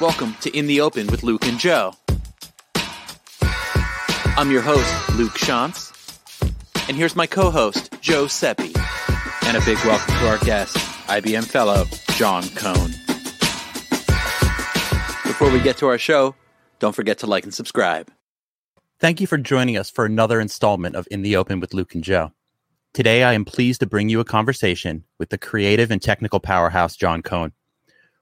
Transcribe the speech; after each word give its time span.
Welcome 0.00 0.34
to 0.40 0.56
In 0.56 0.66
the 0.66 0.80
Open 0.80 1.08
with 1.08 1.22
Luke 1.22 1.46
and 1.46 1.58
Joe. 1.58 1.92
I'm 4.34 4.50
your 4.50 4.62
host, 4.62 5.10
Luke 5.10 5.34
Schantz, 5.34 5.92
and 6.88 6.96
here's 6.96 7.14
my 7.14 7.26
co-host, 7.26 7.92
Joe 8.00 8.24
Sepi. 8.24 8.74
And 9.46 9.58
a 9.58 9.60
big 9.66 9.76
welcome 9.84 10.14
to 10.14 10.28
our 10.28 10.38
guest, 10.38 10.74
IBM 11.08 11.44
fellow, 11.44 11.84
John 12.16 12.44
Cohn. 12.54 12.92
Before 15.26 15.50
we 15.50 15.60
get 15.60 15.76
to 15.76 15.88
our 15.88 15.98
show, 15.98 16.34
don't 16.78 16.96
forget 16.96 17.18
to 17.18 17.26
like 17.26 17.44
and 17.44 17.52
subscribe. 17.52 18.10
Thank 19.00 19.20
you 19.20 19.26
for 19.26 19.36
joining 19.36 19.76
us 19.76 19.90
for 19.90 20.06
another 20.06 20.40
installment 20.40 20.96
of 20.96 21.06
In 21.10 21.20
the 21.20 21.36
Open 21.36 21.60
with 21.60 21.74
Luke 21.74 21.94
and 21.94 22.02
Joe. 22.02 22.32
Today, 22.94 23.22
I 23.22 23.34
am 23.34 23.44
pleased 23.44 23.80
to 23.80 23.86
bring 23.86 24.08
you 24.08 24.20
a 24.20 24.24
conversation 24.24 25.04
with 25.18 25.28
the 25.28 25.36
creative 25.36 25.90
and 25.90 26.00
technical 26.00 26.40
powerhouse, 26.40 26.96
John 26.96 27.20
Cohn. 27.20 27.52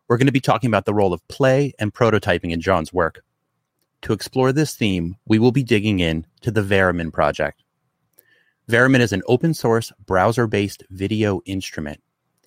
We're 0.08 0.16
going 0.16 0.26
to 0.26 0.32
be 0.32 0.40
talking 0.40 0.68
about 0.68 0.86
the 0.86 0.94
role 0.94 1.12
of 1.12 1.26
play 1.28 1.74
and 1.78 1.92
prototyping 1.92 2.50
in 2.50 2.62
John's 2.62 2.94
work. 2.94 3.22
To 4.02 4.14
explore 4.14 4.52
this 4.52 4.74
theme, 4.74 5.16
we 5.26 5.38
will 5.38 5.52
be 5.52 5.62
digging 5.62 6.00
in 6.00 6.26
to 6.40 6.50
the 6.50 6.62
Veremin 6.62 7.10
project. 7.10 7.62
Veremin 8.68 9.02
is 9.02 9.12
an 9.12 9.22
open 9.26 9.52
source 9.52 9.92
browser 10.06 10.46
based 10.46 10.82
video 10.88 11.42
instrument. 11.44 12.00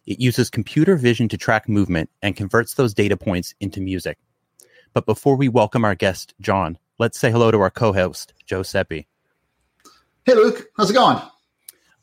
It 0.07 0.19
uses 0.19 0.49
computer 0.49 0.95
vision 0.95 1.29
to 1.29 1.37
track 1.37 1.69
movement 1.69 2.09
and 2.23 2.35
converts 2.35 2.73
those 2.73 2.95
data 2.95 3.15
points 3.15 3.53
into 3.59 3.79
music. 3.79 4.17
But 4.93 5.05
before 5.05 5.35
we 5.35 5.47
welcome 5.47 5.85
our 5.85 5.95
guest, 5.95 6.33
John, 6.41 6.79
let's 6.97 7.19
say 7.19 7.29
hello 7.29 7.51
to 7.51 7.61
our 7.61 7.69
co 7.69 7.93
host, 7.93 8.33
Joe 8.43 8.61
Sepi. 8.61 9.05
Hey, 10.25 10.33
Luke. 10.33 10.71
How's 10.77 10.89
it 10.89 10.93
going? 10.93 11.21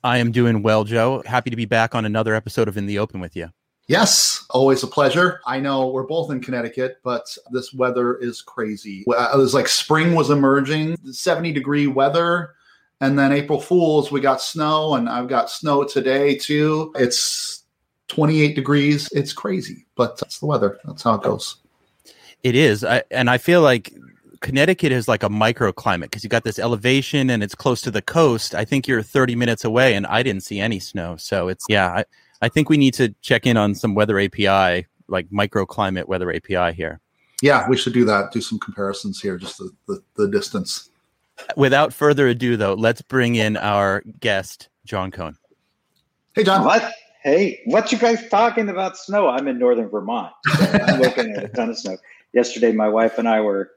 I 0.04 0.18
am 0.18 0.30
doing 0.30 0.62
well, 0.62 0.84
Joe. 0.84 1.24
Happy 1.26 1.50
to 1.50 1.56
be 1.56 1.64
back 1.64 1.96
on 1.96 2.04
another 2.04 2.34
episode 2.34 2.68
of 2.68 2.76
In 2.76 2.86
the 2.86 3.00
Open 3.00 3.18
with 3.18 3.34
you. 3.34 3.50
Yes, 3.88 4.45
always 4.51 4.83
a 4.83 4.87
pleasure. 4.87 5.41
I 5.47 5.60
know 5.60 5.88
we're 5.88 6.02
both 6.02 6.30
in 6.30 6.43
Connecticut, 6.43 6.99
but 7.02 7.37
this 7.51 7.73
weather 7.73 8.16
is 8.16 8.43
crazy. 8.43 9.02
It 9.07 9.38
was 9.38 9.54
like 9.54 9.66
spring 9.66 10.15
was 10.15 10.29
emerging, 10.29 10.99
70 11.10 11.52
degree 11.52 11.87
weather. 11.87 12.54
And 13.01 13.18
then 13.18 13.32
April 13.32 13.59
Fools, 13.60 14.12
we 14.12 14.21
got 14.21 14.43
snow, 14.43 14.95
and 14.95 15.09
I've 15.09 15.29
got 15.29 15.51
snow 15.51 15.85
today 15.85 16.37
too. 16.37 16.93
It's 16.96 17.65
28 18.09 18.54
degrees. 18.54 19.09
It's 19.12 19.32
crazy, 19.32 19.87
but 19.95 20.18
that's 20.18 20.38
the 20.38 20.46
weather. 20.46 20.79
That's 20.84 21.02
how 21.02 21.15
it 21.15 21.23
goes. 21.23 21.57
It 22.43 22.55
is. 22.55 22.84
I, 22.84 23.05
and 23.10 23.30
I 23.30 23.38
feel 23.38 23.62
like 23.62 23.95
Connecticut 24.40 24.93
is 24.93 25.09
like 25.09 25.23
a 25.23 25.29
microclimate 25.30 26.02
because 26.02 26.24
you 26.24 26.29
got 26.29 26.45
this 26.45 26.59
elevation 26.59 27.30
and 27.30 27.43
it's 27.43 27.55
close 27.55 27.80
to 27.82 27.90
the 27.90 28.02
coast. 28.02 28.55
I 28.55 28.66
think 28.66 28.87
you're 28.87 29.02
30 29.02 29.34
minutes 29.34 29.65
away, 29.65 29.95
and 29.95 30.07
I 30.07 30.23
didn't 30.23 30.43
see 30.43 30.60
any 30.60 30.79
snow. 30.79 31.16
So 31.16 31.49
it's, 31.49 31.65
yeah, 31.68 31.88
I, 31.88 32.05
I 32.40 32.48
think 32.48 32.68
we 32.68 32.76
need 32.76 32.94
to 32.94 33.14
check 33.20 33.46
in 33.46 33.56
on 33.56 33.74
some 33.74 33.94
weather 33.94 34.18
API, 34.18 34.86
like 35.08 35.28
microclimate 35.30 36.06
weather 36.06 36.32
API 36.32 36.72
here. 36.72 37.00
Yeah, 37.42 37.68
we 37.68 37.76
should 37.76 37.92
do 37.92 38.04
that. 38.04 38.32
Do 38.32 38.40
some 38.40 38.58
comparisons 38.58 39.20
here, 39.20 39.38
just 39.38 39.58
the, 39.58 39.70
the, 39.86 40.02
the 40.16 40.28
distance. 40.28 40.90
Without 41.56 41.92
further 41.92 42.26
ado, 42.26 42.56
though, 42.56 42.74
let's 42.74 43.02
bring 43.02 43.36
in 43.36 43.56
our 43.56 44.02
guest, 44.20 44.68
John 44.84 45.10
Cohn. 45.10 45.36
Hey, 46.34 46.44
John. 46.44 46.64
What? 46.64 46.92
Hey, 47.22 47.60
what 47.66 47.90
you 47.92 47.98
guys 47.98 48.28
talking 48.28 48.68
about 48.68 48.96
snow? 48.96 49.28
I'm 49.28 49.48
in 49.48 49.59
northern 49.59 49.88
Vermont. 49.88 50.32
So 50.56 50.66
I'm 50.86 51.00
looking 51.00 51.32
at 51.32 51.44
a 51.44 51.48
ton 51.48 51.70
of 51.70 51.78
snow. 51.78 51.96
Yesterday, 52.32 52.72
my 52.72 52.88
wife 52.88 53.18
and 53.18 53.28
I 53.28 53.40
were 53.40 53.70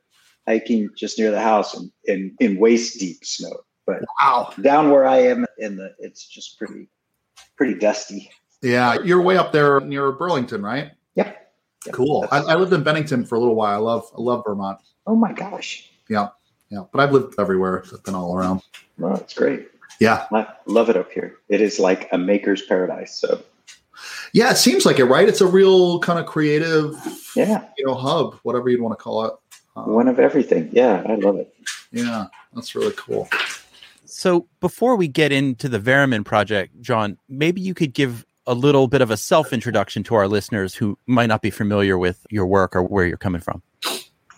hiking 0.47 0.89
just 0.95 1.17
near 1.17 1.31
the 1.31 1.41
house 1.41 1.77
in, 1.77 1.91
in, 2.05 2.35
in 2.39 2.57
waist 2.57 2.99
deep 2.99 3.23
snow. 3.23 3.61
But 3.85 4.03
wow, 4.21 4.53
down 4.61 4.89
where 4.89 5.05
I 5.05 5.17
am 5.17 5.45
in 5.57 5.77
the, 5.77 5.93
it's 5.99 6.27
just 6.27 6.57
pretty, 6.57 6.87
pretty 7.57 7.75
dusty. 7.75 8.29
Yeah, 8.61 9.01
you're 9.03 9.21
way 9.21 9.37
up 9.37 9.51
there 9.51 9.79
near 9.79 10.11
Burlington, 10.11 10.61
right? 10.61 10.91
Yep. 11.15 11.51
yep. 11.85 11.95
Cool. 11.95 12.27
I, 12.31 12.39
I, 12.39 12.55
lived 12.55 12.73
in 12.73 12.83
Bennington 12.83 13.25
for 13.25 13.35
a 13.35 13.39
little 13.39 13.55
while. 13.55 13.73
I 13.73 13.77
love 13.77 14.11
I 14.17 14.21
love 14.21 14.43
Vermont. 14.45 14.79
Oh 15.07 15.15
my 15.15 15.33
gosh. 15.33 15.89
Yeah, 16.09 16.29
yeah. 16.69 16.83
But 16.91 17.01
I've 17.01 17.11
lived 17.11 17.35
everywhere. 17.39 17.83
I've 17.91 18.03
been 18.03 18.15
all 18.15 18.35
around. 18.35 18.61
Well, 18.97 19.15
it's 19.15 19.33
great. 19.33 19.67
Yeah, 19.99 20.25
I 20.31 20.47
love 20.65 20.89
it 20.89 20.97
up 20.97 21.11
here. 21.11 21.37
It 21.49 21.61
is 21.61 21.79
like 21.79 22.07
a 22.11 22.17
maker's 22.17 22.61
paradise. 22.61 23.15
So. 23.15 23.43
Yeah, 24.33 24.51
it 24.51 24.57
seems 24.57 24.85
like 24.85 24.97
it, 24.97 25.05
right? 25.05 25.27
It's 25.27 25.41
a 25.41 25.47
real 25.47 25.99
kind 25.99 26.17
of 26.17 26.25
creative, 26.25 26.95
yeah, 27.35 27.65
you 27.77 27.85
know, 27.85 27.93
hub, 27.93 28.35
whatever 28.43 28.69
you'd 28.69 28.81
want 28.81 28.97
to 28.97 29.03
call 29.03 29.25
it. 29.25 29.33
Um, 29.75 29.93
One 29.93 30.07
of 30.07 30.19
everything. 30.19 30.69
Yeah, 30.71 31.03
I 31.07 31.15
love 31.15 31.35
it. 31.37 31.53
Yeah, 31.91 32.27
that's 32.53 32.73
really 32.73 32.93
cool. 32.95 33.29
So 34.05 34.47
before 34.59 34.95
we 34.95 35.07
get 35.07 35.31
into 35.31 35.69
the 35.69 35.79
Veremin 35.79 36.23
project, 36.23 36.81
John, 36.81 37.17
maybe 37.29 37.61
you 37.61 37.73
could 37.73 37.93
give 37.93 38.25
a 38.47 38.53
little 38.53 38.87
bit 38.87 39.01
of 39.01 39.11
a 39.11 39.17
self 39.17 39.53
introduction 39.53 40.03
to 40.03 40.15
our 40.15 40.27
listeners 40.27 40.75
who 40.75 40.97
might 41.07 41.27
not 41.27 41.41
be 41.41 41.49
familiar 41.49 41.97
with 41.97 42.25
your 42.29 42.45
work 42.45 42.75
or 42.75 42.83
where 42.83 43.05
you're 43.05 43.17
coming 43.17 43.41
from. 43.41 43.61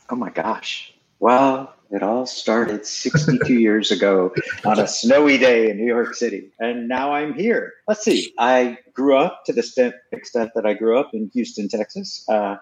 Oh 0.09 0.15
my 0.15 0.29
gosh. 0.29 0.93
Well, 1.19 1.73
it 1.89 2.03
all 2.03 2.25
started 2.25 2.85
62 2.85 3.53
years 3.59 3.91
ago 3.91 4.33
on 4.65 4.79
a 4.79 4.87
snowy 4.87 5.37
day 5.37 5.69
in 5.69 5.77
New 5.77 5.85
York 5.85 6.15
City. 6.15 6.51
And 6.59 6.87
now 6.87 7.13
I'm 7.13 7.33
here. 7.33 7.73
Let's 7.87 8.03
see. 8.03 8.33
I 8.37 8.77
grew 8.93 9.15
up 9.15 9.43
to 9.45 9.53
the 9.53 9.59
extent, 9.59 9.95
extent 10.11 10.51
that 10.55 10.65
I 10.65 10.73
grew 10.73 10.99
up 10.99 11.11
in 11.13 11.29
Houston, 11.33 11.69
Texas. 11.69 12.25
Uh, 12.27 12.57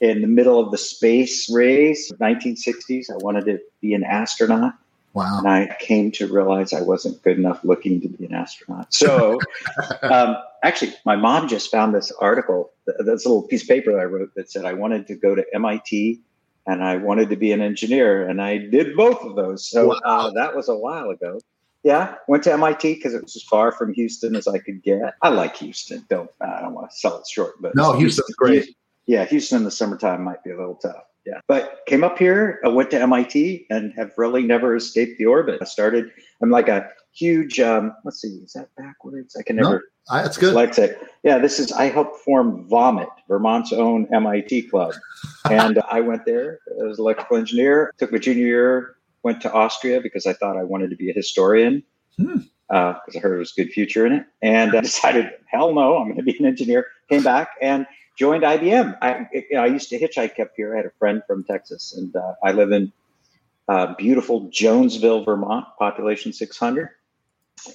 in 0.00 0.20
the 0.20 0.28
middle 0.28 0.60
of 0.60 0.70
the 0.70 0.78
space 0.78 1.50
race, 1.50 2.12
1960s, 2.20 3.10
I 3.10 3.16
wanted 3.16 3.46
to 3.46 3.58
be 3.80 3.92
an 3.92 4.04
astronaut. 4.04 4.74
Wow. 5.16 5.38
And 5.38 5.48
I 5.48 5.74
came 5.80 6.10
to 6.12 6.30
realize 6.30 6.74
I 6.74 6.82
wasn't 6.82 7.22
good 7.22 7.38
enough 7.38 7.64
looking 7.64 8.02
to 8.02 8.08
be 8.08 8.26
an 8.26 8.34
astronaut. 8.34 8.92
So, 8.92 9.40
um, 10.02 10.36
actually, 10.62 10.92
my 11.06 11.16
mom 11.16 11.48
just 11.48 11.70
found 11.70 11.94
this 11.94 12.12
article, 12.20 12.70
this 12.86 13.24
little 13.24 13.44
piece 13.44 13.62
of 13.62 13.68
paper 13.68 13.92
that 13.92 13.98
I 13.98 14.04
wrote 14.04 14.34
that 14.34 14.50
said 14.50 14.66
I 14.66 14.74
wanted 14.74 15.06
to 15.06 15.14
go 15.14 15.34
to 15.34 15.42
MIT 15.54 16.20
and 16.66 16.84
I 16.84 16.98
wanted 16.98 17.30
to 17.30 17.36
be 17.36 17.50
an 17.52 17.62
engineer. 17.62 18.28
And 18.28 18.42
I 18.42 18.58
did 18.58 18.94
both 18.94 19.22
of 19.22 19.36
those. 19.36 19.66
So 19.66 19.88
wow. 19.88 20.00
uh, 20.04 20.30
that 20.32 20.54
was 20.54 20.68
a 20.68 20.76
while 20.76 21.08
ago. 21.08 21.40
Yeah, 21.82 22.16
went 22.28 22.44
to 22.44 22.52
MIT 22.52 22.96
because 22.96 23.14
it 23.14 23.22
was 23.22 23.36
as 23.36 23.42
far 23.44 23.72
from 23.72 23.94
Houston 23.94 24.36
as 24.36 24.46
I 24.46 24.58
could 24.58 24.82
get. 24.82 25.14
I 25.22 25.30
like 25.30 25.56
Houston. 25.56 26.04
Don't 26.10 26.28
I 26.42 26.60
don't 26.60 26.74
want 26.74 26.90
to 26.90 26.96
sell 26.96 27.16
it 27.16 27.26
short, 27.26 27.54
but 27.62 27.74
no, 27.74 27.92
Houston's 27.92 28.34
great. 28.36 28.76
Yeah, 29.06 29.24
Houston 29.24 29.58
in 29.58 29.64
the 29.64 29.70
summertime 29.70 30.24
might 30.24 30.44
be 30.44 30.50
a 30.50 30.58
little 30.58 30.74
tough. 30.74 31.05
Yeah. 31.26 31.40
But 31.48 31.80
came 31.86 32.04
up 32.04 32.18
here, 32.18 32.60
I 32.64 32.68
went 32.68 32.90
to 32.92 33.00
MIT 33.00 33.66
and 33.68 33.92
have 33.94 34.12
really 34.16 34.42
never 34.42 34.76
escaped 34.76 35.18
the 35.18 35.26
orbit. 35.26 35.58
I 35.60 35.64
started, 35.64 36.10
I'm 36.40 36.50
like 36.50 36.68
a 36.68 36.88
huge, 37.12 37.58
um, 37.58 37.94
let's 38.04 38.20
see, 38.20 38.28
is 38.28 38.52
that 38.52 38.68
backwards? 38.76 39.36
I 39.36 39.42
can 39.42 39.56
never. 39.56 39.84
No, 40.10 40.22
that's 40.22 40.38
good. 40.38 40.54
Like 40.54 40.72
say, 40.74 40.94
yeah, 41.24 41.38
this 41.38 41.58
is, 41.58 41.72
I 41.72 41.86
helped 41.86 42.20
form 42.20 42.68
Vomit, 42.68 43.08
Vermont's 43.28 43.72
own 43.72 44.06
MIT 44.14 44.62
club. 44.62 44.94
and 45.50 45.82
I 45.90 46.00
went 46.00 46.24
there 46.24 46.60
as 46.88 46.98
electrical 46.98 47.36
engineer, 47.36 47.92
took 47.98 48.12
my 48.12 48.18
junior 48.18 48.46
year, 48.46 48.96
went 49.24 49.40
to 49.42 49.52
Austria 49.52 50.00
because 50.00 50.26
I 50.26 50.32
thought 50.32 50.56
I 50.56 50.62
wanted 50.62 50.90
to 50.90 50.96
be 50.96 51.10
a 51.10 51.12
historian. 51.12 51.82
Hmm 52.16 52.38
because 52.68 53.14
uh, 53.14 53.18
I 53.18 53.20
heard 53.20 53.36
it 53.36 53.38
was 53.38 53.52
a 53.56 53.62
good 53.62 53.72
future 53.72 54.06
in 54.06 54.12
it. 54.12 54.26
And 54.42 54.74
I 54.74 54.80
decided, 54.82 55.30
hell 55.46 55.72
no, 55.74 55.98
I'm 55.98 56.04
going 56.04 56.16
to 56.16 56.22
be 56.22 56.36
an 56.38 56.46
engineer. 56.46 56.86
Came 57.08 57.22
back 57.22 57.50
and 57.62 57.86
joined 58.16 58.42
IBM. 58.42 58.96
I, 59.00 59.28
you 59.32 59.44
know, 59.52 59.62
I 59.62 59.66
used 59.66 59.90
to 59.90 59.98
hitchhike 59.98 60.40
up 60.40 60.52
here. 60.56 60.74
I 60.74 60.78
had 60.78 60.86
a 60.86 60.92
friend 60.98 61.22
from 61.26 61.44
Texas, 61.44 61.94
and 61.96 62.14
uh, 62.16 62.34
I 62.42 62.52
live 62.52 62.72
in 62.72 62.92
uh, 63.68 63.94
beautiful 63.94 64.48
Jonesville, 64.50 65.24
Vermont, 65.24 65.66
population 65.78 66.32
600, 66.32 66.90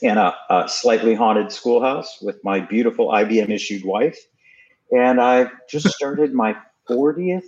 in 0.01 0.17
a, 0.17 0.35
a, 0.49 0.67
slightly 0.67 1.15
haunted 1.15 1.51
schoolhouse 1.51 2.19
with 2.21 2.43
my 2.43 2.59
beautiful 2.59 3.09
IBM 3.09 3.49
issued 3.49 3.83
wife. 3.83 4.17
And 4.91 5.19
I 5.19 5.51
just 5.69 5.87
started 5.95 6.33
my 6.33 6.55
40th 6.89 7.43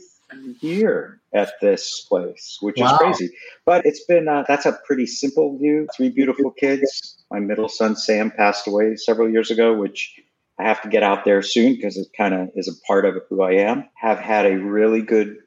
year 0.61 1.21
at 1.33 1.53
this 1.61 2.05
place, 2.09 2.57
which 2.61 2.77
wow. 2.77 2.91
is 2.91 2.97
crazy. 2.97 3.29
But 3.65 3.85
it's 3.85 4.03
been, 4.05 4.27
uh, 4.27 4.43
that's 4.47 4.65
a 4.65 4.79
pretty 4.85 5.05
simple 5.05 5.57
view. 5.57 5.87
Three 5.95 6.09
beautiful 6.09 6.51
kids. 6.51 7.17
My 7.31 7.39
middle 7.39 7.69
son, 7.69 7.95
Sam, 7.95 8.31
passed 8.31 8.67
away 8.67 8.95
several 8.95 9.29
years 9.29 9.51
ago, 9.51 9.73
which 9.73 10.19
I 10.59 10.63
have 10.63 10.81
to 10.83 10.89
get 10.89 11.03
out 11.03 11.25
there 11.25 11.41
soon 11.41 11.75
because 11.75 11.97
it 11.97 12.07
kind 12.15 12.33
of 12.33 12.49
is 12.55 12.67
a 12.67 12.79
part 12.85 13.05
of 13.05 13.15
who 13.29 13.41
I 13.41 13.53
am. 13.53 13.89
Have 13.95 14.19
had 14.19 14.45
a 14.45 14.57
really 14.57 15.01
good 15.01 15.37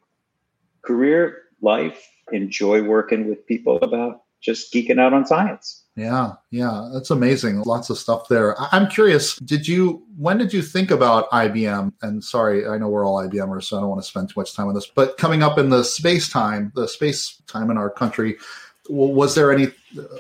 career 0.83 1.43
life, 1.63 2.09
enjoy 2.33 2.83
working 2.83 3.29
with 3.29 3.47
people 3.47 3.79
about 3.79 4.23
just 4.41 4.73
geeking 4.73 5.01
out 5.01 5.13
on 5.13 5.27
science. 5.27 5.85
Yeah, 5.97 6.35
yeah, 6.51 6.91
that's 6.93 7.11
amazing. 7.11 7.63
Lots 7.63 7.89
of 7.89 7.97
stuff 7.97 8.29
there. 8.29 8.55
I'm 8.73 8.89
curious, 8.89 9.37
did 9.37 9.67
you 9.67 10.03
when 10.19 10.37
did 10.37 10.53
you 10.53 10.61
think 10.61 10.91
about 10.91 11.31
IBM? 11.31 11.93
And 12.03 12.23
sorry, 12.23 12.67
I 12.67 12.77
know 12.77 12.89
we're 12.89 13.07
all 13.07 13.27
IBMers, 13.27 13.65
so 13.65 13.77
I 13.77 13.81
don't 13.81 13.89
want 13.89 14.03
to 14.03 14.07
spend 14.07 14.29
too 14.29 14.39
much 14.39 14.55
time 14.55 14.69
on 14.69 14.75
this, 14.75 14.87
but 14.87 15.17
coming 15.17 15.43
up 15.43 15.57
in 15.59 15.71
the 15.71 15.83
space 15.83 16.29
time, 16.29 16.71
the 16.75 16.87
space 16.87 17.41
time 17.47 17.71
in 17.71 17.79
our 17.79 17.89
country, 17.89 18.37
was 18.89 19.35
there 19.35 19.53
any 19.53 19.69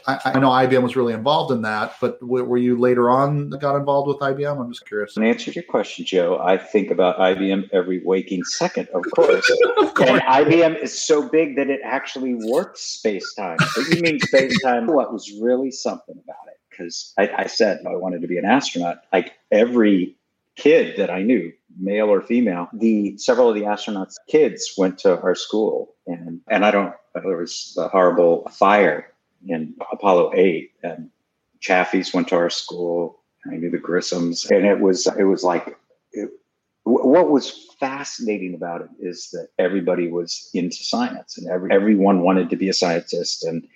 I, 0.07 0.21
I, 0.25 0.39
know 0.39 0.49
ibm 0.49 0.83
was 0.83 0.97
really 0.97 1.13
involved 1.13 1.53
in 1.53 1.63
that 1.63 1.95
but 2.01 2.23
were 2.23 2.57
you 2.57 2.79
later 2.79 3.11
on 3.11 3.51
got 3.51 3.77
involved 3.77 4.09
with 4.09 4.19
ibm 4.19 4.61
i'm 4.61 4.71
just 4.71 4.87
curious. 4.87 5.15
To 5.15 5.23
answer 5.23 5.51
your 5.51 5.65
question 5.65 6.05
joe. 6.05 6.39
I 6.43 6.57
think 6.57 6.91
about 6.91 7.19
ibm 7.19 7.69
every 7.73 8.03
waking 8.05 8.45
second 8.45 8.89
of 8.95 9.05
course, 9.15 9.51
of 9.79 9.95
course. 9.95 10.11
and 10.11 10.21
ibm 10.23 10.81
is 10.81 10.99
so 10.99 11.29
big 11.29 11.57
that 11.57 11.69
it 11.69 11.81
actually 11.85 12.35
works 12.35 12.83
space-time. 12.83 13.59
So 13.73 13.83
you 13.93 14.03
mean 14.03 14.21
space-time? 14.21 14.87
What 14.87 15.13
was 15.13 15.33
really 15.41 15.71
something 15.71 16.17
about 16.23 16.47
it? 16.49 16.59
Because 16.71 17.13
I, 17.19 17.31
I 17.39 17.47
said 17.47 17.81
i 17.87 17.95
wanted 17.95 18.23
to 18.23 18.29
be 18.29 18.39
an 18.39 18.45
astronaut. 18.45 18.99
Like 19.13 19.33
every 19.51 20.17
kid 20.57 20.97
that 20.97 21.11
i 21.11 21.23
knew 21.23 21.53
male 21.79 22.09
or 22.09 22.21
female. 22.21 22.69
The 22.73 23.17
several 23.19 23.49
of 23.49 23.55
the 23.55 23.63
astronauts' 23.63 24.17
kids 24.29 24.75
went 24.77 24.99
to 24.99 25.21
our 25.21 25.35
school, 25.35 25.95
and 26.07 26.41
and 26.49 26.65
I 26.65 26.71
don't. 26.71 26.95
There 27.15 27.37
was 27.37 27.77
a 27.79 27.89
horrible 27.89 28.49
fire 28.51 29.13
in 29.47 29.75
Apollo 29.93 30.33
eight, 30.35 30.73
and 30.83 31.11
Chaffees 31.61 32.13
went 32.13 32.29
to 32.29 32.37
our 32.37 32.51
school. 32.51 33.21
I 33.51 33.57
knew 33.57 33.71
the 33.71 33.79
Grissoms, 33.79 34.51
and 34.51 34.67
it 34.67 34.81
was 34.81 35.07
it 35.19 35.25
was 35.25 35.45
like 35.45 35.77
it, 36.13 36.31
what 36.85 37.31
was 37.31 37.67
fascinating 37.81 38.55
about 38.55 38.81
it 38.81 38.89
is 39.01 39.31
that 39.31 39.49
everybody 39.59 40.09
was 40.09 40.51
into 40.55 40.77
science, 40.77 41.37
and 41.37 41.49
every, 41.49 41.71
everyone 41.73 42.21
wanted 42.21 42.51
to 42.51 42.57
be 42.57 42.69
a 42.69 42.73
scientist, 42.73 43.45
and 43.45 43.67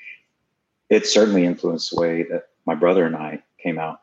it 0.88 1.06
certainly 1.06 1.44
influenced 1.44 1.90
the 1.90 2.00
way 2.00 2.22
that 2.24 2.48
my 2.66 2.74
brother 2.74 3.04
and 3.04 3.16
I 3.16 3.42
came 3.58 3.78
out. 3.78 4.02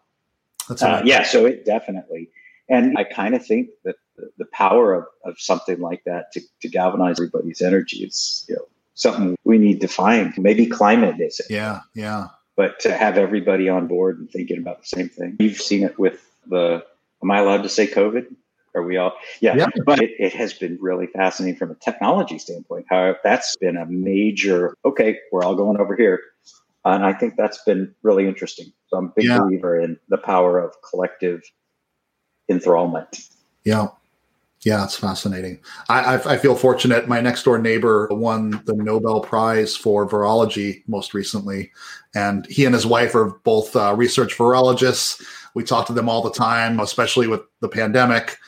Uh, 0.82 1.02
yeah, 1.06 1.24
so 1.24 1.46
it 1.46 1.66
definitely, 1.66 2.30
and 2.70 2.98
I 2.98 3.04
kind 3.04 3.36
of 3.36 3.46
think 3.46 3.70
that 3.84 3.96
the, 4.16 4.30
the 4.38 4.46
power 4.46 4.94
of, 4.94 5.06
of 5.24 5.40
something 5.40 5.80
like 5.80 6.04
that 6.06 6.32
to, 6.34 6.42
to 6.62 6.70
galvanize 6.70 7.20
everybody's 7.20 7.62
energy 7.62 7.98
is 8.04 8.46
you 8.50 8.56
know 8.56 8.68
something 8.94 9.36
we 9.44 9.58
need 9.58 9.82
to 9.82 9.88
find. 9.88 10.34
Maybe 10.38 10.66
climate 10.66 11.20
is 11.20 11.40
it. 11.40 11.48
Yeah, 11.50 11.82
yeah. 11.94 12.28
But 12.56 12.80
to 12.82 12.96
have 12.96 13.18
everybody 13.18 13.70
on 13.70 13.88
board 13.88 14.20
and 14.20 14.30
thinking 14.30 14.58
about 14.58 14.82
the 14.82 14.88
same 14.88 15.10
thing. 15.10 15.38
You've 15.40 15.62
seen 15.62 15.84
it 15.84 15.98
with 16.00 16.26
the. 16.48 16.84
Am 17.24 17.32
I 17.32 17.40
allowed 17.40 17.64
to 17.64 17.70
say 17.70 17.88
COVID? 17.88 18.28
Are 18.76 18.84
we 18.84 18.98
all? 18.98 19.14
Yeah. 19.40 19.56
yeah. 19.56 19.68
But 19.86 20.02
it, 20.02 20.12
it 20.20 20.34
has 20.34 20.54
been 20.54 20.78
really 20.80 21.08
fascinating 21.08 21.58
from 21.58 21.72
a 21.72 21.76
technology 21.76 22.38
standpoint. 22.38 22.86
How 22.90 23.16
that's 23.24 23.56
been 23.56 23.78
a 23.78 23.86
major. 23.86 24.76
Okay, 24.86 25.18
we're 25.32 25.44
all 25.44 25.56
going 25.56 25.80
over 25.80 25.96
here 25.96 26.22
and 26.94 27.06
I 27.06 27.14
think 27.14 27.36
that's 27.36 27.62
been 27.64 27.94
really 28.04 28.28
interesting. 28.28 28.72
So 28.88 28.98
I'm 28.98 29.06
a 29.06 29.14
big 29.16 29.26
yeah. 29.26 29.40
believer 29.40 29.80
in 29.80 30.00
the 30.10 30.18
power 30.18 30.60
of 30.60 30.74
collective 30.90 31.42
enthrallment. 32.50 33.30
Yeah. 33.64 33.88
Yeah, 34.62 34.84
it's 34.84 34.96
fascinating. 34.96 35.60
I, 35.88 36.16
I, 36.16 36.34
I, 36.34 36.38
feel 36.38 36.56
fortunate. 36.56 37.08
My 37.08 37.22
next 37.22 37.44
door 37.44 37.60
neighbor 37.60 38.08
won 38.12 38.62
the 38.66 38.74
Nobel 38.74 39.22
Prize 39.22 39.76
for 39.76 40.10
virology 40.10 40.84
most 40.88 41.14
recently, 41.14 41.72
and 42.16 42.46
he 42.48 42.66
and 42.66 42.74
his 42.74 42.86
wife 42.86 43.14
are 43.14 43.40
both 43.44 43.76
uh, 43.76 43.94
research 43.96 44.36
virologists. 44.36 45.24
We 45.54 45.64
talk 45.64 45.86
to 45.88 45.94
them 45.94 46.10
all 46.10 46.24
the 46.24 46.32
time, 46.32 46.80
especially 46.80 47.28
with 47.28 47.42
the 47.60 47.70
pandemic, 47.70 48.40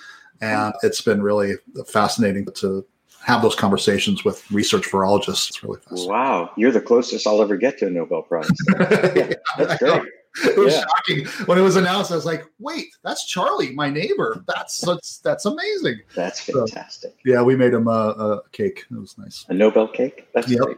and 0.42 0.74
it's 0.82 1.02
been 1.02 1.22
really 1.22 1.54
fascinating 1.88 2.48
to 2.56 2.86
have 3.22 3.42
those 3.42 3.56
conversations 3.56 4.26
with 4.26 4.50
research 4.52 4.90
virologists. 4.90 5.50
It's 5.50 5.64
really 5.64 5.80
fascinating. 5.82 6.10
Wow, 6.10 6.52
you're 6.58 6.72
the 6.72 6.82
closest 6.82 7.28
I'll 7.28 7.42
ever 7.42 7.56
get 7.56 7.78
to 7.80 7.88
a 7.88 7.90
Nobel 7.90 8.24
Prize. 8.24 8.50
yeah, 9.16 9.34
that's 9.58 9.78
great. 9.78 10.04
It 10.46 10.58
was 10.58 10.74
yeah. 10.74 10.82
shocking 10.82 11.26
when 11.48 11.58
it 11.58 11.62
was 11.62 11.76
announced. 11.76 12.12
I 12.12 12.16
was 12.16 12.26
like, 12.26 12.46
"Wait, 12.60 12.88
that's 13.04 13.26
Charlie, 13.26 13.74
my 13.74 13.90
neighbor. 13.90 14.44
That's 14.48 14.80
that's, 14.86 15.18
that's 15.20 15.46
amazing. 15.46 16.00
That's 16.16 16.40
fantastic." 16.40 17.12
So, 17.12 17.18
yeah, 17.26 17.42
we 17.42 17.56
made 17.56 17.74
him 17.74 17.88
a, 17.88 17.92
a, 17.92 18.42
cake. 18.52 18.86
It 18.92 19.00
was 19.00 19.18
nice. 19.18 19.46
A 19.50 19.54
Nobel 19.54 19.88
cake. 19.88 20.28
That's 20.34 20.48
yep. 20.48 20.62
great. 20.62 20.78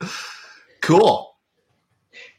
cool. 0.80 1.36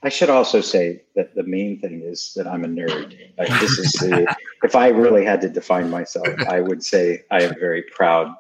I 0.01 0.09
should 0.09 0.29
also 0.29 0.61
say 0.61 1.03
that 1.15 1.35
the 1.35 1.43
main 1.43 1.79
thing 1.79 2.01
is 2.01 2.33
that 2.35 2.47
I'm 2.47 2.63
a 2.63 2.67
nerd. 2.67 3.17
Like 3.37 3.49
this 3.59 3.77
is 3.77 3.91
the, 3.93 4.33
if 4.63 4.75
I 4.75 4.89
really 4.89 5.25
had 5.25 5.41
to 5.41 5.49
define 5.49 5.89
myself, 5.89 6.27
I 6.47 6.61
would 6.61 6.83
say 6.83 7.23
I 7.31 7.41
am 7.41 7.51
a 7.51 7.59
very 7.59 7.81
proud 7.81 8.33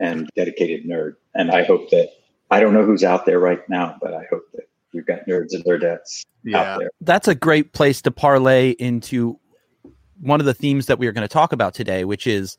and 0.00 0.28
dedicated 0.34 0.84
nerd. 0.84 1.14
And 1.34 1.52
I 1.52 1.62
hope 1.62 1.90
that 1.90 2.10
I 2.50 2.58
don't 2.60 2.72
know 2.72 2.84
who's 2.84 3.04
out 3.04 3.26
there 3.26 3.38
right 3.38 3.66
now, 3.68 3.96
but 4.00 4.12
I 4.12 4.24
hope 4.30 4.50
that 4.54 4.67
we've 4.92 5.06
got 5.06 5.26
nerds 5.26 5.52
and 5.52 5.64
nerdettes 5.64 6.24
yeah. 6.44 6.74
out 6.74 6.78
there. 6.80 6.90
That's 7.00 7.28
a 7.28 7.34
great 7.34 7.72
place 7.72 8.02
to 8.02 8.10
parlay 8.10 8.70
into 8.70 9.38
one 10.20 10.40
of 10.40 10.46
the 10.46 10.54
themes 10.54 10.86
that 10.86 10.98
we 10.98 11.06
are 11.06 11.12
going 11.12 11.26
to 11.26 11.32
talk 11.32 11.52
about 11.52 11.74
today, 11.74 12.04
which 12.04 12.26
is 12.26 12.56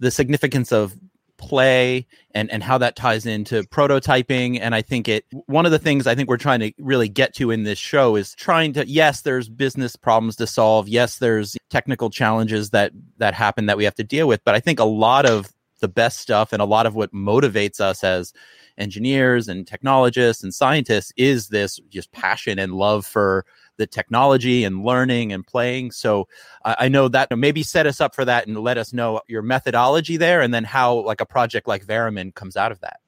the 0.00 0.10
significance 0.10 0.72
of 0.72 0.96
play 1.38 2.06
and 2.34 2.50
and 2.52 2.62
how 2.62 2.78
that 2.78 2.94
ties 2.94 3.26
into 3.26 3.64
prototyping 3.64 4.60
and 4.60 4.76
i 4.76 4.82
think 4.82 5.08
it 5.08 5.24
one 5.46 5.66
of 5.66 5.72
the 5.72 5.78
things 5.78 6.06
i 6.06 6.14
think 6.14 6.28
we're 6.28 6.36
trying 6.36 6.60
to 6.60 6.72
really 6.78 7.08
get 7.08 7.34
to 7.34 7.50
in 7.50 7.64
this 7.64 7.80
show 7.80 8.14
is 8.14 8.32
trying 8.36 8.72
to 8.72 8.86
yes 8.86 9.22
there's 9.22 9.48
business 9.48 9.96
problems 9.96 10.36
to 10.36 10.46
solve 10.46 10.88
yes 10.88 11.18
there's 11.18 11.56
technical 11.68 12.10
challenges 12.10 12.70
that 12.70 12.92
that 13.18 13.34
happen 13.34 13.66
that 13.66 13.76
we 13.76 13.82
have 13.82 13.94
to 13.94 14.04
deal 14.04 14.28
with 14.28 14.40
but 14.44 14.54
i 14.54 14.60
think 14.60 14.78
a 14.78 14.84
lot 14.84 15.26
of 15.26 15.52
the 15.80 15.88
best 15.88 16.20
stuff 16.20 16.52
and 16.52 16.62
a 16.62 16.66
lot 16.66 16.86
of 16.86 16.94
what 16.94 17.12
motivates 17.12 17.80
us 17.80 18.04
as 18.04 18.32
engineers 18.78 19.48
and 19.48 19.66
technologists 19.66 20.42
and 20.42 20.54
scientists 20.54 21.12
is 21.16 21.48
this 21.48 21.80
just 21.88 22.10
passion 22.12 22.58
and 22.58 22.74
love 22.74 23.06
for 23.06 23.44
the 23.78 23.86
technology 23.86 24.64
and 24.64 24.84
learning 24.84 25.32
and 25.32 25.46
playing. 25.46 25.90
So 25.90 26.28
I, 26.64 26.76
I 26.80 26.88
know 26.88 27.08
that 27.08 27.36
maybe 27.36 27.62
set 27.62 27.86
us 27.86 28.00
up 28.00 28.14
for 28.14 28.24
that 28.24 28.46
and 28.46 28.58
let 28.58 28.78
us 28.78 28.92
know 28.92 29.20
your 29.28 29.42
methodology 29.42 30.16
there 30.16 30.40
and 30.40 30.52
then 30.52 30.64
how 30.64 30.94
like 31.04 31.20
a 31.20 31.26
project 31.26 31.66
like 31.66 31.84
Veremin 31.84 32.32
comes 32.32 32.56
out 32.56 32.72
of 32.72 32.80
that. 32.80 33.00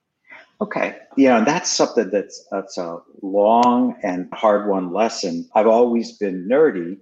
Okay. 0.60 0.96
Yeah, 1.16 1.44
that's 1.44 1.70
something 1.70 2.10
that's 2.10 2.46
that's 2.50 2.78
a 2.78 2.98
long 3.22 3.96
and 4.02 4.28
hard 4.32 4.68
won 4.68 4.92
lesson. 4.92 5.48
I've 5.54 5.66
always 5.66 6.16
been 6.16 6.48
nerdy 6.48 6.98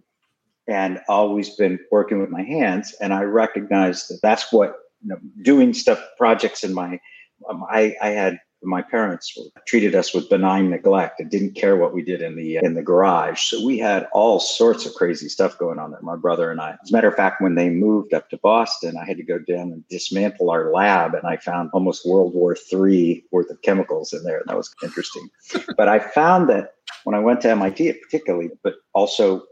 and 0.67 1.01
always 1.09 1.51
been 1.51 1.79
working 1.91 2.21
with 2.21 2.31
my 2.31 2.43
hands 2.43 2.95
and 3.01 3.13
I 3.13 3.23
recognize 3.23 4.09
that 4.09 4.21
that's 4.23 4.53
what 4.53 4.77
you 5.03 5.09
know, 5.11 5.19
doing 5.43 5.75
stuff 5.75 6.03
projects 6.17 6.65
in 6.65 6.73
my 6.73 7.01
um, 7.49 7.65
I, 7.69 7.97
I 8.01 8.11
had 8.11 8.39
my 8.63 8.83
parents 8.83 9.37
treated 9.67 9.95
us 9.95 10.15
with 10.15 10.29
benign 10.29 10.71
neglect 10.71 11.21
and 11.21 11.31
didn't 11.31 11.55
care 11.55 11.77
what 11.77 11.93
we 11.93 12.03
did 12.03 12.23
in 12.23 12.37
the 12.37 12.57
in 12.63 12.75
the 12.75 12.83
garage. 12.83 13.43
So 13.43 13.65
we 13.65 13.79
had 13.79 14.09
all 14.13 14.41
sorts 14.41 14.87
of 14.87 14.95
crazy 14.95 15.29
stuff 15.29 15.59
going 15.59 15.79
on 15.79 15.91
there. 15.91 16.01
My 16.03 16.17
brother 16.17 16.51
and 16.51 16.61
I. 16.61 16.77
As 16.83 16.91
a 16.91 16.93
matter 16.93 17.09
of 17.09 17.15
fact, 17.15 17.41
when 17.41 17.55
they 17.55 17.71
moved 17.71 18.15
up 18.15 18.31
to 18.31 18.39
Boston, 18.39 18.97
I 18.97 19.05
had 19.05 19.17
to 19.17 19.23
go 19.23 19.39
down 19.39 19.73
and 19.73 19.87
dismantle 19.89 20.51
our 20.51 20.73
lab, 20.73 21.15
and 21.15 21.27
I 21.27 21.37
found 21.37 21.71
almost 21.73 22.07
World 22.07 22.35
War 22.35 22.57
III 22.73 23.25
worth 23.31 23.51
of 23.51 23.61
chemicals 23.63 24.13
in 24.13 24.23
there. 24.25 24.43
That 24.47 24.57
was 24.57 24.75
interesting. 24.83 25.29
but 25.77 25.89
I 25.89 25.99
found 25.99 26.49
that 26.49 26.75
when 27.05 27.15
I 27.15 27.21
went 27.21 27.41
to 27.43 27.51
MIT, 27.51 27.93
particularly, 27.95 28.51
but 28.63 28.75
also 28.93 29.43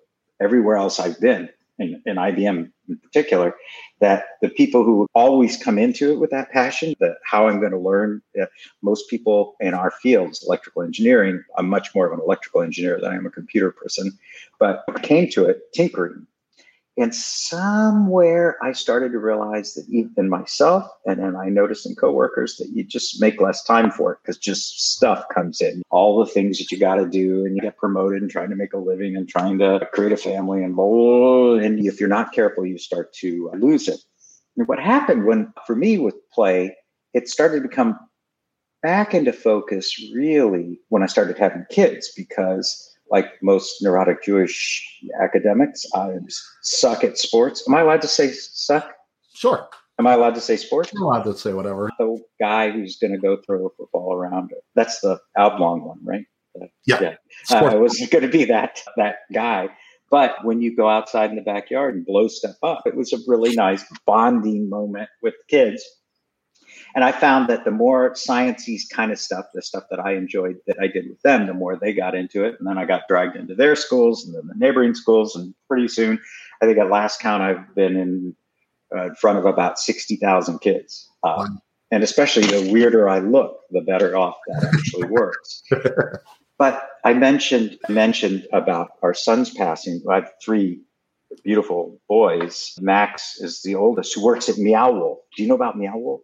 everywhere 0.41 0.77
else 0.77 0.99
I've 0.99 1.21
been, 1.21 1.49
in, 1.81 2.03
in 2.07 2.17
IBM 2.17 2.71
in 2.91 2.99
particular, 2.99 3.55
that 4.01 4.25
the 4.43 4.49
people 4.49 4.85
who 4.85 5.07
always 5.15 5.57
come 5.57 5.79
into 5.79 6.13
it 6.13 6.19
with 6.19 6.31
that 6.31 6.51
passion, 6.51 6.95
that 7.01 7.17
how 7.25 7.49
I'm 7.49 7.61
going 7.61 7.73
to 7.73 7.79
learn, 7.79 8.23
uh, 8.41 8.47
most 8.83 9.09
people 9.09 9.57
in 9.61 9.75
our 9.75 9.91
fields, 9.91 10.45
electrical 10.47 10.83
engineering, 10.83 11.43
I'm 11.57 11.69
much 11.69 11.95
more 11.95 12.07
of 12.07 12.13
an 12.13 12.21
electrical 12.25 12.63
engineer 12.63 13.01
than 13.01 13.13
I 13.13 13.17
am 13.17 13.27
a 13.27 13.31
computer 13.31 13.71
person, 13.71 14.13
but 14.59 14.85
came 15.03 15.29
to 15.31 15.47
it 15.47 15.73
tinkering 15.73 16.27
and 17.00 17.14
somewhere 17.14 18.59
I 18.62 18.73
started 18.73 19.12
to 19.12 19.19
realize 19.19 19.73
that 19.75 19.88
even 19.88 20.28
myself, 20.28 20.87
and 21.07 21.19
then 21.19 21.35
I 21.35 21.49
noticed 21.49 21.87
in 21.87 21.97
coworkers 21.97 22.57
that 22.57 22.69
you 22.75 22.85
just 22.85 23.21
make 23.21 23.40
less 23.40 23.64
time 23.64 23.90
for 23.90 24.12
it 24.12 24.19
because 24.23 24.37
just 24.37 24.92
stuff 24.92 25.25
comes 25.35 25.62
in, 25.62 25.83
all 25.90 26.23
the 26.23 26.30
things 26.30 26.59
that 26.59 26.71
you 26.71 26.78
got 26.78 26.97
to 26.97 27.09
do, 27.09 27.47
and 27.47 27.57
you 27.57 27.62
get 27.62 27.78
promoted 27.78 28.21
and 28.21 28.30
trying 28.30 28.50
to 28.50 28.57
make 28.57 28.75
a 28.75 28.78
living 28.78 29.16
and 29.16 29.28
trying 29.28 29.59
to 29.59 29.88
create 29.95 30.12
a 30.12 30.16
family 30.16 30.62
and 30.62 30.76
blah, 30.76 31.54
and 31.54 31.78
if 31.80 31.99
you're 31.99 32.09
not 32.09 32.33
careful, 32.33 32.66
you 32.66 32.76
start 32.76 33.12
to 33.14 33.50
lose 33.54 33.88
it. 33.88 34.00
And 34.59 34.69
what 34.69 34.78
happened 34.78 35.25
when, 35.25 35.54
for 35.66 35.75
me, 35.75 35.97
with 35.97 36.16
play, 36.30 36.76
it 37.14 37.28
started 37.28 37.62
to 37.62 37.69
come 37.69 37.99
back 38.83 39.14
into 39.14 39.33
focus 39.33 39.99
really 40.14 40.80
when 40.88 41.02
I 41.02 41.07
started 41.07 41.38
having 41.38 41.64
kids 41.71 42.12
because 42.14 42.89
like 43.11 43.26
most 43.43 43.83
neurotic 43.83 44.23
Jewish 44.23 45.00
academics, 45.23 45.85
I 45.95 46.11
suck 46.62 47.05
at 47.05 47.19
sports. 47.19 47.64
Am 47.69 47.75
I 47.75 47.81
allowed 47.81 48.02
to 48.02 48.09
say 48.09 48.31
suck? 48.33 48.93
Sure. 49.35 49.69
Am 49.99 50.07
I 50.07 50.14
allowed 50.14 50.35
to 50.37 50.40
say 50.40 50.57
sports? 50.57 50.90
I'm 50.95 51.02
allowed 51.02 51.25
to 51.25 51.37
say 51.37 51.52
whatever. 51.52 51.90
The 51.99 52.19
guy 52.40 52.71
who's 52.71 52.97
going 52.97 53.12
to 53.12 53.19
go 53.19 53.37
throw 53.45 53.67
a 53.67 53.71
football 53.76 54.14
around. 54.14 54.50
That's 54.75 55.00
the 55.00 55.21
oblong 55.37 55.85
one, 55.85 55.99
right? 56.02 56.25
Yeah. 56.87 57.00
yeah. 57.00 57.14
Uh, 57.50 57.67
I 57.67 57.75
was 57.75 57.99
going 58.11 58.25
to 58.25 58.31
be 58.31 58.45
that 58.47 58.81
that 58.97 59.17
guy. 59.33 59.69
But 60.11 60.45
when 60.45 60.61
you 60.61 60.75
go 60.75 60.88
outside 60.88 61.31
in 61.31 61.37
the 61.37 61.43
backyard 61.43 61.95
and 61.95 62.05
blow 62.05 62.26
stuff 62.29 62.57
up, 62.62 62.83
it 62.87 62.97
was 62.97 63.12
a 63.12 63.19
really 63.29 63.55
nice 63.55 63.85
bonding 64.07 64.69
moment 64.69 65.09
with 65.23 65.35
kids 65.49 65.85
and 66.95 67.05
I 67.05 67.13
found 67.13 67.49
that 67.49 67.65
the 67.65 67.71
more 67.71 68.13
sciencey 68.13 68.79
kind 68.91 69.13
of 69.13 69.19
stuff, 69.19 69.47
the 69.55 69.63
stuff 69.63 69.85
that 69.91 70.01
I 70.01 70.15
enjoyed 70.15 70.57
that 70.67 70.77
I 70.81 70.87
did 70.87 71.09
with 71.09 71.21
them, 71.23 71.47
the 71.47 71.55
more 71.55 71.77
they 71.77 71.93
got 71.93 72.15
into 72.15 72.45
it. 72.45 72.57
And 72.59 72.69
then 72.69 72.79
I 72.79 72.85
got 72.85 73.09
dragged 73.09 73.37
into 73.37 73.55
their 73.55 73.77
schools 73.77 74.25
and 74.25 74.35
then 74.35 74.47
the 74.47 74.55
neighboring 74.57 74.95
schools. 74.95 75.37
And 75.37 75.55
pretty 75.69 75.89
soon, 75.89 76.21
I 76.63 76.67
think 76.67 76.79
at 76.79 76.91
last 76.91 77.21
count, 77.21 77.43
I've 77.43 77.75
been 77.75 77.97
in, 77.97 78.37
uh, 78.95 79.09
in 79.09 79.15
front 79.15 79.39
of 79.39 79.47
about 79.47 79.79
60,000 79.79 80.59
kids. 80.61 81.09
Um, 81.23 81.37
wow. 81.37 81.47
And 81.93 82.05
especially 82.05 82.45
the 82.45 82.71
weirder 82.73 83.09
I 83.09 83.19
look, 83.19 83.61
the 83.71 83.81
better 83.81 84.17
off 84.17 84.37
that 84.47 84.73
actually 84.73 85.09
works. 85.11 85.63
but 86.57 86.89
I 87.05 87.15
mentioned 87.15 87.79
mentioned 87.89 88.47
about 88.53 88.91
our 89.03 89.13
son's 89.15 89.51
passing. 89.53 90.01
I 90.09 90.17
have 90.17 90.31
three 90.45 90.81
beautiful 91.45 92.01
boys. 92.09 92.77
Max 92.81 93.41
is 93.41 93.63
the 93.63 93.75
oldest, 93.75 94.15
who 94.15 94.25
works 94.25 94.49
at 94.49 94.59
Meow 94.59 94.93
Wolf. 94.93 95.19
Do 95.37 95.43
you 95.43 95.49
know 95.49 95.55
about 95.55 95.79
Meow 95.79 95.97
Wolf? 95.97 96.21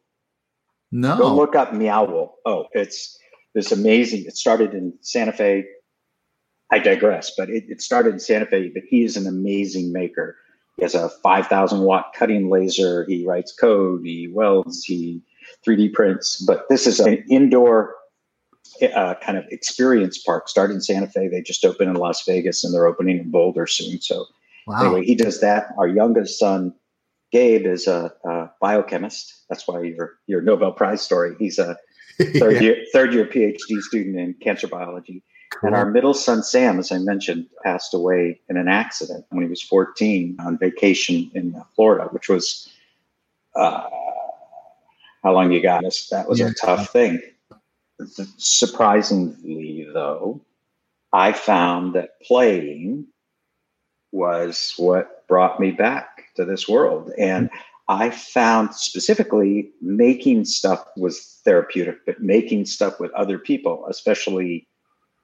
No. 0.92 1.16
Go 1.18 1.34
look 1.34 1.54
up 1.56 1.72
Meow 1.72 2.04
Wolf. 2.04 2.32
Oh, 2.44 2.66
it's 2.72 3.18
this 3.54 3.72
amazing. 3.72 4.24
It 4.26 4.36
started 4.36 4.74
in 4.74 4.92
Santa 5.00 5.32
Fe. 5.32 5.64
I 6.70 6.78
digress, 6.78 7.32
but 7.36 7.48
it, 7.48 7.64
it 7.68 7.80
started 7.80 8.14
in 8.14 8.18
Santa 8.18 8.46
Fe. 8.46 8.70
But 8.72 8.84
he 8.88 9.02
is 9.02 9.16
an 9.16 9.26
amazing 9.26 9.92
maker 9.92 10.36
He 10.76 10.82
has 10.82 10.94
a 10.94 11.08
5,000 11.08 11.80
watt 11.80 12.12
cutting 12.14 12.50
laser. 12.50 13.04
He 13.06 13.26
writes 13.26 13.52
code. 13.52 14.02
He 14.04 14.28
welds. 14.28 14.84
He 14.84 15.22
3D 15.66 15.92
prints. 15.92 16.42
But 16.44 16.68
this 16.68 16.86
is 16.86 17.00
an 17.00 17.24
indoor 17.30 17.94
uh, 18.94 19.14
kind 19.22 19.38
of 19.38 19.44
experience 19.50 20.18
park. 20.18 20.48
Started 20.48 20.74
in 20.74 20.80
Santa 20.80 21.08
Fe. 21.08 21.28
They 21.28 21.42
just 21.42 21.64
opened 21.64 21.90
in 21.90 21.96
Las 21.96 22.24
Vegas, 22.24 22.64
and 22.64 22.74
they're 22.74 22.86
opening 22.86 23.18
in 23.18 23.30
Boulder 23.30 23.66
soon. 23.66 24.00
So 24.00 24.26
wow. 24.66 24.80
anyway, 24.80 25.04
he 25.04 25.14
does 25.14 25.40
that. 25.40 25.68
Our 25.78 25.88
youngest 25.88 26.38
son, 26.38 26.74
Gabe, 27.32 27.66
is 27.66 27.86
a, 27.86 28.12
a 28.24 28.50
biochemist. 28.60 29.44
That's 29.48 29.66
why 29.66 29.82
your 29.82 30.14
your 30.26 30.40
Nobel 30.40 30.72
Prize 30.72 31.02
story. 31.02 31.36
He's 31.38 31.58
a 31.58 31.76
third 32.38 32.54
yeah. 32.54 32.60
year 32.60 32.84
third 32.92 33.14
year 33.14 33.26
PhD 33.26 33.80
student 33.80 34.18
in 34.18 34.34
cancer 34.34 34.68
biology. 34.68 35.22
Cool. 35.52 35.68
And 35.68 35.76
our 35.76 35.86
middle 35.86 36.14
son, 36.14 36.42
Sam, 36.42 36.78
as 36.78 36.90
I 36.90 36.98
mentioned, 36.98 37.46
passed 37.62 37.94
away 37.94 38.40
in 38.48 38.56
an 38.56 38.68
accident 38.68 39.24
when 39.30 39.44
he 39.44 39.48
was 39.48 39.62
14 39.62 40.36
on 40.40 40.58
vacation 40.58 41.30
in 41.34 41.62
Florida, 41.76 42.08
which 42.10 42.28
was 42.28 42.68
uh, 43.54 43.88
how 45.22 45.32
long 45.32 45.52
you 45.52 45.62
got 45.62 45.84
us. 45.84 46.08
That 46.10 46.28
was 46.28 46.40
yeah. 46.40 46.48
a 46.48 46.52
tough 46.52 46.90
thing. 46.90 47.20
Surprisingly, 48.36 49.86
though, 49.92 50.40
I 51.12 51.32
found 51.32 51.94
that 51.94 52.20
playing 52.22 53.06
was 54.12 54.74
what 54.76 55.26
brought 55.28 55.60
me 55.60 55.70
back 55.70 56.15
to 56.36 56.44
this 56.44 56.68
world. 56.68 57.10
And 57.18 57.48
mm-hmm. 57.48 57.58
I 57.88 58.10
found 58.10 58.74
specifically 58.74 59.70
making 59.80 60.44
stuff 60.44 60.84
was 60.96 61.40
therapeutic, 61.44 62.04
but 62.04 62.20
making 62.20 62.66
stuff 62.66 62.98
with 62.98 63.12
other 63.12 63.38
people, 63.38 63.86
especially 63.88 64.66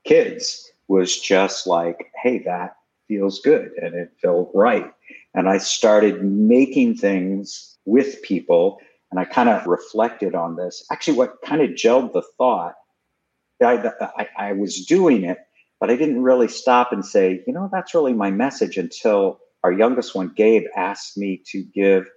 kids, 0.05 0.71
was 0.89 1.21
just 1.21 1.67
like, 1.67 2.13
hey, 2.23 2.39
that 2.41 2.77
feels 3.09 3.41
good 3.41 3.73
and 3.83 3.95
it 3.95 4.13
felt 4.21 4.51
right. 4.55 4.91
And 5.35 5.49
I 5.49 5.59
started 5.59 6.25
making 6.25 6.97
things 6.97 7.77
with 7.85 8.23
people 8.23 8.79
and 9.11 9.21
I 9.21 9.25
kind 9.25 9.49
of 9.49 9.67
reflected 9.67 10.35
on 10.35 10.57
this. 10.57 10.85
Actually, 10.91 11.19
what 11.19 11.43
kind 11.45 11.61
of 11.63 11.71
gelled 11.71 12.13
the 12.13 12.23
thought, 12.39 12.75
I, 13.63 13.91
I, 14.17 14.29
I 14.39 14.53
was 14.53 14.87
doing 14.87 15.25
it, 15.25 15.39
but 15.81 15.91
I 15.91 15.97
didn't 15.97 16.23
really 16.23 16.49
stop 16.49 16.93
and 16.93 17.05
say, 17.05 17.43
you 17.47 17.53
know, 17.53 17.69
that's 17.71 17.95
really 17.95 18.15
my 18.15 18.31
message 18.31 18.79
until 18.79 19.41
our 19.65 19.73
youngest 19.73 20.15
one, 20.15 20.33
Gabe, 20.35 20.65
asked 20.77 21.17
me 21.17 21.43
to 21.47 21.63
give 21.63 22.09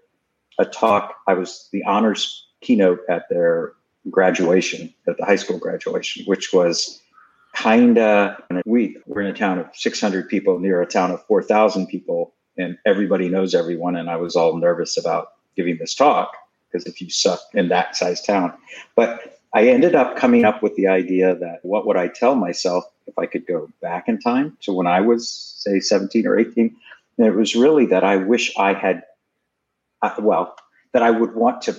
a 0.60 0.66
talk. 0.66 1.16
I 1.28 1.34
was 1.34 1.70
the 1.72 1.84
honors 1.84 2.48
keynote 2.62 3.00
at 3.10 3.30
their 3.30 3.74
graduation, 4.10 4.94
at 5.08 5.18
the 5.18 5.26
high 5.26 5.36
school 5.36 5.60
graduation, 5.60 6.26
which 6.26 6.54
was 6.54 7.02
kind 7.54 7.98
of 7.98 8.36
we 8.66 8.98
we're 9.06 9.22
in 9.22 9.28
a 9.28 9.34
town 9.34 9.60
of 9.60 9.68
600 9.74 10.28
people 10.28 10.60
near 10.60 10.82
a 10.82 10.86
town 10.86 11.12
of 11.12 11.26
4,000 11.26 11.88
people, 11.88 12.34
and 12.58 12.78
everybody 12.86 13.30
knows 13.30 13.56
everyone. 13.56 13.96
And 13.96 14.10
I 14.10 14.18
was 14.18 14.36
all 14.36 14.58
nervous 14.58 14.98
about 14.98 15.34
giving 15.56 15.78
this 15.78 15.96
talk 15.96 16.36
because 16.72 16.86
if 16.86 17.02
you 17.02 17.10
suck 17.10 17.40
in 17.54 17.70
that 17.70 17.96
size 17.96 18.22
town. 18.22 18.54
But 18.96 19.40
I 19.54 19.68
ended 19.68 19.96
up 19.96 20.18
coming 20.18 20.44
up 20.44 20.62
with 20.62 20.76
the 20.76 20.88
idea 20.88 21.34
that 21.36 21.60
what 21.64 21.88
would 21.88 21.96
I 21.96 22.10
tell 22.10 22.36
myself 22.36 22.84
if 23.08 23.18
I 23.18 23.26
could 23.26 23.48
go 23.48 23.70
back 23.82 24.10
in 24.10 24.20
time 24.20 24.58
to 24.62 24.74
when 24.74 24.88
I 24.88 25.00
was, 25.00 25.30
say, 25.30 25.80
17 25.80 26.28
or 26.28 26.38
18? 26.38 26.76
And 27.18 27.28
it 27.28 27.36
was 27.36 27.56
really 27.56 27.86
that 27.88 28.04
I 28.04 28.18
wish 28.18 28.56
I 28.58 28.74
had, 28.74 29.04
uh, 30.02 30.16
well, 30.20 30.56
that 30.94 31.04
I 31.04 31.12
would 31.12 31.36
want 31.36 31.62
to 31.64 31.76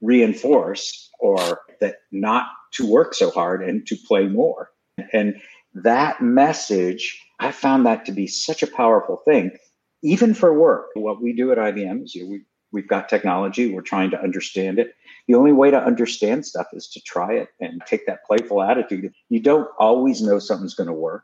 reinforce 0.00 1.10
or 1.20 1.60
that 1.80 1.96
not 2.12 2.46
to 2.72 2.90
work 2.90 3.14
so 3.14 3.30
hard 3.30 3.62
and 3.62 3.86
to 3.86 3.96
play 4.06 4.26
more. 4.26 4.70
And 5.12 5.40
that 5.74 6.20
message, 6.20 7.20
I 7.40 7.50
found 7.50 7.86
that 7.86 8.04
to 8.06 8.12
be 8.12 8.26
such 8.26 8.62
a 8.62 8.66
powerful 8.66 9.22
thing, 9.24 9.56
even 10.02 10.34
for 10.34 10.58
work. 10.58 10.88
What 10.94 11.22
we 11.22 11.32
do 11.32 11.50
at 11.50 11.58
IBM 11.58 12.04
is 12.04 12.14
you 12.14 12.24
know, 12.24 12.30
we 12.30 12.42
We've 12.74 12.88
got 12.88 13.08
technology. 13.08 13.72
We're 13.72 13.82
trying 13.82 14.10
to 14.10 14.20
understand 14.20 14.80
it. 14.80 14.96
The 15.28 15.36
only 15.36 15.52
way 15.52 15.70
to 15.70 15.78
understand 15.78 16.44
stuff 16.44 16.66
is 16.72 16.88
to 16.88 17.00
try 17.00 17.34
it 17.34 17.48
and 17.60 17.80
take 17.86 18.04
that 18.06 18.24
playful 18.26 18.62
attitude. 18.62 19.14
You 19.28 19.38
don't 19.38 19.68
always 19.78 20.20
know 20.20 20.40
something's 20.40 20.74
going 20.74 20.88
to 20.88 20.92
work. 20.92 21.22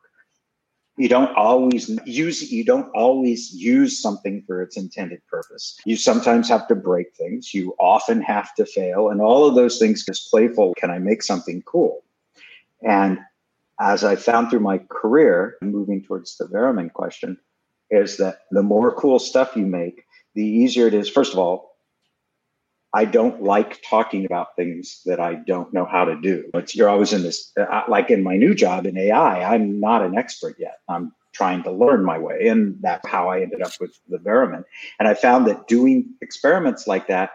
You 1.00 1.08
don't 1.08 1.34
always 1.34 1.88
use 2.04 2.52
you 2.52 2.62
don't 2.62 2.90
always 2.94 3.54
use 3.54 4.02
something 4.02 4.42
for 4.46 4.60
its 4.60 4.76
intended 4.76 5.26
purpose. 5.28 5.80
You 5.86 5.96
sometimes 5.96 6.46
have 6.50 6.68
to 6.68 6.74
break 6.74 7.14
things. 7.16 7.54
You 7.54 7.74
often 7.80 8.20
have 8.20 8.54
to 8.56 8.66
fail, 8.66 9.08
and 9.08 9.18
all 9.18 9.46
of 9.46 9.54
those 9.54 9.78
things 9.78 10.04
is 10.08 10.28
playful. 10.30 10.74
Can 10.74 10.90
I 10.90 10.98
make 10.98 11.22
something 11.22 11.62
cool? 11.62 12.04
And 12.82 13.18
as 13.80 14.04
I 14.04 14.14
found 14.14 14.50
through 14.50 14.60
my 14.60 14.76
career, 14.90 15.56
moving 15.62 16.04
towards 16.04 16.36
the 16.36 16.46
Veremin 16.46 16.90
question, 16.90 17.38
is 17.90 18.18
that 18.18 18.40
the 18.50 18.62
more 18.62 18.92
cool 18.92 19.18
stuff 19.18 19.56
you 19.56 19.64
make, 19.64 20.04
the 20.34 20.44
easier 20.44 20.86
it 20.86 20.92
is. 20.92 21.08
First 21.08 21.32
of 21.32 21.38
all, 21.38 21.69
I 22.92 23.04
don't 23.04 23.42
like 23.42 23.82
talking 23.82 24.24
about 24.24 24.56
things 24.56 25.02
that 25.06 25.20
I 25.20 25.34
don't 25.34 25.72
know 25.72 25.84
how 25.84 26.04
to 26.04 26.20
do. 26.20 26.50
But 26.52 26.74
you're 26.74 26.88
always 26.88 27.12
in 27.12 27.22
this, 27.22 27.52
uh, 27.58 27.82
like 27.88 28.10
in 28.10 28.22
my 28.22 28.36
new 28.36 28.54
job 28.54 28.86
in 28.86 28.98
AI, 28.98 29.54
I'm 29.54 29.78
not 29.78 30.02
an 30.02 30.18
expert 30.18 30.56
yet. 30.58 30.78
I'm 30.88 31.12
trying 31.32 31.62
to 31.62 31.70
learn 31.70 32.04
my 32.04 32.18
way. 32.18 32.48
And 32.48 32.76
that's 32.80 33.06
how 33.06 33.28
I 33.28 33.42
ended 33.42 33.62
up 33.62 33.72
with 33.80 33.96
the 34.08 34.18
Veremin. 34.18 34.64
And 34.98 35.06
I 35.06 35.14
found 35.14 35.46
that 35.46 35.68
doing 35.68 36.08
experiments 36.20 36.88
like 36.88 37.06
that 37.06 37.30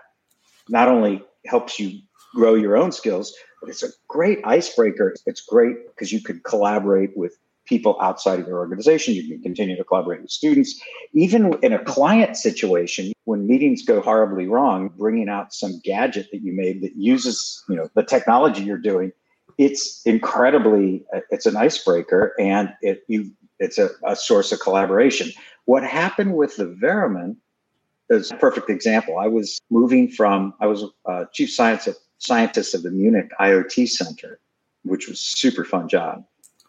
not 0.68 0.90
only 0.90 1.24
helps 1.46 1.80
you 1.80 2.02
grow 2.34 2.56
your 2.56 2.76
own 2.76 2.92
skills, 2.92 3.34
but 3.62 3.70
it's 3.70 3.84
a 3.84 3.90
great 4.10 4.40
icebreaker. 4.44 5.16
It's 5.26 5.42
great 5.42 5.88
because 5.88 6.12
you 6.12 6.22
could 6.22 6.44
collaborate 6.44 7.16
with 7.16 7.38
people 7.66 7.98
outside 8.02 8.40
of 8.40 8.48
your 8.48 8.60
organization. 8.60 9.14
You 9.14 9.28
can 9.28 9.42
continue 9.42 9.76
to 9.76 9.84
collaborate 9.84 10.22
with 10.22 10.32
students. 10.32 10.80
Even 11.14 11.54
in 11.62 11.74
a 11.74 11.84
client 11.84 12.38
situation, 12.38 13.14
when 13.26 13.48
meetings 13.48 13.84
go 13.84 14.02
horribly 14.02 14.48
wrong, 14.48 14.92
bringing 14.98 15.30
out 15.30 15.54
some 15.54 15.80
gadget 15.84 16.28
that 16.32 16.42
you 16.42 16.54
made 16.54 16.82
that 16.82 16.96
uses, 16.96 17.64
you 17.68 17.76
know, 17.76 17.90
the 17.96 18.04
technology 18.04 18.64
you're 18.64 18.78
doing, 18.78 19.12
it's 19.58 20.02
incredibly, 20.06 21.06
it's 21.32 21.46
an 21.46 21.56
icebreaker 21.56 22.34
and 22.40 22.74
it 22.82 23.04
you 23.08 23.32
it's 23.60 23.78
a, 23.78 23.90
a 24.06 24.16
source 24.16 24.52
of 24.52 24.60
collaboration. 24.60 25.32
What 25.64 25.84
happened 25.84 26.36
with 26.36 26.58
the 26.58 26.68
Veremin 26.68 27.38
is 28.10 28.32
a 28.32 28.36
perfect 28.36 28.70
example. 28.70 29.18
I 29.18 29.28
was 29.28 29.60
moving 29.70 30.10
from, 30.10 30.54
I 30.60 30.68
was 30.68 30.84
uh, 31.06 31.26
chief 31.34 31.52
science 31.52 31.88
scientist 32.18 32.76
of 32.76 32.84
the 32.84 32.92
Munich 32.92 33.32
IoT 33.40 33.88
Center, 33.90 34.40
which 34.84 35.08
was 35.08 35.20
super 35.20 35.64
fun 35.64 35.88
job 35.88 36.26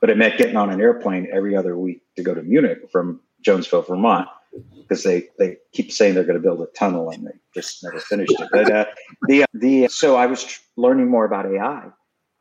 but 0.07 0.13
it 0.13 0.19
meant 0.19 0.39
getting 0.39 0.57
on 0.57 0.71
an 0.71 0.81
airplane 0.81 1.27
every 1.33 1.57
other 1.57 1.77
week 1.77 2.01
to 2.15 2.23
go 2.23 2.33
to 2.33 2.41
Munich 2.41 2.79
from 2.93 3.21
Jonesville, 3.41 3.83
Vermont, 3.83 4.29
because 4.77 5.03
they, 5.03 5.25
they 5.37 5.57
keep 5.73 5.91
saying 5.91 6.15
they're 6.15 6.23
going 6.23 6.37
to 6.37 6.43
build 6.43 6.61
a 6.61 6.67
tunnel 6.79 7.11
and 7.11 7.27
they 7.27 7.33
just 7.53 7.83
never 7.83 7.99
finished 7.99 8.31
it. 8.39 8.49
But 8.53 8.71
uh, 8.71 8.85
the 9.27 9.47
the 9.53 9.89
so 9.89 10.15
I 10.15 10.27
was 10.27 10.45
tr- 10.45 10.61
learning 10.77 11.09
more 11.09 11.25
about 11.25 11.47
AI. 11.47 11.87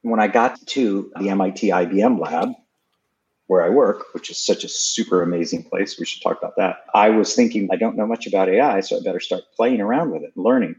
When 0.04 0.20
I 0.20 0.28
got 0.28 0.64
to 0.64 1.12
the 1.18 1.30
MIT 1.30 1.70
IBM 1.70 2.20
lab, 2.20 2.50
where 3.48 3.64
I 3.64 3.70
work, 3.70 4.14
which 4.14 4.30
is 4.30 4.38
such 4.38 4.64
a 4.64 4.70
super 4.70 5.24
amazing 5.24 5.64
place, 5.64 6.00
we 6.00 6.06
should 6.06 6.22
talk 6.22 6.38
about 6.38 6.58
that. 6.58 6.86
I 6.94 7.10
was 7.10 7.34
thinking 7.34 7.68
I 7.72 7.78
don't 7.78 7.98
know 7.98 8.06
much 8.06 8.28
about 8.28 8.48
AI, 8.48 8.82
so 8.82 8.98
I 8.98 9.00
better 9.04 9.20
start 9.20 9.42
playing 9.56 9.82
around 9.82 10.12
with 10.12 10.22
it 10.22 10.34
and 10.36 10.46
learning. 10.46 10.76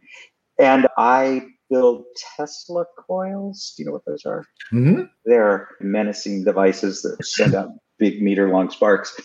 And 0.57 0.87
I 0.97 1.49
build 1.71 2.05
Tesla 2.37 2.85
coils. 2.97 3.75
Do 3.77 3.83
you 3.83 3.87
know 3.87 3.93
what 3.93 4.05
those 4.05 4.25
are? 4.25 4.45
Mm-hmm. 4.73 5.03
They're 5.25 5.69
menacing 5.81 6.45
devices 6.45 7.03
that 7.03 7.25
send 7.25 7.55
out 7.55 7.71
big 7.99 8.23
meter 8.23 8.49
long 8.49 8.71
sparks. 8.71 9.19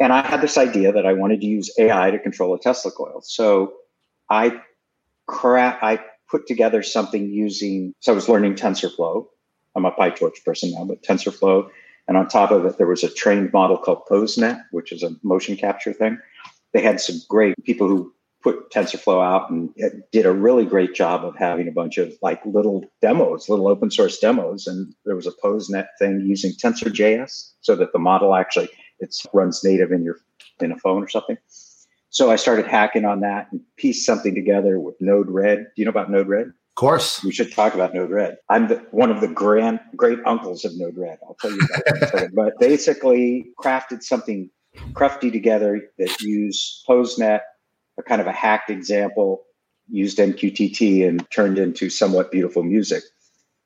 And 0.00 0.12
I 0.12 0.26
had 0.26 0.40
this 0.40 0.56
idea 0.56 0.92
that 0.92 1.06
I 1.06 1.12
wanted 1.12 1.40
to 1.40 1.46
use 1.46 1.70
AI 1.78 2.10
to 2.10 2.18
control 2.18 2.54
a 2.54 2.58
Tesla 2.58 2.90
coil. 2.90 3.20
So 3.22 3.74
I 4.30 4.60
cra- 5.26 5.78
I 5.82 6.00
put 6.30 6.46
together 6.46 6.82
something 6.82 7.30
using, 7.30 7.94
so 8.00 8.12
I 8.12 8.14
was 8.14 8.28
learning 8.28 8.54
TensorFlow. 8.54 9.26
I'm 9.74 9.84
a 9.84 9.92
PyTorch 9.92 10.44
person 10.44 10.72
now, 10.72 10.84
but 10.84 11.02
TensorFlow. 11.02 11.70
And 12.06 12.16
on 12.16 12.28
top 12.28 12.50
of 12.50 12.64
it, 12.64 12.78
there 12.78 12.86
was 12.86 13.04
a 13.04 13.10
trained 13.10 13.52
model 13.52 13.76
called 13.76 14.02
PoseNet, 14.10 14.62
which 14.70 14.92
is 14.92 15.02
a 15.02 15.10
motion 15.22 15.56
capture 15.56 15.92
thing. 15.92 16.18
They 16.72 16.82
had 16.82 17.00
some 17.00 17.20
great 17.28 17.54
people 17.64 17.88
who 17.88 18.12
put 18.42 18.70
TensorFlow 18.70 19.24
out 19.24 19.50
and 19.50 19.70
did 20.12 20.26
a 20.26 20.32
really 20.32 20.64
great 20.64 20.94
job 20.94 21.24
of 21.24 21.36
having 21.36 21.66
a 21.68 21.72
bunch 21.72 21.98
of 21.98 22.12
like 22.22 22.40
little 22.46 22.84
demos, 23.02 23.48
little 23.48 23.68
open 23.68 23.90
source 23.90 24.18
demos. 24.18 24.66
And 24.66 24.94
there 25.04 25.16
was 25.16 25.26
a 25.26 25.32
PoseNet 25.44 25.86
thing 25.98 26.20
using 26.24 26.52
TensorJS 26.52 27.52
so 27.60 27.74
that 27.76 27.92
the 27.92 27.98
model 27.98 28.34
actually 28.34 28.68
it 29.00 29.14
runs 29.32 29.62
native 29.64 29.92
in 29.92 30.04
your 30.04 30.18
in 30.60 30.72
a 30.72 30.78
phone 30.78 31.02
or 31.02 31.08
something. 31.08 31.36
So 32.10 32.30
I 32.30 32.36
started 32.36 32.66
hacking 32.66 33.04
on 33.04 33.20
that 33.20 33.48
and 33.52 33.60
pieced 33.76 34.06
something 34.06 34.34
together 34.34 34.80
with 34.80 34.96
Node-RED. 35.00 35.58
Do 35.58 35.72
you 35.76 35.84
know 35.84 35.90
about 35.90 36.10
Node-RED? 36.10 36.46
Of 36.46 36.74
course. 36.74 37.22
We 37.22 37.32
should 37.32 37.52
talk 37.52 37.74
about 37.74 37.94
Node-RED. 37.94 38.38
I'm 38.48 38.68
the, 38.68 38.76
one 38.92 39.10
of 39.10 39.20
the 39.20 39.28
grand 39.28 39.80
great 39.94 40.18
uncles 40.24 40.64
of 40.64 40.72
Node-RED. 40.76 41.18
I'll 41.22 41.36
tell 41.40 41.50
you 41.50 41.58
that. 41.58 42.30
but 42.34 42.58
basically 42.58 43.50
crafted 43.62 44.02
something 44.02 44.50
crafty 44.94 45.30
together 45.30 45.90
that 45.98 46.20
used 46.20 46.84
PoseNet 46.88 47.40
a 47.98 48.02
kind 48.02 48.20
of 48.20 48.26
a 48.26 48.32
hacked 48.32 48.70
example, 48.70 49.44
used 49.88 50.18
MQTT 50.18 51.06
and 51.06 51.28
turned 51.30 51.58
into 51.58 51.90
somewhat 51.90 52.30
beautiful 52.30 52.62
music. 52.62 53.02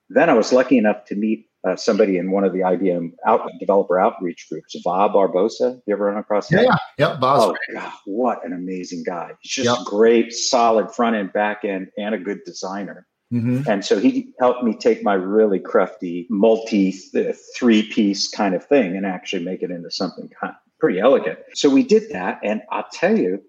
Then 0.09 0.31
I 0.31 0.35
was 0.35 0.53
lucky 0.53 0.79
enough 0.79 1.05
to 1.07 1.15
meet 1.15 1.47
uh, 1.67 1.77
somebody 1.77 2.19
in 2.19 2.31
one 2.33 2.45
of 2.45 2.53
the 2.53 2.61
IBM 2.61 3.12
out, 3.27 3.49
developer 3.61 3.99
outreach 4.01 4.47
groups, 4.51 4.75
Va 4.83 5.09
Barbosa. 5.09 5.81
You 5.87 5.95
ever 5.95 6.07
run 6.07 6.17
across 6.19 6.51
him? 6.51 6.65
yeah, 6.65 6.77
yeah. 6.99 7.17
Boz. 7.17 7.41
Oh, 7.41 7.57
God, 7.75 7.93
what 8.05 8.45
an 8.45 8.53
amazing 8.53 9.05
guy. 9.07 9.33
He's 9.41 9.53
just 9.53 9.79
Yep. 9.79 9.87
great, 9.87 10.33
solid 10.33 10.93
front 10.93 11.17
end, 11.17 11.33
back 11.33 11.65
end, 11.65 11.89
and 11.97 12.15
a 12.15 12.19
good 12.19 12.41
designer. 12.45 13.07
Mhm. 13.33 13.67
And 13.67 13.85
so 13.85 13.99
he 13.99 14.33
helped 14.41 14.62
me 14.62 14.77
take 14.77 15.03
my 15.03 15.15
really 15.15 15.59
crafty 15.59 16.27
multi 16.29 16.93
three 17.57 17.83
piece 17.85 18.29
kind 18.29 18.55
of 18.55 18.65
thing 18.67 18.97
and 18.97 19.07
actually 19.07 19.45
make 19.45 19.62
it 19.62 19.71
into 19.71 19.91
something 19.91 20.29
kind 20.29 20.55
pretty 20.83 20.99
elegant. 20.99 21.39
So 21.55 21.71
we 21.71 21.85
did 21.85 22.11
that. 22.11 22.41
And 22.43 22.61
I'll 22.71 22.89
tell 22.93 23.17
you, 23.17 23.41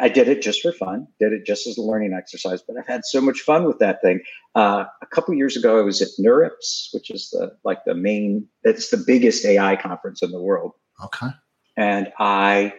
I 0.00 0.08
did 0.08 0.28
it 0.28 0.42
just 0.42 0.62
for 0.62 0.72
fun, 0.72 1.06
did 1.20 1.32
it 1.32 1.46
just 1.46 1.66
as 1.66 1.78
a 1.78 1.82
learning 1.82 2.12
exercise, 2.12 2.62
but 2.62 2.76
I've 2.76 2.86
had 2.86 3.04
so 3.04 3.20
much 3.20 3.40
fun 3.40 3.64
with 3.64 3.78
that 3.78 4.00
thing. 4.02 4.20
Uh, 4.54 4.84
a 5.02 5.06
couple 5.06 5.34
years 5.34 5.56
ago, 5.56 5.78
I 5.78 5.82
was 5.82 6.02
at 6.02 6.08
NeurIPS, 6.18 6.92
which 6.92 7.10
is 7.10 7.30
the 7.30 7.56
like 7.64 7.84
the 7.84 7.94
main, 7.94 8.46
it's 8.64 8.90
the 8.90 9.02
biggest 9.06 9.44
AI 9.44 9.76
conference 9.76 10.22
in 10.22 10.30
the 10.30 10.40
world 10.40 10.72
Okay. 11.04 11.28
and 11.76 12.12
I 12.18 12.74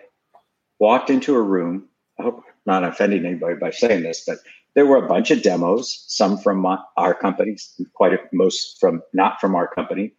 walked 0.79 1.09
into 1.09 1.35
a 1.35 1.41
room. 1.41 1.87
I 2.19 2.23
hope 2.23 2.43
I'm 2.45 2.53
not 2.65 2.83
offending 2.83 3.25
anybody 3.25 3.55
by 3.55 3.71
saying 3.71 4.03
this, 4.03 4.23
but 4.25 4.39
there 4.75 4.85
were 4.85 4.97
a 4.97 5.07
bunch 5.07 5.31
of 5.31 5.41
demos, 5.41 6.03
some 6.07 6.37
from 6.37 6.59
my, 6.59 6.77
our 6.97 7.13
companies, 7.13 7.73
quite 7.93 8.13
a, 8.13 8.19
most 8.33 8.79
from 8.79 9.01
not 9.13 9.39
from 9.41 9.55
our 9.55 9.67
company, 9.67 10.13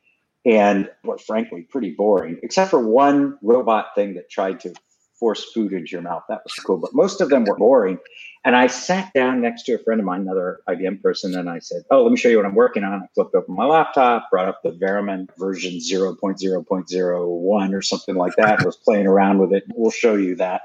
and 0.45 0.91
what 1.03 1.21
frankly 1.21 1.63
pretty 1.63 1.93
boring, 1.93 2.39
except 2.43 2.71
for 2.71 2.81
one 2.81 3.39
robot 3.43 3.89
thing 3.95 4.15
that 4.15 4.31
tried 4.31 4.61
to 4.61 4.75
force 5.21 5.53
food 5.53 5.73
into 5.73 5.93
your 5.93 6.03
mouth. 6.03 6.25
That 6.29 6.43
was 6.43 6.55
cool, 6.55 6.79
but 6.79 6.95
most 6.95 7.21
of 7.21 7.29
them 7.29 7.45
were 7.45 7.57
boring. 7.57 7.99
And 8.43 8.57
I 8.57 8.69
sat 8.69 9.13
down 9.13 9.43
next 9.43 9.65
to 9.65 9.75
a 9.75 9.79
friend 9.79 10.01
of 10.01 10.07
mine, 10.07 10.23
another 10.23 10.61
IBM 10.67 11.03
person, 11.03 11.37
and 11.37 11.51
I 11.51 11.59
said, 11.59 11.83
"Oh, 11.91 12.03
let 12.03 12.11
me 12.11 12.17
show 12.17 12.31
you 12.31 12.39
what 12.39 12.47
I'm 12.47 12.55
working 12.55 12.85
on." 12.85 13.03
I 13.03 13.07
flipped 13.15 13.35
open 13.35 13.55
my 13.55 13.67
laptop, 13.67 14.31
brought 14.31 14.49
up 14.49 14.63
the 14.65 14.73
Veremin 14.73 15.29
version 15.39 15.75
0.0.01 15.75 17.75
or 17.75 17.83
something 17.83 18.15
like 18.17 18.35
that. 18.37 18.65
was 18.65 18.77
playing 18.77 19.07
around 19.07 19.41
with 19.41 19.53
it. 19.53 19.65
We'll 19.75 19.91
show 19.91 20.15
you 20.15 20.37
that. 20.37 20.63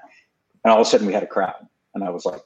And 0.63 0.71
all 0.71 0.79
of 0.79 0.88
a 0.88 0.89
sudden, 0.89 1.05
we 1.05 1.13
had 1.13 1.24
a 1.24 1.27
crowd, 1.27 1.67
and 1.93 2.03
I 2.03 2.12
was 2.12 2.25
like, 2.25 2.41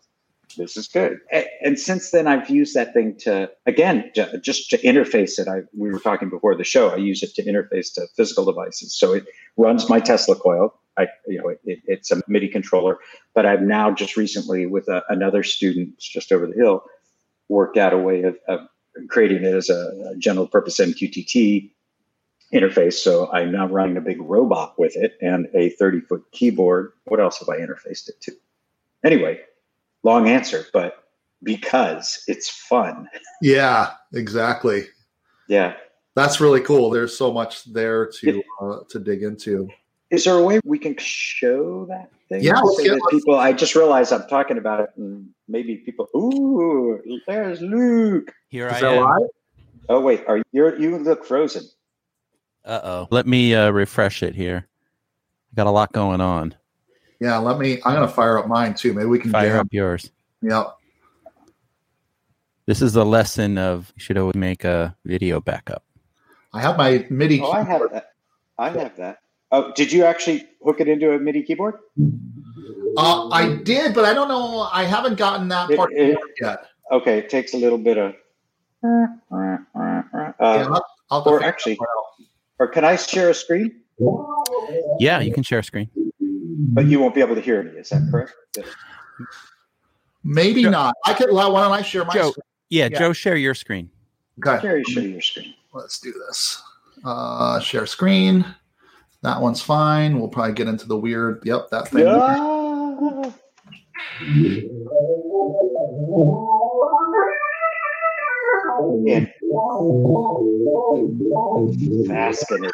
"This 0.57 0.75
is 0.77 0.87
good." 0.87 1.19
And 1.61 1.79
since 1.79 2.09
then, 2.09 2.25
I've 2.25 2.49
used 2.49 2.73
that 2.73 2.93
thing 2.93 3.15
to 3.19 3.51
again 3.67 4.09
ju- 4.15 4.39
just 4.41 4.71
to 4.71 4.79
interface 4.79 5.37
it. 5.37 5.47
I 5.47 5.61
we 5.77 5.91
were 5.91 5.99
talking 5.99 6.29
before 6.29 6.55
the 6.55 6.63
show. 6.63 6.89
I 6.89 6.95
use 6.95 7.21
it 7.21 7.35
to 7.35 7.43
interface 7.43 7.93
to 7.93 8.07
physical 8.17 8.45
devices. 8.45 8.97
So 8.97 9.13
it 9.13 9.25
runs 9.57 9.89
my 9.89 9.99
Tesla 9.99 10.35
coil. 10.35 10.73
I, 10.99 11.07
you 11.27 11.39
know, 11.39 11.49
it, 11.49 11.59
it, 11.63 11.79
it's 11.85 12.11
a 12.11 12.21
MIDI 12.27 12.47
controller, 12.47 12.97
but 13.33 13.45
I've 13.45 13.61
now 13.61 13.91
just 13.91 14.17
recently 14.17 14.65
with 14.65 14.87
a, 14.87 15.03
another 15.09 15.43
student 15.43 15.97
just 15.97 16.31
over 16.31 16.45
the 16.45 16.53
hill 16.53 16.83
worked 17.47 17.77
out 17.77 17.93
a 17.93 17.97
way 17.97 18.23
of, 18.23 18.37
of 18.47 18.59
creating 19.09 19.43
it 19.43 19.55
as 19.55 19.69
a, 19.69 20.11
a 20.11 20.17
general 20.17 20.47
purpose 20.47 20.79
MQTT 20.79 21.71
interface. 22.53 22.93
So 22.93 23.31
I'm 23.31 23.51
now 23.51 23.67
running 23.67 23.97
a 23.97 24.01
big 24.01 24.21
robot 24.21 24.77
with 24.77 24.95
it 24.95 25.17
and 25.21 25.47
a 25.53 25.69
30 25.69 26.01
foot 26.01 26.23
keyboard. 26.31 26.91
What 27.05 27.19
else 27.19 27.39
have 27.39 27.49
I 27.49 27.57
interfaced 27.57 28.09
it 28.09 28.21
to? 28.21 28.31
Anyway, 29.03 29.39
long 30.03 30.27
answer, 30.27 30.65
but 30.73 31.03
because 31.43 32.23
it's 32.27 32.49
fun. 32.49 33.07
Yeah, 33.41 33.91
exactly. 34.13 34.87
Yeah. 35.47 35.75
That's 36.15 36.41
really 36.41 36.61
cool. 36.61 36.89
There's 36.89 37.17
so 37.17 37.31
much 37.31 37.63
there 37.65 38.07
to 38.19 38.43
uh, 38.61 38.77
to 38.89 38.99
dig 38.99 39.23
into. 39.23 39.69
Is 40.11 40.23
there 40.25 40.35
a 40.35 40.43
way 40.43 40.59
we 40.65 40.79
can 40.79 40.95
show 40.97 41.85
that 41.85 42.09
thing? 42.29 42.43
Yeah, 42.43 42.59
let's 42.59 42.77
So 42.77 42.83
get- 42.83 42.93
that 42.93 43.07
people. 43.11 43.35
I 43.35 43.53
just 43.53 43.75
realized 43.75 44.11
I'm 44.11 44.27
talking 44.27 44.57
about 44.57 44.79
it, 44.81 44.89
and 44.97 45.29
maybe 45.47 45.77
people. 45.77 46.07
Ooh, 46.15 46.99
there's 47.27 47.61
Luke. 47.61 48.33
Here 48.49 48.67
Is 48.67 48.81
I 48.83 48.93
am. 48.95 49.03
live? 49.03 49.29
Oh 49.89 50.01
wait, 50.01 50.23
are 50.27 50.37
you? 50.37 50.75
You 50.77 50.97
look 50.97 51.25
frozen. 51.25 51.63
Uh 52.65 52.79
oh. 52.83 53.07
Let 53.11 53.25
me 53.27 53.53
uh, 53.55 53.69
refresh 53.71 54.21
it 54.23 54.35
here. 54.35 54.67
Got 55.55 55.67
a 55.67 55.71
lot 55.71 55.91
going 55.93 56.21
on. 56.21 56.55
Yeah, 57.19 57.37
let 57.37 57.59
me. 57.59 57.75
I'm 57.85 57.93
gonna 57.93 58.07
fire 58.07 58.37
up 58.37 58.47
mine 58.47 58.73
too. 58.75 58.93
Maybe 58.93 59.07
we 59.07 59.19
can 59.19 59.31
Fire 59.31 59.49
jam. 59.49 59.59
up 59.61 59.67
yours. 59.71 60.11
Yep. 60.41 60.75
This 62.65 62.81
is 62.81 62.93
the 62.93 63.05
lesson 63.05 63.57
of 63.57 63.91
you 63.95 64.01
should 64.01 64.17
always 64.17 64.35
make 64.35 64.63
a 64.63 64.95
video 65.05 65.41
backup. 65.41 65.83
I 66.53 66.61
have 66.61 66.77
my 66.77 67.05
MIDI. 67.09 67.41
Oh, 67.41 67.51
I 67.51 67.63
have 67.63 67.81
that. 67.91 68.13
I 68.57 68.69
have 68.69 68.95
that. 68.97 69.19
Oh, 69.51 69.71
did 69.75 69.91
you 69.91 70.03
actually 70.05 70.47
hook 70.63 70.79
it 70.79 70.87
into 70.87 71.11
a 71.13 71.19
MIDI 71.19 71.43
keyboard? 71.43 71.75
Uh, 72.97 73.29
I 73.29 73.55
did, 73.63 73.95
but 73.95 74.05
I 74.05 74.13
don't 74.13 74.27
know. 74.27 74.67
I 74.71 74.83
haven't 74.83 75.15
gotten 75.17 75.47
that 75.49 75.69
It- 75.71 75.77
part 75.77 75.91
it- 75.93 76.17
yet. 76.39 76.65
Okay, 76.91 77.19
it 77.19 77.29
takes 77.29 77.53
a 77.53 77.57
little 77.57 77.77
bit 77.77 77.97
of. 77.97 78.13
Uh, 78.83 79.07
yeah, 79.31 80.37
I'll, 80.39 80.85
I'll 81.11 81.23
or 81.27 81.43
actually, 81.43 81.77
or 82.59 82.67
can 82.67 82.83
I 82.85 82.95
share 82.95 83.29
a 83.29 83.33
screen? 83.33 83.81
Yeah, 84.99 85.19
you 85.19 85.33
can 85.33 85.43
share 85.43 85.59
a 85.59 85.63
screen. 85.63 85.89
But 86.19 86.85
you 86.85 86.99
won't 86.99 87.13
be 87.15 87.21
able 87.21 87.35
to 87.35 87.41
hear 87.41 87.61
me. 87.63 87.71
Is 87.71 87.89
that 87.89 88.07
correct? 88.11 88.33
maybe 90.23 90.63
Joe- 90.63 90.69
not. 90.69 90.95
I 91.05 91.13
could. 91.13 91.31
Why 91.31 91.43
don't 91.43 91.55
I 91.71 91.81
share 91.81 92.05
my 92.05 92.13
Joe. 92.13 92.31
screen? 92.31 92.43
Yeah, 92.69 92.87
Yeah. 92.91 92.99
Joe, 92.99 93.13
share 93.13 93.35
your 93.35 93.53
screen. 93.55 93.89
Okay. 94.45 94.61
Jerry, 94.61 94.83
share 94.85 95.03
your 95.03 95.21
screen. 95.21 95.53
Let's 95.73 95.99
do 95.99 96.13
this. 96.27 96.61
Uh, 97.03 97.59
share 97.59 97.85
screen. 97.85 98.45
That 99.21 99.41
one's 99.41 99.61
fine. 99.61 100.17
We'll 100.19 100.29
probably 100.29 100.53
get 100.53 100.67
into 100.67 100.87
the 100.87 100.97
weird. 100.97 101.41
Yep, 101.45 101.69
that 101.71 101.89
thing. 101.89 102.05
Yeah. 102.05 102.35
And 109.07 109.29
basking 112.07 112.63
it. 112.63 112.71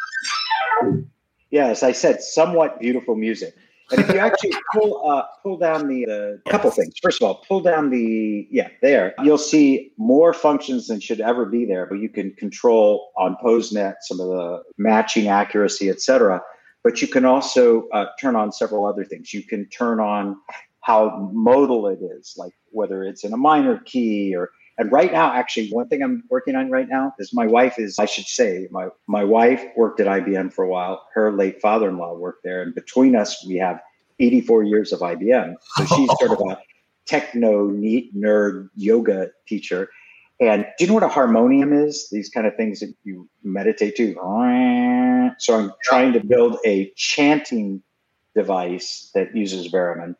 Yeah, 1.50 1.66
as 1.68 1.82
I 1.82 1.92
said, 1.92 2.22
somewhat 2.22 2.78
beautiful 2.80 3.14
music. 3.16 3.54
And 3.92 4.00
if 4.00 4.08
you 4.08 4.18
actually 4.18 4.52
pull 4.72 5.08
uh, 5.08 5.22
pull 5.42 5.58
down 5.58 5.86
the 5.86 6.40
uh, 6.44 6.50
couple 6.50 6.70
things. 6.70 6.94
First 7.02 7.22
of 7.22 7.28
all, 7.28 7.44
pull 7.46 7.60
down 7.60 7.90
the 7.90 8.48
yeah 8.50 8.68
there. 8.82 9.14
You'll 9.22 9.38
see 9.38 9.92
more 9.96 10.32
functions 10.32 10.88
than 10.88 10.98
should 11.00 11.20
ever 11.20 11.46
be 11.46 11.64
there. 11.64 11.86
But 11.86 12.00
you 12.00 12.08
can 12.08 12.32
control 12.32 13.12
on 13.16 13.36
PoseNet 13.42 13.94
some 14.00 14.18
of 14.18 14.28
the 14.28 14.62
matching 14.76 15.28
accuracy, 15.28 15.88
etc. 15.88 16.40
But 16.82 17.00
you 17.00 17.08
can 17.08 17.24
also 17.24 17.88
uh, 17.88 18.06
turn 18.20 18.34
on 18.34 18.50
several 18.50 18.86
other 18.86 19.04
things. 19.04 19.32
You 19.32 19.42
can 19.42 19.68
turn 19.68 20.00
on 20.00 20.36
how 20.80 21.30
modal 21.32 21.88
it 21.88 21.98
is, 22.00 22.34
like 22.36 22.54
whether 22.70 23.02
it's 23.02 23.24
in 23.24 23.32
a 23.32 23.36
minor 23.36 23.80
key 23.84 24.34
or 24.36 24.50
and 24.78 24.92
right 24.92 25.10
now, 25.10 25.32
actually, 25.32 25.70
one 25.70 25.88
thing 25.88 26.02
I'm 26.02 26.24
working 26.28 26.54
on 26.54 26.70
right 26.70 26.88
now 26.88 27.14
is 27.18 27.32
my 27.32 27.46
wife 27.46 27.78
is, 27.78 27.98
I 27.98 28.04
should 28.04 28.26
say, 28.26 28.68
my, 28.70 28.88
my 29.06 29.24
wife 29.24 29.64
worked 29.74 30.00
at 30.00 30.06
IBM 30.06 30.52
for 30.52 30.64
a 30.64 30.68
while. 30.68 31.06
Her 31.14 31.32
late 31.32 31.62
father 31.62 31.88
in 31.88 31.96
law 31.96 32.14
worked 32.14 32.44
there. 32.44 32.62
And 32.62 32.74
between 32.74 33.16
us, 33.16 33.44
we 33.46 33.56
have 33.56 33.80
84 34.18 34.64
years 34.64 34.92
of 34.92 35.00
IBM. 35.00 35.54
So 35.76 35.84
she's 35.86 36.10
sort 36.18 36.32
of 36.32 36.40
a 36.46 36.58
techno 37.06 37.68
neat 37.68 38.14
nerd 38.14 38.68
yoga 38.74 39.30
teacher. 39.46 39.88
And 40.40 40.66
do 40.76 40.84
you 40.84 40.88
know 40.88 40.94
what 40.94 41.02
a 41.02 41.08
harmonium 41.08 41.72
is? 41.72 42.10
These 42.10 42.28
kind 42.28 42.46
of 42.46 42.54
things 42.56 42.80
that 42.80 42.94
you 43.04 43.28
meditate 43.42 43.96
to. 43.96 44.14
So 45.38 45.58
I'm 45.58 45.72
trying 45.82 46.12
to 46.12 46.20
build 46.20 46.58
a 46.66 46.92
chanting 46.96 47.82
device 48.34 49.10
that 49.14 49.34
uses 49.34 49.68
Veremin. 49.68 50.16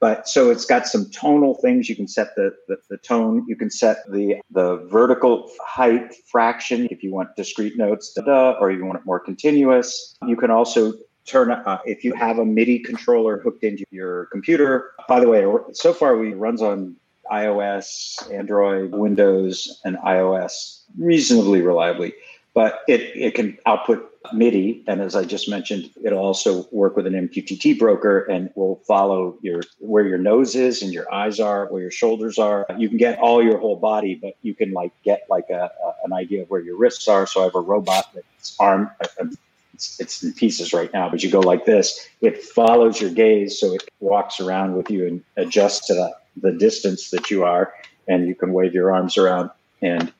But 0.00 0.28
so 0.28 0.50
it's 0.50 0.64
got 0.64 0.86
some 0.86 1.10
tonal 1.10 1.54
things. 1.54 1.88
You 1.88 1.96
can 1.96 2.08
set 2.08 2.34
the, 2.36 2.54
the, 2.68 2.76
the 2.90 2.98
tone. 2.98 3.44
You 3.48 3.56
can 3.56 3.70
set 3.70 3.98
the 4.10 4.36
the 4.50 4.76
vertical 4.90 5.50
height 5.64 6.14
fraction 6.30 6.86
if 6.90 7.02
you 7.02 7.12
want 7.12 7.34
discrete 7.36 7.78
notes, 7.78 8.12
da, 8.12 8.22
da, 8.22 8.58
or 8.60 8.70
you 8.70 8.84
want 8.84 8.98
it 8.98 9.06
more 9.06 9.20
continuous. 9.20 10.16
You 10.26 10.36
can 10.36 10.50
also 10.50 10.92
turn 11.24 11.50
uh, 11.50 11.78
if 11.84 12.04
you 12.04 12.12
have 12.14 12.38
a 12.38 12.44
MIDI 12.44 12.78
controller 12.80 13.38
hooked 13.38 13.64
into 13.64 13.84
your 13.90 14.26
computer. 14.26 14.92
By 15.08 15.20
the 15.20 15.28
way, 15.28 15.46
so 15.72 15.92
far 15.92 16.16
we 16.18 16.34
runs 16.34 16.60
on 16.60 16.96
iOS, 17.32 18.30
Android, 18.32 18.92
Windows, 18.92 19.80
and 19.84 19.96
iOS 19.98 20.82
reasonably 20.98 21.62
reliably. 21.62 22.14
But 22.54 22.80
it, 22.86 23.00
it 23.16 23.34
can 23.34 23.58
output 23.66 24.10
MIDI, 24.32 24.84
and 24.86 25.00
as 25.00 25.16
I 25.16 25.24
just 25.24 25.48
mentioned, 25.48 25.90
it'll 26.02 26.20
also 26.20 26.66
work 26.70 26.96
with 26.96 27.06
an 27.06 27.12
MQTT 27.12 27.78
broker 27.78 28.20
and 28.20 28.50
will 28.54 28.76
follow 28.86 29.36
your 29.42 29.62
where 29.80 30.06
your 30.06 30.18
nose 30.18 30.54
is 30.54 30.80
and 30.80 30.92
your 30.92 31.12
eyes 31.12 31.40
are, 31.40 31.66
where 31.66 31.82
your 31.82 31.90
shoulders 31.90 32.38
are. 32.38 32.64
You 32.78 32.88
can 32.88 32.96
get 32.96 33.18
all 33.18 33.42
your 33.42 33.58
whole 33.58 33.76
body, 33.76 34.14
but 34.14 34.36
you 34.42 34.54
can 34.54 34.72
like 34.72 34.92
get 35.02 35.26
like 35.28 35.50
a, 35.50 35.70
a 35.84 35.94
an 36.04 36.12
idea 36.12 36.42
of 36.42 36.50
where 36.50 36.60
your 36.60 36.76
wrists 36.76 37.08
are. 37.08 37.26
So 37.26 37.40
I 37.40 37.44
have 37.44 37.54
a 37.54 37.60
robot 37.60 38.08
that's 38.14 38.56
arm. 38.60 38.90
Uh, 39.00 39.06
uh, 39.20 39.26
it's, 39.74 39.98
it's 40.00 40.22
in 40.22 40.32
pieces 40.32 40.72
right 40.72 40.92
now, 40.92 41.10
but 41.10 41.22
you 41.22 41.30
go 41.30 41.40
like 41.40 41.64
this. 41.64 42.08
It 42.20 42.42
follows 42.42 43.00
your 43.00 43.10
gaze, 43.10 43.58
so 43.58 43.74
it 43.74 43.82
walks 43.98 44.38
around 44.38 44.76
with 44.76 44.90
you 44.90 45.06
and 45.06 45.24
adjusts 45.36 45.88
to 45.88 45.94
the, 45.94 46.14
the 46.40 46.52
distance 46.52 47.10
that 47.10 47.30
you 47.30 47.42
are, 47.42 47.74
and 48.06 48.28
you 48.28 48.36
can 48.36 48.52
wave 48.52 48.72
your 48.72 48.94
arms 48.94 49.18
around, 49.18 49.50
and 49.82 50.12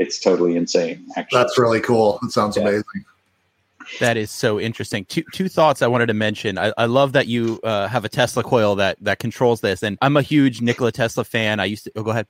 it's 0.00 0.18
totally 0.18 0.56
insane. 0.56 1.06
Actually, 1.16 1.38
That's 1.42 1.58
really 1.58 1.80
cool. 1.80 2.18
It 2.24 2.32
sounds 2.32 2.56
Yeah. 2.56 2.62
amazing. 2.64 3.04
That 3.98 4.16
is 4.16 4.30
so 4.30 4.60
interesting. 4.60 5.04
Two 5.06 5.24
two 5.32 5.48
thoughts 5.48 5.82
I 5.82 5.88
wanted 5.88 6.06
to 6.06 6.14
mention. 6.14 6.58
I, 6.58 6.72
I 6.78 6.84
love 6.86 7.12
that 7.12 7.26
you 7.26 7.58
uh, 7.64 7.88
have 7.88 8.04
a 8.04 8.08
Tesla 8.08 8.42
coil 8.44 8.76
that 8.76 8.96
that 9.00 9.18
controls 9.18 9.60
this, 9.62 9.82
and 9.82 9.98
I'm 10.00 10.16
a 10.16 10.22
huge 10.22 10.60
Nikola 10.60 10.92
Tesla 10.92 11.24
fan. 11.24 11.58
I 11.58 11.64
used 11.64 11.84
to. 11.84 11.92
Oh, 11.96 12.02
go 12.04 12.10
ahead. 12.12 12.26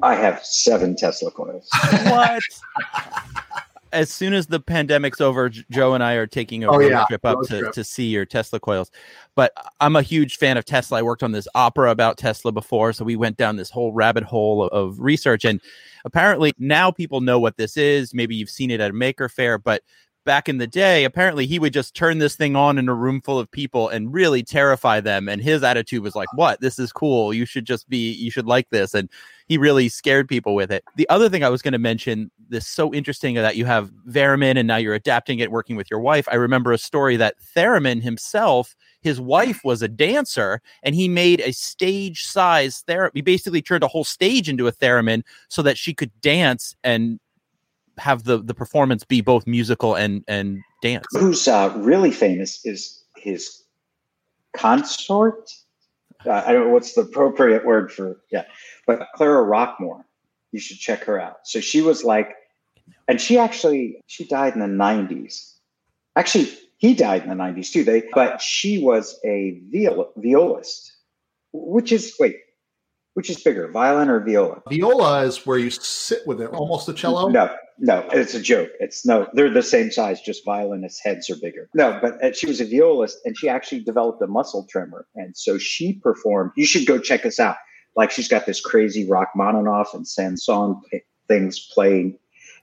I 0.00 0.14
have 0.14 0.44
seven 0.44 0.94
Tesla 0.94 1.30
coils. 1.32 1.68
What? 2.04 2.42
as 3.92 4.10
soon 4.10 4.32
as 4.32 4.46
the 4.46 4.60
pandemic's 4.60 5.20
over, 5.20 5.48
Joe 5.48 5.94
and 5.94 6.02
I 6.02 6.14
are 6.14 6.26
taking 6.26 6.64
a 6.64 6.68
oh, 6.68 6.78
road 6.78 6.90
yeah. 6.90 7.04
trip 7.06 7.24
up 7.24 7.42
to, 7.42 7.60
trip. 7.60 7.72
to 7.72 7.84
see 7.84 8.06
your 8.06 8.24
Tesla 8.24 8.58
coils. 8.58 8.90
But 9.34 9.52
I'm 9.80 9.96
a 9.96 10.02
huge 10.02 10.36
fan 10.36 10.56
of 10.56 10.64
Tesla. 10.64 10.98
I 10.98 11.02
worked 11.02 11.22
on 11.22 11.32
this 11.32 11.46
opera 11.54 11.90
about 11.90 12.18
Tesla 12.18 12.52
before, 12.52 12.92
so 12.92 13.04
we 13.04 13.16
went 13.16 13.36
down 13.36 13.56
this 13.56 13.70
whole 13.70 13.92
rabbit 13.92 14.24
hole 14.24 14.64
of, 14.64 14.70
of 14.72 15.00
research. 15.00 15.44
And 15.44 15.60
apparently 16.04 16.52
now 16.58 16.90
people 16.90 17.20
know 17.20 17.38
what 17.38 17.56
this 17.56 17.76
is. 17.76 18.14
Maybe 18.14 18.34
you've 18.34 18.50
seen 18.50 18.70
it 18.70 18.80
at 18.80 18.90
a 18.90 18.94
maker 18.94 19.28
fair, 19.28 19.58
but 19.58 19.82
back 20.24 20.48
in 20.48 20.58
the 20.58 20.66
day, 20.66 21.04
apparently 21.04 21.46
he 21.46 21.58
would 21.58 21.72
just 21.72 21.94
turn 21.94 22.18
this 22.18 22.36
thing 22.36 22.56
on 22.56 22.78
in 22.78 22.88
a 22.88 22.94
room 22.94 23.20
full 23.20 23.38
of 23.38 23.50
people 23.50 23.88
and 23.88 24.12
really 24.12 24.42
terrify 24.42 25.00
them. 25.00 25.28
And 25.28 25.42
his 25.42 25.62
attitude 25.62 26.02
was 26.02 26.14
like, 26.14 26.32
What? 26.34 26.60
This 26.60 26.78
is 26.78 26.92
cool. 26.92 27.32
You 27.32 27.44
should 27.44 27.64
just 27.64 27.88
be, 27.88 28.12
you 28.12 28.30
should 28.30 28.46
like 28.46 28.70
this. 28.70 28.94
And 28.94 29.08
he 29.48 29.58
really 29.58 29.88
scared 29.88 30.28
people 30.28 30.54
with 30.54 30.70
it. 30.70 30.84
The 30.96 31.08
other 31.08 31.28
thing 31.28 31.44
I 31.44 31.48
was 31.48 31.62
going 31.62 31.72
to 31.72 31.78
mention, 31.78 32.30
this 32.48 32.66
so 32.66 32.92
interesting 32.92 33.34
that 33.34 33.56
you 33.56 33.64
have 33.64 33.90
Theremin 34.06 34.56
and 34.56 34.66
now 34.66 34.76
you're 34.76 34.94
adapting 34.94 35.38
it 35.40 35.50
working 35.50 35.76
with 35.76 35.90
your 35.90 36.00
wife. 36.00 36.28
I 36.30 36.36
remember 36.36 36.72
a 36.72 36.78
story 36.78 37.16
that 37.16 37.36
Theremin 37.54 38.02
himself, 38.02 38.76
his 39.02 39.20
wife 39.20 39.60
was 39.64 39.82
a 39.82 39.88
dancer 39.88 40.62
and 40.82 40.94
he 40.94 41.08
made 41.08 41.40
a 41.40 41.52
stage 41.52 42.24
size 42.24 42.84
therapy. 42.86 43.18
He 43.18 43.22
basically 43.22 43.62
turned 43.62 43.82
a 43.82 43.88
whole 43.88 44.04
stage 44.04 44.48
into 44.48 44.68
a 44.68 44.72
theremin 44.72 45.22
so 45.48 45.62
that 45.62 45.76
she 45.76 45.92
could 45.92 46.12
dance 46.20 46.74
and 46.84 47.18
have 47.98 48.24
the 48.24 48.38
the 48.38 48.54
performance 48.54 49.04
be 49.04 49.20
both 49.20 49.46
musical 49.46 49.94
and 49.94 50.24
and 50.28 50.60
dance. 50.82 51.06
Who's 51.10 51.46
uh, 51.48 51.72
really 51.76 52.10
famous 52.10 52.64
is 52.64 53.04
his 53.16 53.62
consort. 54.56 55.50
Uh, 56.24 56.42
I 56.46 56.52
don't 56.52 56.66
know 56.66 56.72
what's 56.72 56.94
the 56.94 57.02
appropriate 57.02 57.64
word 57.64 57.92
for 57.92 58.20
yeah, 58.30 58.44
but 58.86 59.08
Clara 59.14 59.44
Rockmore. 59.44 60.04
You 60.52 60.60
should 60.60 60.78
check 60.78 61.04
her 61.04 61.18
out. 61.18 61.38
So 61.44 61.60
she 61.60 61.80
was 61.80 62.04
like, 62.04 62.34
and 63.08 63.20
she 63.20 63.38
actually 63.38 64.00
she 64.06 64.24
died 64.24 64.54
in 64.54 64.60
the 64.60 64.66
nineties. 64.66 65.54
Actually, 66.16 66.52
he 66.76 66.94
died 66.94 67.22
in 67.22 67.28
the 67.28 67.34
nineties 67.34 67.70
too. 67.70 67.84
They 67.84 68.04
but 68.12 68.40
she 68.40 68.82
was 68.82 69.18
a 69.24 69.60
viola, 69.70 70.06
violist, 70.16 70.92
which 71.52 71.90
is 71.92 72.14
wait 72.20 72.36
which 73.14 73.28
is 73.28 73.42
bigger, 73.42 73.68
violin 73.68 74.08
or 74.08 74.20
viola? 74.20 74.62
Viola 74.68 75.24
is 75.24 75.46
where 75.46 75.58
you 75.58 75.70
sit 75.70 76.26
with 76.26 76.40
it, 76.40 76.50
almost 76.50 76.88
a 76.88 76.94
cello. 76.94 77.28
No, 77.28 77.54
no, 77.82 78.06
it's 78.12 78.32
a 78.32 78.40
joke. 78.40 78.70
It's 78.78 79.04
no, 79.04 79.26
they're 79.32 79.50
the 79.50 79.60
same 79.60 79.90
size, 79.90 80.20
just 80.20 80.44
violinists' 80.44 81.02
heads 81.02 81.28
are 81.28 81.36
bigger. 81.36 81.68
No, 81.74 81.98
but 82.00 82.22
uh, 82.22 82.32
she 82.32 82.46
was 82.46 82.60
a 82.60 82.64
violist 82.64 83.18
and 83.24 83.36
she 83.36 83.48
actually 83.48 83.80
developed 83.80 84.22
a 84.22 84.28
muscle 84.28 84.64
tremor. 84.70 85.04
And 85.16 85.36
so 85.36 85.58
she 85.58 85.94
performed. 85.94 86.52
You 86.56 86.64
should 86.64 86.86
go 86.86 87.00
check 87.00 87.24
this 87.24 87.40
out. 87.40 87.56
Like 87.96 88.12
she's 88.12 88.28
got 88.28 88.46
this 88.46 88.60
crazy 88.60 89.04
Rachmaninoff 89.08 89.94
and 89.94 90.06
Saint-Saëns 90.06 90.80
things 91.26 91.68
playing. 91.74 92.16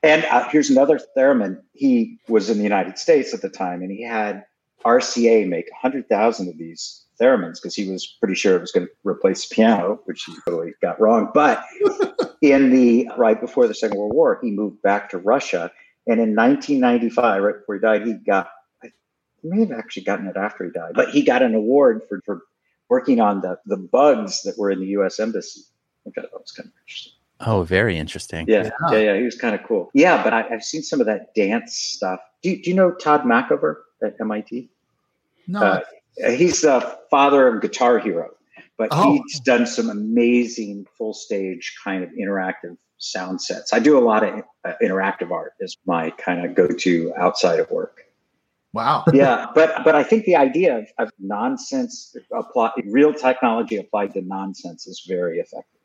And 0.03 0.23
uh, 0.23 0.47
here's 0.47 0.69
another 0.69 1.01
theremin. 1.17 1.59
He 1.73 2.17
was 2.29 2.49
in 2.49 2.57
the 2.57 2.63
United 2.63 2.97
States 2.97 3.33
at 3.33 3.41
the 3.41 3.49
time 3.49 3.81
and 3.81 3.91
he 3.91 4.01
had 4.01 4.45
RCA 4.85 5.49
make 5.49 5.69
100,000 5.83 6.47
of 6.47 6.57
these 6.57 7.03
theremins 7.21 7.55
because 7.55 7.75
he 7.75 7.91
was 7.91 8.07
pretty 8.21 8.35
sure 8.35 8.55
it 8.55 8.61
was 8.61 8.71
going 8.71 8.87
to 8.87 8.93
replace 9.03 9.45
piano, 9.45 9.99
which 10.05 10.23
he 10.23 10.33
totally 10.45 10.71
got 10.81 10.97
wrong. 11.01 11.29
But 11.33 11.61
in 12.41 12.71
the 12.71 13.09
right 13.17 13.39
before 13.39 13.67
the 13.67 13.73
Second 13.73 13.97
World 13.97 14.13
War, 14.13 14.39
he 14.41 14.51
moved 14.51 14.81
back 14.81 15.09
to 15.09 15.17
Russia, 15.17 15.71
and 16.07 16.19
in 16.19 16.35
1995, 16.35 17.43
right 17.43 17.55
before 17.59 17.75
he 17.75 17.81
died, 17.81 18.05
he 18.05 18.13
got 18.13 18.49
he 18.81 19.47
may 19.47 19.59
have 19.59 19.71
actually 19.71 20.03
gotten 20.03 20.27
it 20.27 20.37
after 20.37 20.65
he 20.65 20.71
died, 20.71 20.91
but 20.95 21.09
he 21.09 21.23
got 21.23 21.41
an 21.41 21.55
award 21.55 22.01
for, 22.07 22.21
for 22.25 22.41
working 22.89 23.19
on 23.19 23.41
the 23.41 23.57
the 23.65 23.77
bugs 23.77 24.43
that 24.43 24.57
were 24.57 24.71
in 24.71 24.79
the 24.79 24.87
U.S. 24.87 25.19
embassy. 25.19 25.61
I 26.07 26.11
thought 26.11 26.29
that 26.31 26.39
was 26.39 26.51
kind 26.51 26.67
of 26.67 26.73
interesting. 26.81 27.13
Oh, 27.41 27.63
very 27.63 27.97
interesting. 27.97 28.45
Yeah, 28.47 28.63
yeah, 28.63 28.91
yeah. 28.91 28.99
yeah 28.99 29.17
he 29.17 29.23
was 29.23 29.35
kind 29.35 29.55
of 29.55 29.63
cool. 29.63 29.89
Yeah, 29.93 30.21
but 30.23 30.33
I, 30.33 30.41
have 30.43 30.63
seen 30.63 30.83
some 30.83 30.99
of 30.99 31.05
that 31.05 31.33
dance 31.35 31.77
stuff. 31.77 32.19
Do, 32.41 32.55
do 32.61 32.69
you 32.69 32.75
know 32.75 32.91
Todd 32.91 33.23
Machover 33.23 33.75
at 34.03 34.15
MIT? 34.19 34.69
No. 35.47 35.61
Uh, 35.61 35.81
he's 36.31 36.61
the 36.61 36.97
father 37.09 37.47
of 37.47 37.61
Guitar 37.61 37.99
Hero, 37.99 38.31
but 38.79 38.87
oh. 38.91 39.21
he's 39.27 39.41
done 39.41 39.67
some 39.67 39.89
amazing 39.89 40.87
full 40.97 41.13
stage 41.13 41.75
kind 41.83 42.01
of 42.01 42.09
interactive 42.11 42.77
sound 42.97 43.41
sets. 43.41 43.73
I 43.73 43.79
do 43.79 43.97
a 43.97 43.99
lot 43.99 44.23
of 44.23 44.43
uh, 44.65 44.73
interactive 44.81 45.31
art 45.31 45.53
as 45.61 45.75
my 45.85 46.11
kind 46.11 46.45
of 46.45 46.55
go 46.55 46.67
to 46.67 47.13
outside 47.17 47.59
of 47.59 47.69
work. 47.69 48.05
Wow. 48.71 49.03
yeah, 49.13 49.47
but 49.53 49.83
but 49.83 49.95
I 49.95 50.03
think 50.03 50.25
the 50.25 50.37
idea 50.37 50.77
of, 50.79 50.87
of 50.97 51.11
nonsense 51.19 52.15
applied 52.33 52.71
real 52.85 53.13
technology 53.13 53.75
applied 53.75 54.13
to 54.13 54.21
nonsense 54.21 54.87
is 54.87 55.03
very 55.05 55.39
effective. 55.39 55.81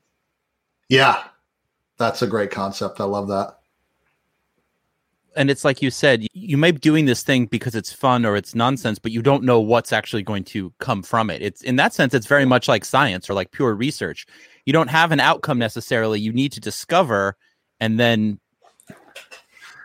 Yeah, 0.88 1.24
that's 1.98 2.22
a 2.22 2.26
great 2.28 2.52
concept. 2.52 3.00
I 3.00 3.04
love 3.04 3.28
that 3.28 3.58
and 5.36 5.50
it's 5.50 5.64
like 5.64 5.82
you 5.82 5.90
said 5.90 6.26
you 6.32 6.56
may 6.56 6.70
be 6.70 6.78
doing 6.78 7.04
this 7.06 7.22
thing 7.22 7.46
because 7.46 7.74
it's 7.74 7.92
fun 7.92 8.24
or 8.24 8.36
it's 8.36 8.54
nonsense 8.54 8.98
but 8.98 9.12
you 9.12 9.22
don't 9.22 9.42
know 9.42 9.60
what's 9.60 9.92
actually 9.92 10.22
going 10.22 10.44
to 10.44 10.72
come 10.78 11.02
from 11.02 11.30
it. 11.30 11.42
It's 11.42 11.62
in 11.62 11.76
that 11.76 11.92
sense 11.92 12.14
it's 12.14 12.26
very 12.26 12.44
much 12.44 12.68
like 12.68 12.84
science 12.84 13.28
or 13.28 13.34
like 13.34 13.52
pure 13.52 13.74
research. 13.74 14.26
You 14.64 14.72
don't 14.72 14.88
have 14.88 15.12
an 15.12 15.20
outcome 15.20 15.58
necessarily. 15.58 16.20
You 16.20 16.32
need 16.32 16.52
to 16.52 16.60
discover 16.60 17.36
and 17.80 17.98
then 17.98 18.38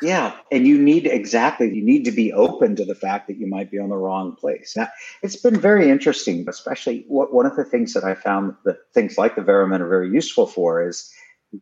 yeah 0.02 0.34
and 0.52 0.66
you 0.66 0.80
need 0.80 1.06
exactly 1.06 1.74
you 1.74 1.84
need 1.84 2.06
to 2.06 2.12
be 2.12 2.32
open 2.32 2.76
to 2.76 2.86
the 2.86 2.96
fact 2.96 3.28
that 3.28 3.38
you 3.38 3.48
might 3.48 3.70
be 3.70 3.80
on 3.80 3.90
the 3.90 3.98
wrong 3.98 4.36
place. 4.36 4.74
Now, 4.78 4.88
it's 5.22 5.36
been 5.36 5.60
very 5.60 5.90
interesting 5.90 6.46
especially 6.48 7.06
what, 7.08 7.34
one 7.34 7.46
of 7.46 7.56
the 7.56 7.66
things 7.66 7.94
that 7.94 8.04
i 8.04 8.16
found 8.16 8.56
that 8.66 8.78
things 8.94 9.18
like 9.18 9.36
the 9.36 9.42
Theremin 9.42 9.82
are 9.82 9.90
very 9.90 10.10
useful 10.10 10.48
for 10.48 10.88
is 10.88 11.12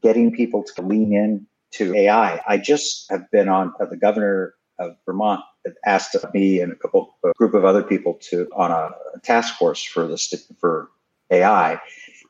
getting 0.04 0.32
people 0.32 0.64
to 0.64 0.82
lean 0.82 1.14
in 1.14 1.48
to 1.74 1.96
AI. 1.96 2.42
I 2.48 2.58
just 2.58 3.10
have 3.10 3.30
been 3.32 3.50
on 3.50 3.74
uh, 3.80 3.86
the 3.86 3.98
governor 3.98 4.54
of 4.80 4.96
Vermont 5.06 5.42
asked 5.86 6.16
me 6.34 6.62
and 6.62 6.72
a 6.72 6.76
couple 6.76 7.16
a 7.24 7.32
group 7.38 7.54
of 7.54 7.66
other 7.66 7.84
people 7.84 8.16
to 8.30 8.48
on 8.56 8.72
a, 8.72 8.92
task 9.24 9.58
force 9.58 9.84
for 9.84 10.08
this 10.08 10.32
for 10.60 10.90
AI, 11.32 11.80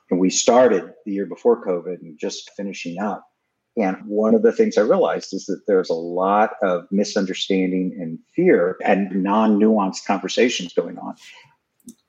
and 0.10 0.20
we 0.20 0.30
started 0.30 0.94
the 1.06 1.12
year 1.12 1.26
before 1.26 1.64
COVID 1.66 2.02
and 2.02 2.18
just 2.18 2.50
finishing 2.56 2.98
up. 3.00 3.28
And 3.76 3.98
one 4.06 4.34
of 4.34 4.42
the 4.42 4.54
things 4.54 4.78
I 4.78 4.82
realized 4.82 5.34
is 5.34 5.46
that 5.46 5.64
there's 5.68 5.90
a 5.90 5.94
lot 5.94 6.52
of 6.64 6.88
misunderstanding 6.92 7.96
and 8.00 8.18
fear 8.34 8.78
and 8.84 9.12
non-nuanced 9.22 10.06
conversations 10.06 10.74
going 10.74 10.98
on. 10.98 11.16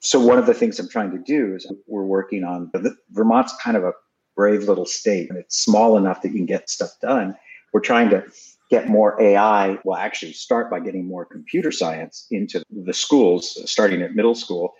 So 0.01 0.21
one 0.21 0.39
of 0.39 0.47
the 0.47 0.55
things 0.55 0.79
I'm 0.79 0.89
trying 0.89 1.11
to 1.11 1.19
do 1.19 1.57
is 1.57 1.71
we're 1.87 2.05
working 2.05 2.45
on 2.45 2.71
Vermont's 3.11 3.55
kind 3.61 3.77
of 3.77 3.85
a 3.85 3.93
brave 4.39 4.69
little 4.69 4.87
state 4.87 5.29
and 5.29 5.37
it's 5.37 5.59
small 5.59 5.97
enough 5.97 6.23
that 6.23 6.29
you 6.29 6.37
can 6.37 6.47
get 6.47 6.71
stuff 6.71 6.93
done. 7.03 7.35
We're 7.73 7.81
trying 7.81 8.09
to 8.11 8.25
get 8.71 8.89
more 8.89 9.21
AI. 9.21 9.79
Well, 9.85 9.99
actually, 9.99 10.33
start 10.33 10.71
by 10.71 10.79
getting 10.79 11.09
more 11.09 11.25
computer 11.25 11.73
science 11.73 12.25
into 12.31 12.63
the 12.71 12.95
schools, 12.95 13.59
starting 13.69 14.01
at 14.01 14.15
middle 14.15 14.37
school, 14.37 14.75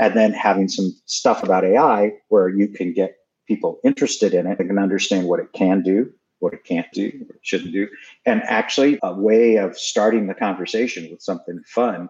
and 0.00 0.16
then 0.16 0.32
having 0.32 0.66
some 0.66 0.92
stuff 1.06 1.44
about 1.44 1.64
AI 1.64 2.14
where 2.28 2.48
you 2.48 2.66
can 2.66 2.92
get 2.92 3.14
people 3.46 3.78
interested 3.84 4.34
in 4.34 4.48
it 4.48 4.58
and 4.58 4.68
can 4.68 4.78
understand 4.80 5.28
what 5.28 5.38
it 5.38 5.52
can 5.52 5.82
do, 5.82 6.12
what 6.40 6.52
it 6.52 6.64
can't 6.64 6.90
do, 6.92 7.12
what 7.20 7.36
it 7.36 7.40
shouldn't 7.42 7.72
do, 7.72 7.86
and 8.26 8.42
actually 8.42 8.98
a 9.04 9.14
way 9.14 9.56
of 9.56 9.78
starting 9.78 10.26
the 10.26 10.34
conversation 10.34 11.08
with 11.12 11.22
something 11.22 11.62
fun. 11.66 12.08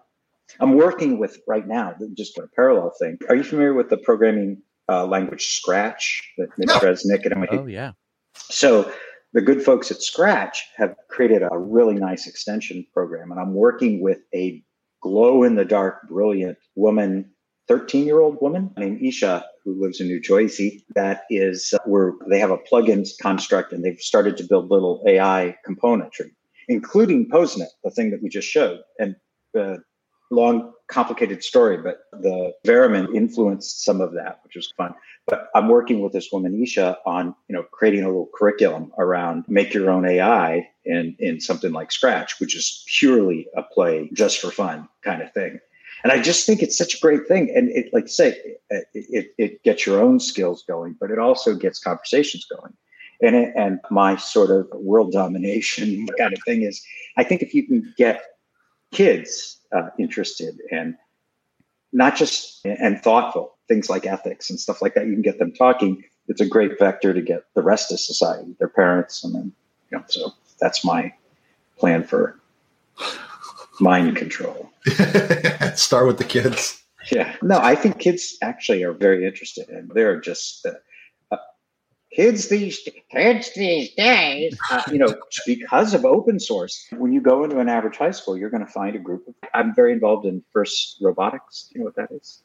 I'm 0.59 0.73
working 0.73 1.19
with 1.19 1.39
right 1.47 1.67
now, 1.67 1.93
just 2.15 2.39
a 2.39 2.47
parallel 2.55 2.93
thing. 2.97 3.19
Are 3.29 3.35
you 3.35 3.43
familiar 3.43 3.75
with 3.75 3.89
the 3.89 3.97
programming 3.97 4.63
uh, 4.89 5.05
language 5.05 5.55
Scratch 5.55 6.23
that 6.37 6.49
Mitch 6.57 6.67
no. 6.67 6.79
Resnick 6.79 7.25
at 7.25 7.31
MIT. 7.31 7.57
Oh, 7.57 7.65
yeah. 7.65 7.91
So 8.35 8.91
the 9.33 9.41
good 9.41 9.63
folks 9.63 9.91
at 9.91 10.01
Scratch 10.01 10.65
have 10.75 10.95
created 11.09 11.43
a 11.43 11.57
really 11.57 11.95
nice 11.95 12.27
extension 12.27 12.85
program, 12.93 13.31
and 13.31 13.39
I'm 13.39 13.53
working 13.53 14.01
with 14.01 14.19
a 14.33 14.63
glow 15.01 15.43
in 15.43 15.55
the 15.55 15.65
dark, 15.65 16.07
brilliant 16.07 16.57
woman, 16.75 17.31
13 17.67 18.05
year 18.05 18.19
old 18.19 18.37
woman 18.41 18.71
named 18.77 19.01
Isha 19.01 19.45
who 19.63 19.79
lives 19.81 19.99
in 19.99 20.07
New 20.07 20.21
Jersey. 20.21 20.85
That 20.95 21.23
is 21.29 21.73
uh, 21.73 21.79
where 21.85 22.13
they 22.29 22.39
have 22.39 22.51
a 22.51 22.57
plugin 22.57 23.07
construct 23.21 23.73
and 23.73 23.83
they've 23.83 23.99
started 23.99 24.37
to 24.37 24.43
build 24.43 24.69
little 24.69 25.03
AI 25.07 25.55
componentry, 25.67 26.31
including 26.67 27.29
PoseNet, 27.29 27.67
the 27.83 27.91
thing 27.91 28.11
that 28.11 28.21
we 28.21 28.29
just 28.29 28.47
showed. 28.47 28.79
And 28.99 29.15
uh, 29.57 29.77
long, 30.31 30.73
complicated 30.87 31.43
story, 31.43 31.77
but 31.77 32.01
the 32.11 32.53
Theremin 32.65 33.15
influenced 33.15 33.83
some 33.83 34.01
of 34.01 34.13
that, 34.13 34.39
which 34.43 34.55
was 34.55 34.71
fun. 34.77 34.93
But 35.27 35.49
I'm 35.55 35.67
working 35.67 36.01
with 36.01 36.13
this 36.13 36.31
woman, 36.31 36.61
Isha, 36.61 36.97
on 37.05 37.35
you 37.47 37.55
know 37.55 37.63
creating 37.63 38.03
a 38.03 38.07
little 38.07 38.29
curriculum 38.33 38.91
around 38.97 39.45
make 39.47 39.73
your 39.73 39.89
own 39.89 40.05
AI 40.05 40.69
in 40.85 41.15
in 41.19 41.39
something 41.39 41.71
like 41.71 41.91
Scratch, 41.91 42.39
which 42.39 42.55
is 42.55 42.83
purely 42.87 43.47
a 43.55 43.63
play 43.63 44.09
just 44.13 44.39
for 44.39 44.51
fun 44.51 44.87
kind 45.03 45.21
of 45.21 45.31
thing. 45.33 45.59
And 46.03 46.11
I 46.11 46.21
just 46.21 46.45
think 46.45 46.61
it's 46.61 46.77
such 46.77 46.93
a 46.93 46.99
great 46.99 47.27
thing. 47.27 47.51
And 47.55 47.69
it, 47.69 47.91
like 47.91 48.07
say, 48.07 48.37
it, 48.69 48.85
it, 48.93 49.33
it 49.39 49.63
gets 49.63 49.87
your 49.87 49.99
own 49.99 50.19
skills 50.19 50.63
going, 50.67 50.95
but 50.99 51.09
it 51.09 51.17
also 51.17 51.55
gets 51.55 51.79
conversations 51.79 52.45
going. 52.45 52.73
And, 53.21 53.35
it, 53.35 53.53
and 53.55 53.79
my 53.89 54.15
sort 54.17 54.51
of 54.51 54.67
world 54.71 55.13
domination 55.13 56.05
kind 56.19 56.31
of 56.31 56.39
thing 56.43 56.61
is, 56.61 56.85
I 57.17 57.23
think 57.23 57.41
if 57.41 57.55
you 57.55 57.65
can 57.65 57.91
get 57.97 58.23
kids 58.91 59.59
uh, 59.75 59.89
interested 59.99 60.59
and 60.71 60.95
not 61.93 62.15
just 62.15 62.65
and 62.65 63.01
thoughtful 63.01 63.55
things 63.67 63.89
like 63.89 64.05
ethics 64.05 64.49
and 64.49 64.59
stuff 64.59 64.81
like 64.81 64.93
that. 64.95 65.05
You 65.05 65.13
can 65.13 65.21
get 65.21 65.39
them 65.39 65.53
talking. 65.53 66.03
It's 66.27 66.41
a 66.41 66.47
great 66.47 66.79
vector 66.79 67.13
to 67.13 67.21
get 67.21 67.43
the 67.55 67.61
rest 67.61 67.91
of 67.91 67.99
society, 67.99 68.55
their 68.59 68.69
parents, 68.69 69.23
and 69.23 69.35
then 69.35 69.53
you 69.91 69.97
know. 69.97 70.03
So 70.07 70.31
that's 70.59 70.83
my 70.83 71.13
plan 71.77 72.03
for 72.03 72.39
mind 73.79 74.15
control. 74.15 74.71
Start 75.75 76.07
with 76.07 76.17
the 76.17 76.25
kids. 76.27 76.81
Yeah. 77.11 77.35
No, 77.41 77.59
I 77.59 77.75
think 77.75 77.99
kids 77.99 78.37
actually 78.41 78.83
are 78.83 78.93
very 78.93 79.25
interested 79.25 79.69
and 79.69 79.91
They're 79.93 80.19
just 80.19 80.65
uh, 80.65 80.71
kids 82.15 82.47
these 82.47 82.79
kids 83.11 83.51
these 83.53 83.93
days. 83.95 84.57
Uh, 84.71 84.81
you 84.91 84.97
know, 84.97 85.13
because 85.45 85.93
of 85.93 86.05
open 86.05 86.39
source. 86.39 86.87
When 86.91 87.11
you 87.11 87.21
go 87.21 87.43
into 87.43 87.59
an 87.59 87.69
average 87.69 87.97
high 87.97 88.11
school, 88.11 88.37
you're 88.37 88.49
going 88.49 88.65
to 88.65 88.71
find 88.71 88.95
a 88.95 88.99
group 88.99 89.27
of. 89.27 89.35
I'm 89.53 89.75
very 89.75 89.91
involved 89.91 90.25
in 90.25 90.43
FIRST 90.53 90.97
Robotics. 91.01 91.69
You 91.73 91.79
know 91.79 91.85
what 91.85 91.95
that 91.95 92.11
is? 92.11 92.41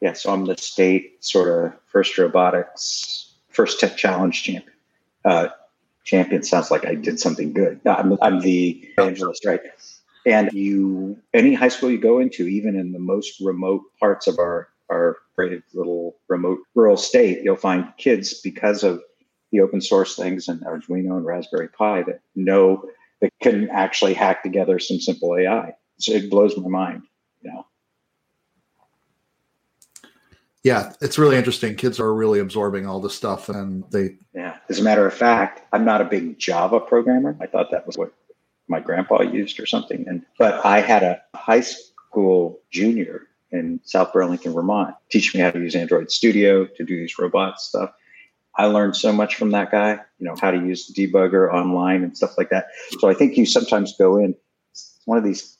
Yeah. 0.00 0.14
So 0.14 0.32
I'm 0.32 0.44
the 0.44 0.56
state 0.56 1.24
sort 1.24 1.48
of 1.48 1.72
FIRST 1.92 2.18
Robotics 2.18 3.34
FIRST 3.50 3.80
Tech 3.80 3.96
Challenge 3.96 4.42
champion. 4.42 4.72
Uh, 5.24 5.48
champion 6.02 6.42
sounds 6.42 6.70
like 6.70 6.84
I 6.84 6.94
did 6.94 7.18
something 7.18 7.52
good. 7.52 7.80
I'm, 7.86 8.18
I'm 8.20 8.40
the 8.40 8.88
evangelist, 8.98 9.44
right? 9.46 9.60
And 10.26 10.52
you, 10.52 11.18
any 11.32 11.54
high 11.54 11.68
school 11.68 11.90
you 11.90 11.98
go 11.98 12.18
into, 12.18 12.46
even 12.46 12.76
in 12.76 12.92
the 12.92 12.98
most 12.98 13.40
remote 13.40 13.82
parts 14.00 14.26
of 14.26 14.38
our 14.38 14.68
our 14.90 15.18
great 15.36 15.62
little 15.72 16.16
remote 16.28 16.60
rural 16.74 16.96
state, 16.96 17.42
you'll 17.42 17.56
find 17.56 17.92
kids 17.98 18.40
because 18.40 18.84
of 18.84 19.02
the 19.52 19.60
open 19.60 19.80
source 19.80 20.16
things 20.16 20.48
and 20.48 20.60
Arduino 20.62 21.16
and 21.16 21.24
Raspberry 21.24 21.68
Pi 21.68 22.02
that 22.02 22.20
know 22.34 22.88
that 23.20 23.32
can 23.40 23.70
actually 23.70 24.14
hack 24.14 24.42
together 24.42 24.78
some 24.78 24.98
simple 24.98 25.36
AI. 25.36 25.74
So 25.98 26.12
it 26.12 26.30
blows 26.30 26.56
my 26.56 26.68
mind, 26.68 27.02
you 27.42 27.52
know. 27.52 27.66
Yeah, 30.64 30.92
it's 31.02 31.18
really 31.18 31.36
interesting. 31.36 31.76
Kids 31.76 32.00
are 32.00 32.12
really 32.14 32.40
absorbing 32.40 32.86
all 32.86 32.98
this 32.98 33.14
stuff, 33.14 33.50
and 33.50 33.84
they. 33.90 34.16
Yeah, 34.34 34.56
as 34.70 34.78
a 34.78 34.82
matter 34.82 35.06
of 35.06 35.12
fact, 35.12 35.60
I'm 35.74 35.84
not 35.84 36.00
a 36.00 36.06
big 36.06 36.38
Java 36.38 36.80
programmer. 36.80 37.36
I 37.38 37.46
thought 37.46 37.70
that 37.70 37.86
was 37.86 37.98
what 37.98 38.14
my 38.66 38.80
grandpa 38.80 39.22
used 39.22 39.60
or 39.60 39.66
something. 39.66 40.06
And 40.08 40.24
but 40.38 40.64
I 40.64 40.80
had 40.80 41.02
a 41.02 41.22
high 41.34 41.60
school 41.60 42.60
junior 42.70 43.28
in 43.54 43.80
South 43.84 44.12
Burlington, 44.12 44.52
Vermont, 44.52 44.94
teach 45.10 45.34
me 45.34 45.40
how 45.40 45.50
to 45.50 45.58
use 45.58 45.74
Android 45.74 46.10
Studio 46.10 46.66
to 46.66 46.84
do 46.84 46.98
these 46.98 47.18
robot 47.18 47.60
stuff. 47.60 47.92
I 48.56 48.66
learned 48.66 48.96
so 48.96 49.12
much 49.12 49.36
from 49.36 49.50
that 49.50 49.70
guy, 49.70 49.92
you 50.18 50.26
know, 50.26 50.34
how 50.40 50.50
to 50.50 50.58
use 50.58 50.86
the 50.86 50.94
debugger 50.94 51.52
online 51.52 52.04
and 52.04 52.16
stuff 52.16 52.38
like 52.38 52.50
that. 52.50 52.66
So 53.00 53.08
I 53.08 53.14
think 53.14 53.36
you 53.36 53.46
sometimes 53.46 53.96
go 53.96 54.18
in 54.18 54.34
one 55.06 55.18
of 55.18 55.24
these 55.24 55.56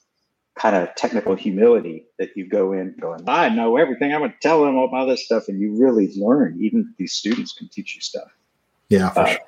kind 0.57 0.75
of 0.75 0.95
technical 0.95 1.35
humility 1.35 2.05
that 2.17 2.29
you 2.35 2.47
go 2.47 2.71
in 2.71 2.95
going, 2.99 3.27
I 3.27 3.49
know 3.49 3.75
everything. 3.75 4.13
I'm 4.13 4.19
going 4.19 4.31
to 4.31 4.37
tell 4.41 4.63
them 4.63 4.77
about 4.77 5.05
this 5.05 5.25
stuff. 5.25 5.49
And 5.49 5.59
you 5.59 5.75
really 5.77 6.13
learn. 6.15 6.57
Even 6.61 6.93
these 6.97 7.13
students 7.13 7.51
can 7.51 7.67
teach 7.67 7.95
you 7.95 8.01
stuff. 8.01 8.29
Yeah, 8.89 9.11
uh, 9.15 9.25
sure. 9.25 9.39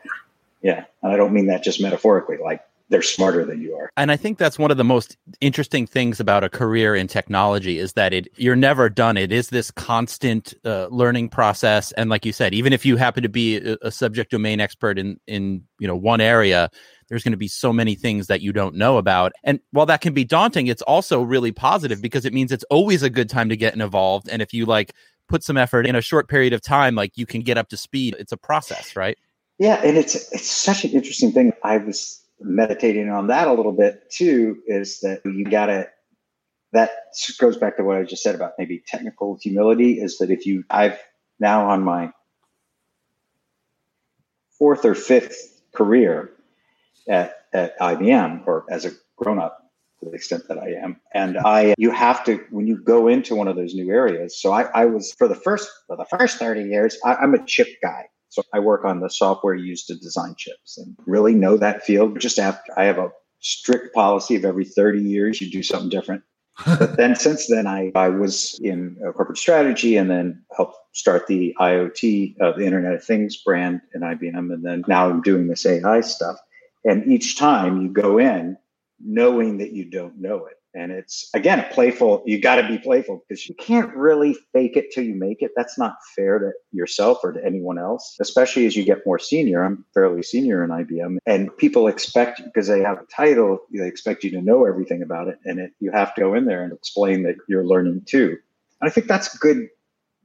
Yeah. 0.61 0.85
And 1.01 1.13
I 1.13 1.15
don't 1.15 1.31
mean 1.31 1.47
that 1.47 1.63
just 1.63 1.81
metaphorically. 1.81 2.37
Like 2.43 2.61
they're 2.89 3.01
smarter 3.01 3.43
than 3.43 3.61
you 3.61 3.75
are. 3.75 3.89
And 3.97 4.11
I 4.11 4.17
think 4.17 4.37
that's 4.37 4.57
one 4.57 4.71
of 4.71 4.77
the 4.77 4.83
most 4.83 5.17
interesting 5.41 5.85
things 5.85 6.19
about 6.19 6.43
a 6.43 6.49
career 6.49 6.95
in 6.95 7.07
technology 7.07 7.79
is 7.79 7.93
that 7.93 8.13
it 8.13 8.27
you're 8.37 8.55
never 8.55 8.89
done. 8.89 9.17
It 9.17 9.31
is 9.31 9.49
this 9.49 9.71
constant 9.71 10.53
uh, 10.63 10.87
learning 10.87 11.29
process. 11.29 11.91
And 11.93 12.09
like 12.09 12.25
you 12.25 12.31
said, 12.31 12.53
even 12.53 12.73
if 12.73 12.85
you 12.85 12.97
happen 12.97 13.23
to 13.23 13.29
be 13.29 13.57
a, 13.57 13.77
a 13.81 13.91
subject 13.91 14.31
domain 14.31 14.59
expert 14.59 14.97
in 14.97 15.19
in 15.27 15.63
you 15.79 15.87
know 15.87 15.95
one 15.95 16.21
area, 16.21 16.69
there's 17.09 17.23
going 17.23 17.31
to 17.31 17.37
be 17.37 17.47
so 17.47 17.73
many 17.73 17.95
things 17.95 18.27
that 18.27 18.41
you 18.41 18.53
don't 18.53 18.75
know 18.75 18.97
about. 18.97 19.33
And 19.43 19.59
while 19.71 19.85
that 19.87 20.01
can 20.01 20.13
be 20.13 20.23
daunting, 20.23 20.67
it's 20.67 20.81
also 20.83 21.21
really 21.21 21.51
positive 21.51 22.01
because 22.01 22.25
it 22.25 22.33
means 22.33 22.51
it's 22.51 22.65
always 22.69 23.03
a 23.03 23.09
good 23.09 23.29
time 23.29 23.49
to 23.49 23.57
get 23.57 23.73
involved. 23.73 24.29
And 24.29 24.41
if 24.41 24.53
you 24.53 24.65
like 24.65 24.93
put 25.27 25.43
some 25.43 25.57
effort 25.57 25.85
in 25.85 25.95
a 25.95 26.01
short 26.01 26.29
period 26.29 26.53
of 26.53 26.61
time, 26.61 26.95
like 26.95 27.17
you 27.17 27.25
can 27.25 27.41
get 27.41 27.57
up 27.57 27.69
to 27.69 27.77
speed. 27.77 28.15
It's 28.17 28.31
a 28.31 28.37
process, 28.37 28.95
right? 28.95 29.17
Yeah, 29.59 29.81
and 29.83 29.97
it's 29.97 30.15
it's 30.31 30.47
such 30.47 30.85
an 30.85 30.91
interesting 30.91 31.31
thing. 31.31 31.51
I 31.63 31.77
was 31.77 32.21
meditating 32.39 33.09
on 33.09 33.27
that 33.27 33.47
a 33.47 33.53
little 33.53 33.71
bit 33.71 34.09
too 34.11 34.61
is 34.67 34.99
that 35.01 35.21
you 35.25 35.45
got 35.45 35.67
to 35.67 35.87
that 36.73 36.91
goes 37.39 37.57
back 37.57 37.77
to 37.77 37.83
what 37.83 37.97
I 37.97 38.03
just 38.03 38.23
said 38.23 38.35
about 38.35 38.53
maybe 38.57 38.83
technical 38.85 39.37
humility 39.41 39.93
is 39.93 40.17
that 40.19 40.29
if 40.29 40.45
you 40.45 40.63
I've 40.69 40.99
now 41.39 41.69
on 41.69 41.83
my 41.83 42.11
fourth 44.57 44.85
or 44.85 44.95
fifth 44.95 45.61
career 45.73 46.31
at, 47.07 47.45
at 47.53 47.79
IBM 47.79 48.45
or 48.45 48.65
as 48.69 48.85
a 48.85 48.91
grown 49.15 49.39
up 49.39 49.71
to 49.99 50.09
the 50.09 50.15
extent 50.15 50.43
that 50.47 50.57
I 50.57 50.73
am. 50.83 50.99
And 51.13 51.37
I 51.37 51.73
you 51.77 51.91
have 51.91 52.23
to 52.25 52.43
when 52.51 52.67
you 52.67 52.77
go 52.77 53.07
into 53.07 53.35
one 53.35 53.47
of 53.47 53.55
those 53.55 53.73
new 53.73 53.89
areas. 53.91 54.39
So 54.39 54.51
I, 54.51 54.63
I 54.73 54.85
was 54.85 55.13
for 55.13 55.27
the 55.27 55.35
first 55.35 55.69
for 55.87 55.95
the 55.95 56.05
first 56.05 56.37
30 56.37 56.63
years, 56.63 56.97
I, 57.03 57.15
I'm 57.15 57.33
a 57.33 57.43
chip 57.45 57.67
guy. 57.81 58.09
So 58.29 58.43
I 58.53 58.59
work 58.59 58.85
on 58.85 58.99
the 58.99 59.09
software 59.09 59.55
used 59.55 59.87
to 59.87 59.95
design 59.95 60.35
chips 60.37 60.77
and 60.77 60.95
really 61.05 61.33
know 61.33 61.57
that 61.57 61.83
field. 61.83 62.19
Just 62.19 62.39
after 62.39 62.77
I 62.77 62.85
have 62.85 62.97
a 62.97 63.11
strict 63.39 63.93
policy 63.93 64.35
of 64.35 64.45
every 64.45 64.65
30 64.65 65.01
years, 65.01 65.41
you 65.41 65.49
do 65.49 65.63
something 65.63 65.89
different. 65.89 66.23
but 66.65 66.97
then 66.97 67.15
since 67.27 67.47
then, 67.47 67.67
I, 67.67 67.91
I 67.95 68.09
was 68.09 68.59
in 68.61 68.97
corporate 69.15 69.37
strategy 69.37 69.95
and 69.97 70.09
then 70.09 70.43
helped 70.55 70.75
start 70.93 71.27
the 71.27 71.55
IoT, 71.59 72.41
uh, 72.41 72.51
the 72.53 72.65
Internet 72.65 72.93
of 72.93 73.03
Things 73.03 73.37
brand 73.37 73.81
in 73.93 74.01
IBM. 74.01 74.53
And 74.53 74.63
then 74.63 74.83
now 74.87 75.09
I'm 75.09 75.21
doing 75.21 75.47
this 75.47 75.65
AI 75.65 76.01
stuff. 76.01 76.37
And 76.83 77.11
each 77.11 77.37
time 77.37 77.81
you 77.81 77.89
go 77.89 78.17
in 78.17 78.57
knowing 78.99 79.59
that 79.59 79.73
you 79.73 79.89
don't 79.89 80.17
know 80.19 80.45
it. 80.45 80.56
And 80.73 80.91
it's 80.91 81.29
again 81.33 81.59
a 81.59 81.73
playful, 81.73 82.23
you 82.25 82.39
got 82.39 82.55
to 82.55 82.67
be 82.67 82.77
playful 82.77 83.23
because 83.27 83.47
you 83.47 83.55
can't 83.55 83.93
really 83.95 84.35
fake 84.53 84.75
it 84.75 84.91
till 84.91 85.03
you 85.03 85.15
make 85.15 85.41
it. 85.41 85.51
That's 85.55 85.77
not 85.77 85.95
fair 86.15 86.39
to 86.39 86.51
yourself 86.71 87.19
or 87.23 87.31
to 87.31 87.43
anyone 87.43 87.79
else, 87.79 88.15
especially 88.19 88.65
as 88.65 88.75
you 88.75 88.83
get 88.83 89.05
more 89.05 89.17
senior. 89.17 89.63
I'm 89.63 89.85
fairly 89.93 90.21
senior 90.21 90.63
in 90.63 90.69
IBM, 90.69 91.17
and 91.25 91.55
people 91.57 91.87
expect 91.87 92.41
because 92.43 92.67
they 92.67 92.81
have 92.81 92.99
a 92.99 93.05
title, 93.05 93.59
they 93.73 93.87
expect 93.87 94.23
you 94.23 94.31
to 94.31 94.41
know 94.41 94.65
everything 94.65 95.01
about 95.01 95.29
it. 95.29 95.39
And 95.45 95.59
it, 95.59 95.71
you 95.79 95.91
have 95.91 96.13
to 96.15 96.21
go 96.21 96.33
in 96.35 96.45
there 96.45 96.63
and 96.63 96.73
explain 96.73 97.23
that 97.23 97.35
you're 97.47 97.65
learning 97.65 98.03
too. 98.05 98.37
And 98.81 98.89
I 98.89 98.91
think 98.91 99.07
that's 99.07 99.35
good 99.37 99.69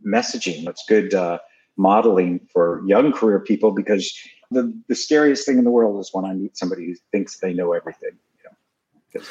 messaging. 0.07 0.65
That's 0.65 0.85
good 0.89 1.15
uh, 1.15 1.39
modeling 1.77 2.41
for 2.53 2.83
young 2.87 3.13
career 3.13 3.41
people 3.41 3.71
because 3.71 4.13
the, 4.51 4.79
the 4.89 4.95
scariest 4.95 5.47
thing 5.47 5.59
in 5.59 5.65
the 5.65 5.71
world 5.71 5.99
is 6.01 6.11
when 6.13 6.25
I 6.25 6.35
meet 6.35 6.59
somebody 6.59 6.87
who 6.87 6.95
thinks 7.11 7.39
they 7.39 7.55
know 7.55 7.73
everything 7.73 8.19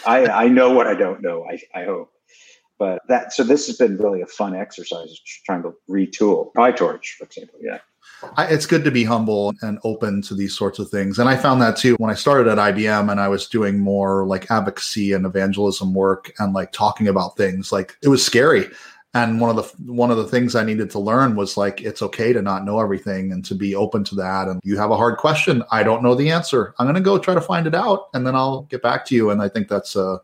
I, 0.05 0.25
I 0.27 0.47
know 0.47 0.71
what 0.71 0.87
I 0.87 0.93
don't 0.93 1.21
know. 1.21 1.45
I, 1.49 1.59
I 1.73 1.85
hope. 1.85 2.11
But 2.77 3.01
that 3.07 3.31
so 3.31 3.43
this 3.43 3.67
has 3.67 3.77
been 3.77 3.97
really 3.97 4.21
a 4.21 4.25
fun 4.25 4.55
exercise 4.55 5.15
trying 5.45 5.61
to 5.63 5.73
retool 5.87 6.51
PyTorch, 6.53 7.09
for 7.17 7.25
example. 7.25 7.59
Yeah. 7.61 7.77
I, 8.37 8.45
it's 8.47 8.65
good 8.65 8.83
to 8.83 8.91
be 8.91 9.03
humble 9.03 9.53
and 9.61 9.79
open 9.83 10.21
to 10.23 10.35
these 10.35 10.55
sorts 10.55 10.79
of 10.79 10.89
things. 10.89 11.19
And 11.19 11.29
I 11.29 11.35
found 11.35 11.61
that 11.61 11.77
too 11.77 11.95
when 11.95 12.09
I 12.09 12.15
started 12.15 12.47
at 12.47 12.57
IBM 12.57 13.11
and 13.11 13.19
I 13.19 13.27
was 13.27 13.47
doing 13.47 13.79
more 13.79 14.25
like 14.25 14.49
advocacy 14.51 15.13
and 15.13 15.25
evangelism 15.25 15.93
work 15.93 16.31
and 16.39 16.53
like 16.53 16.71
talking 16.71 17.07
about 17.07 17.37
things. 17.37 17.71
Like 17.71 17.97
it 18.01 18.07
was 18.07 18.25
scary 18.25 18.67
and 19.13 19.41
one 19.41 19.49
of 19.49 19.55
the 19.57 19.91
one 19.91 20.09
of 20.09 20.17
the 20.17 20.27
things 20.27 20.55
i 20.55 20.63
needed 20.63 20.89
to 20.89 20.99
learn 20.99 21.35
was 21.35 21.57
like 21.57 21.81
it's 21.81 22.01
okay 22.01 22.31
to 22.31 22.41
not 22.41 22.63
know 22.63 22.79
everything 22.79 23.31
and 23.31 23.43
to 23.45 23.55
be 23.55 23.75
open 23.75 24.03
to 24.05 24.15
that. 24.15 24.47
And 24.47 24.61
you 24.63 24.77
have 24.77 24.91
a 24.91 24.97
hard 24.97 25.17
question 25.17 25.63
i 25.71 25.83
don't 25.83 26.03
know 26.03 26.15
the 26.15 26.31
answer. 26.31 26.73
I'm 26.79 26.85
going 26.85 26.95
to 26.95 27.01
go 27.01 27.17
try 27.17 27.33
to 27.33 27.41
find 27.41 27.67
it 27.67 27.75
out 27.75 28.09
and 28.13 28.25
then 28.25 28.35
i'll 28.35 28.63
get 28.63 28.81
back 28.81 29.05
to 29.05 29.15
you. 29.15 29.29
And 29.29 29.41
i 29.41 29.49
think 29.49 29.67
that's 29.67 29.95
a 29.95 30.19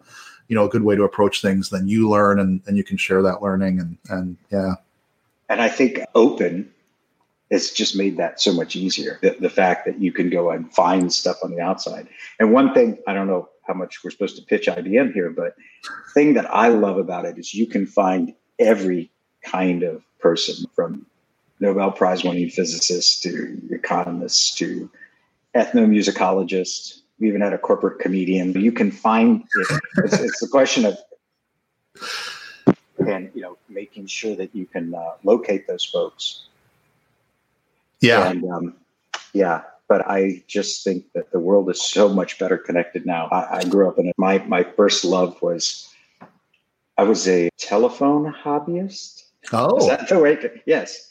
you 0.47 0.55
know 0.55 0.65
a 0.65 0.69
good 0.69 0.83
way 0.83 0.95
to 0.95 1.03
approach 1.03 1.41
things. 1.41 1.69
Then 1.69 1.87
you 1.87 2.09
learn 2.09 2.39
and, 2.39 2.61
and 2.67 2.77
you 2.77 2.83
can 2.83 2.97
share 2.97 3.21
that 3.21 3.41
learning 3.41 3.79
and 3.79 3.97
and 4.09 4.37
yeah. 4.51 4.75
And 5.49 5.61
i 5.61 5.69
think 5.69 5.99
open 6.15 6.71
has 7.51 7.71
just 7.71 7.95
made 7.95 8.17
that 8.17 8.41
so 8.41 8.51
much 8.51 8.75
easier. 8.75 9.19
The, 9.21 9.37
the 9.39 9.49
fact 9.49 9.85
that 9.85 10.01
you 10.01 10.11
can 10.11 10.29
go 10.29 10.51
and 10.51 10.73
find 10.73 11.13
stuff 11.13 11.37
on 11.45 11.51
the 11.51 11.61
outside. 11.61 12.07
And 12.39 12.53
one 12.53 12.73
thing 12.73 12.97
i 13.07 13.13
don't 13.13 13.27
know 13.27 13.49
how 13.65 13.73
much 13.73 14.01
we're 14.01 14.11
supposed 14.11 14.37
to 14.37 14.41
pitch 14.43 14.67
ibm 14.67 15.11
here 15.11 15.29
but 15.29 15.53
thing 16.13 16.33
that 16.33 16.49
i 16.53 16.69
love 16.69 16.97
about 16.97 17.25
it 17.25 17.37
is 17.37 17.53
you 17.53 17.67
can 17.67 17.85
find 17.85 18.33
every 18.59 19.11
kind 19.43 19.83
of 19.83 20.03
person 20.19 20.65
from 20.75 21.05
Nobel 21.59 21.91
Prize 21.91 22.23
winning 22.23 22.49
physicists 22.49 23.19
to 23.21 23.59
economists 23.71 24.53
to 24.55 24.89
ethnomusicologists. 25.55 27.01
We 27.19 27.27
even 27.29 27.41
had 27.41 27.53
a 27.53 27.57
corporate 27.57 27.99
comedian. 27.99 28.53
You 28.53 28.71
can 28.71 28.91
find 28.91 29.41
it. 29.41 29.81
It's, 30.03 30.19
it's 30.19 30.43
a 30.43 30.47
question 30.47 30.85
of 30.85 30.97
and 33.07 33.31
you 33.33 33.41
know 33.41 33.57
making 33.69 34.07
sure 34.07 34.35
that 34.35 34.55
you 34.55 34.65
can 34.65 34.93
uh, 34.93 35.11
locate 35.23 35.67
those 35.67 35.85
folks. 35.85 36.45
Yeah, 38.01 38.29
and 38.29 38.43
um, 38.51 38.73
yeah. 39.33 39.63
But 39.87 40.05
I 40.07 40.43
just 40.47 40.83
think 40.83 41.05
that 41.13 41.31
the 41.31 41.39
world 41.39 41.69
is 41.69 41.81
so 41.81 42.09
much 42.09 42.37
better 42.37 42.57
connected 42.57 43.05
now. 43.05 43.27
I, 43.31 43.59
I 43.59 43.63
grew 43.63 43.87
up 43.87 43.97
in 43.97 44.07
it. 44.07 44.15
My 44.17 44.39
my 44.39 44.63
first 44.63 45.05
love 45.05 45.41
was 45.41 45.89
I 46.97 47.03
was 47.03 47.27
a 47.27 47.49
telephone 47.57 48.33
hobbyist. 48.33 49.23
Oh, 49.53 49.77
is 49.77 49.87
that 49.87 50.09
the 50.09 50.19
way? 50.19 50.35
To, 50.35 50.51
yes. 50.65 51.09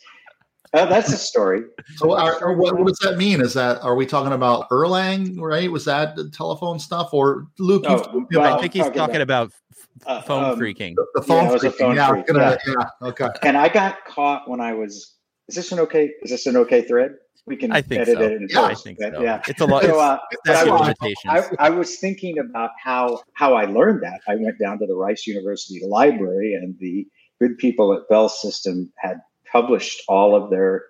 Uh, 0.74 0.84
that's 0.86 1.12
a 1.12 1.16
story. 1.16 1.62
So, 1.96 2.12
are, 2.12 2.52
what, 2.54 2.76
what, 2.76 2.88
does 2.88 2.98
that 2.98 3.16
mean? 3.16 3.40
Is 3.40 3.54
that 3.54 3.80
are 3.82 3.94
we 3.94 4.06
talking 4.06 4.32
about 4.32 4.68
Erlang? 4.70 5.40
Right? 5.40 5.70
Was 5.70 5.84
that 5.84 6.16
the 6.16 6.28
telephone 6.30 6.80
stuff, 6.80 7.14
or 7.14 7.46
Luke? 7.58 7.84
No, 7.84 8.26
well, 8.32 8.56
I 8.56 8.60
think 8.60 8.72
he's 8.72 8.90
talking 8.90 9.22
about, 9.22 9.52
about 9.52 9.52
uh, 10.04 10.20
phone 10.22 10.44
um, 10.44 10.58
phreaking. 10.58 10.96
The, 10.96 11.06
the 11.14 11.22
phone 11.22 11.44
yeah, 11.44 11.56
phreaking. 11.56 11.78
Phone 11.78 11.96
yeah, 11.96 12.22
Gonna, 12.26 12.58
yeah. 12.66 12.74
yeah. 13.00 13.08
Okay. 13.08 13.28
And 13.44 13.56
I 13.56 13.68
got 13.68 14.04
caught 14.04 14.50
when 14.50 14.60
I 14.60 14.74
was. 14.74 15.14
Is 15.48 15.54
this 15.54 15.70
an 15.70 15.78
okay? 15.78 16.10
Is 16.22 16.30
this 16.30 16.46
an 16.46 16.56
okay 16.56 16.82
thread? 16.82 17.12
We 17.46 17.56
can 17.56 17.70
I 17.70 17.80
think 17.80 18.02
edit 18.02 18.16
so. 18.16 18.22
it. 18.22 18.32
In 18.32 18.48
Yeah, 18.50 18.62
I 18.62 18.74
think 18.74 18.98
but 18.98 19.14
so. 19.14 19.22
Yeah. 19.22 19.42
It's 19.46 19.60
a 19.60 19.66
lot. 19.66 19.84
So, 19.84 20.00
uh, 20.00 20.18
but 20.44 20.56
I 20.56 21.14
I, 21.28 21.48
I 21.58 21.70
was 21.70 21.96
thinking 21.98 22.38
about 22.38 22.70
how 22.82 23.20
how 23.34 23.54
I 23.54 23.66
learned 23.66 24.02
that. 24.02 24.20
I 24.26 24.34
went 24.34 24.58
down 24.58 24.78
to 24.80 24.86
the 24.86 24.94
Rice 24.96 25.26
University 25.26 25.80
Library, 25.86 26.54
and 26.54 26.76
the 26.80 27.06
good 27.40 27.56
people 27.58 27.92
at 27.92 28.08
Bell 28.08 28.28
System 28.28 28.92
had 28.96 29.20
published 29.50 30.02
all 30.08 30.34
of 30.34 30.50
their 30.50 30.84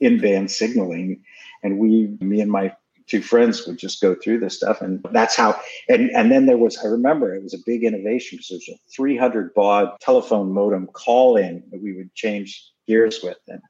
in-band 0.00 0.50
signaling, 0.50 1.22
and 1.62 1.78
we, 1.78 2.16
me 2.20 2.40
and 2.40 2.50
my 2.50 2.74
two 3.06 3.22
friends, 3.22 3.66
would 3.66 3.78
just 3.78 4.00
go 4.00 4.14
through 4.14 4.38
this 4.38 4.56
stuff, 4.56 4.82
and 4.82 5.04
that's 5.12 5.36
how. 5.36 5.58
And 5.88 6.10
and 6.10 6.30
then 6.30 6.46
there 6.46 6.58
was, 6.58 6.76
I 6.78 6.88
remember, 6.88 7.34
it 7.34 7.42
was 7.42 7.54
a 7.54 7.58
big 7.64 7.84
innovation 7.84 8.36
because 8.36 8.48
there 8.48 8.56
was 8.56 8.68
a 8.68 8.92
300 8.94 9.54
baud 9.54 9.96
telephone 10.00 10.52
modem 10.52 10.88
call-in 10.88 11.62
that 11.70 11.82
we 11.82 11.94
would 11.94 12.14
change 12.14 12.70
gears 12.86 13.20
with, 13.22 13.38
and 13.48 13.60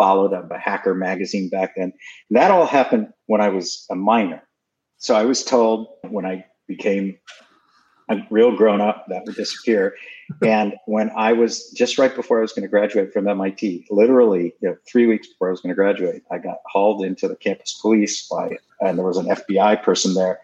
followed 0.00 0.32
up 0.32 0.50
a 0.50 0.58
hacker 0.58 0.94
magazine 0.94 1.50
back 1.50 1.74
then. 1.76 1.92
And 2.30 2.38
that 2.38 2.50
all 2.50 2.64
happened 2.64 3.08
when 3.26 3.42
I 3.42 3.50
was 3.50 3.84
a 3.90 3.94
minor. 3.94 4.42
So 4.96 5.14
I 5.14 5.26
was 5.26 5.44
told 5.44 5.88
when 6.08 6.24
I 6.24 6.46
became 6.66 7.18
a 8.08 8.16
real 8.30 8.56
grown 8.56 8.80
up 8.80 9.04
that 9.08 9.26
would 9.26 9.36
disappear. 9.36 9.94
And 10.42 10.72
when 10.86 11.10
I 11.16 11.34
was 11.34 11.70
just 11.72 11.98
right 11.98 12.14
before 12.16 12.38
I 12.38 12.40
was 12.40 12.52
going 12.54 12.62
to 12.62 12.68
graduate 12.68 13.12
from 13.12 13.28
MIT, 13.28 13.88
literally 13.90 14.54
you 14.62 14.70
know, 14.70 14.76
three 14.90 15.06
weeks 15.06 15.28
before 15.28 15.48
I 15.48 15.50
was 15.50 15.60
going 15.60 15.70
to 15.70 15.82
graduate, 15.82 16.22
I 16.30 16.38
got 16.38 16.58
hauled 16.64 17.04
into 17.04 17.28
the 17.28 17.36
campus 17.36 17.78
police 17.80 18.26
by, 18.26 18.56
and 18.80 18.96
there 18.96 19.06
was 19.06 19.18
an 19.18 19.26
FBI 19.26 19.82
person 19.82 20.14
there. 20.14 20.40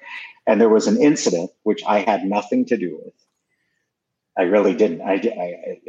And 0.46 0.60
there 0.60 0.68
was 0.68 0.86
an 0.86 1.00
incident 1.00 1.50
which 1.62 1.82
I 1.86 2.00
had 2.00 2.24
nothing 2.24 2.66
to 2.66 2.76
do 2.76 3.00
with. 3.02 3.14
I 4.38 4.42
really 4.42 4.74
didn't. 4.74 5.00
I, 5.00 5.14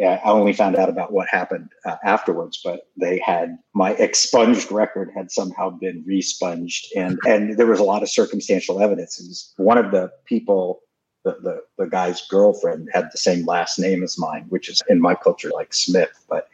I, 0.02 0.06
I 0.06 0.32
only 0.32 0.54
found 0.54 0.78
out 0.78 0.88
about 0.88 1.12
what 1.12 1.28
happened 1.30 1.70
uh, 1.86 1.98
afterwards, 2.04 2.62
but 2.64 2.88
they 2.96 3.20
had 3.20 3.58
my 3.74 3.92
expunged 3.92 4.72
record 4.72 5.12
had 5.14 5.32
somehow 5.32 5.70
been 5.70 6.04
responged, 6.08 6.74
and 6.96 7.20
and 7.28 7.58
there 7.58 7.68
was 7.68 7.80
a 7.80 7.84
lot 7.84 8.04
of 8.04 8.10
circumstantial 8.10 8.82
evidence. 8.82 9.20
It 9.20 9.28
was 9.28 9.54
one 9.58 9.78
of 9.78 9.92
the 9.92 10.12
people, 10.26 10.80
the, 11.26 11.38
the 11.44 11.62
the 11.78 11.90
guy's 11.90 12.26
girlfriend 12.28 12.90
had 12.94 13.10
the 13.12 13.18
same 13.18 13.46
last 13.46 13.80
name 13.80 14.02
as 14.02 14.18
mine, 14.18 14.46
which 14.48 14.70
is 14.70 14.82
in 14.88 15.02
my 15.02 15.14
culture 15.14 15.50
like 15.50 15.74
Smith, 15.74 16.26
but 16.30 16.48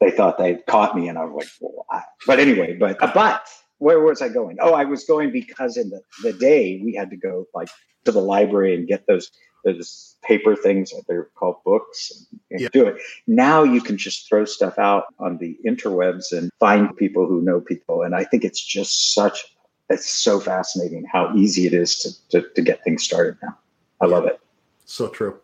they 0.00 0.10
thought 0.10 0.36
they'd 0.36 0.66
caught 0.66 0.94
me, 0.94 1.08
and 1.08 1.16
I 1.16 1.24
was 1.24 1.34
like, 1.36 1.48
well, 1.60 1.86
I, 1.90 2.02
but 2.26 2.38
anyway, 2.38 2.74
but 2.74 2.98
but 3.14 3.48
where 3.78 4.00
was 4.00 4.20
I 4.20 4.28
going? 4.28 4.58
Oh, 4.60 4.74
I 4.74 4.84
was 4.84 5.04
going 5.04 5.32
because 5.32 5.78
in 5.78 5.88
the 5.88 6.02
the 6.22 6.34
day 6.34 6.82
we 6.84 6.94
had 6.94 7.08
to 7.10 7.16
go 7.16 7.46
like 7.54 7.68
to 8.04 8.12
the 8.12 8.20
library 8.20 8.74
and 8.74 8.86
get 8.86 9.06
those 9.06 9.30
those 9.64 10.16
paper 10.22 10.56
things 10.56 10.92
they're 11.06 11.28
called 11.34 11.56
books 11.64 12.26
and 12.50 12.60
Yeah. 12.60 12.68
do 12.72 12.86
it. 12.86 12.96
Now 13.26 13.62
you 13.62 13.80
can 13.80 13.98
just 13.98 14.28
throw 14.28 14.44
stuff 14.44 14.78
out 14.78 15.04
on 15.18 15.38
the 15.38 15.58
interwebs 15.66 16.32
and 16.32 16.50
find 16.60 16.96
people 16.96 17.26
who 17.26 17.42
know 17.42 17.60
people. 17.60 18.02
And 18.02 18.14
I 18.14 18.24
think 18.24 18.44
it's 18.44 18.62
just 18.64 19.14
such 19.14 19.46
it's 19.90 20.08
so 20.08 20.40
fascinating 20.40 21.04
how 21.04 21.34
easy 21.34 21.66
it 21.66 21.74
is 21.74 21.98
to 21.98 22.30
to, 22.30 22.48
to 22.54 22.62
get 22.62 22.82
things 22.84 23.02
started 23.04 23.36
now. 23.42 23.56
I 24.00 24.06
love 24.06 24.24
it. 24.26 24.40
So 24.84 25.08
true. 25.08 25.38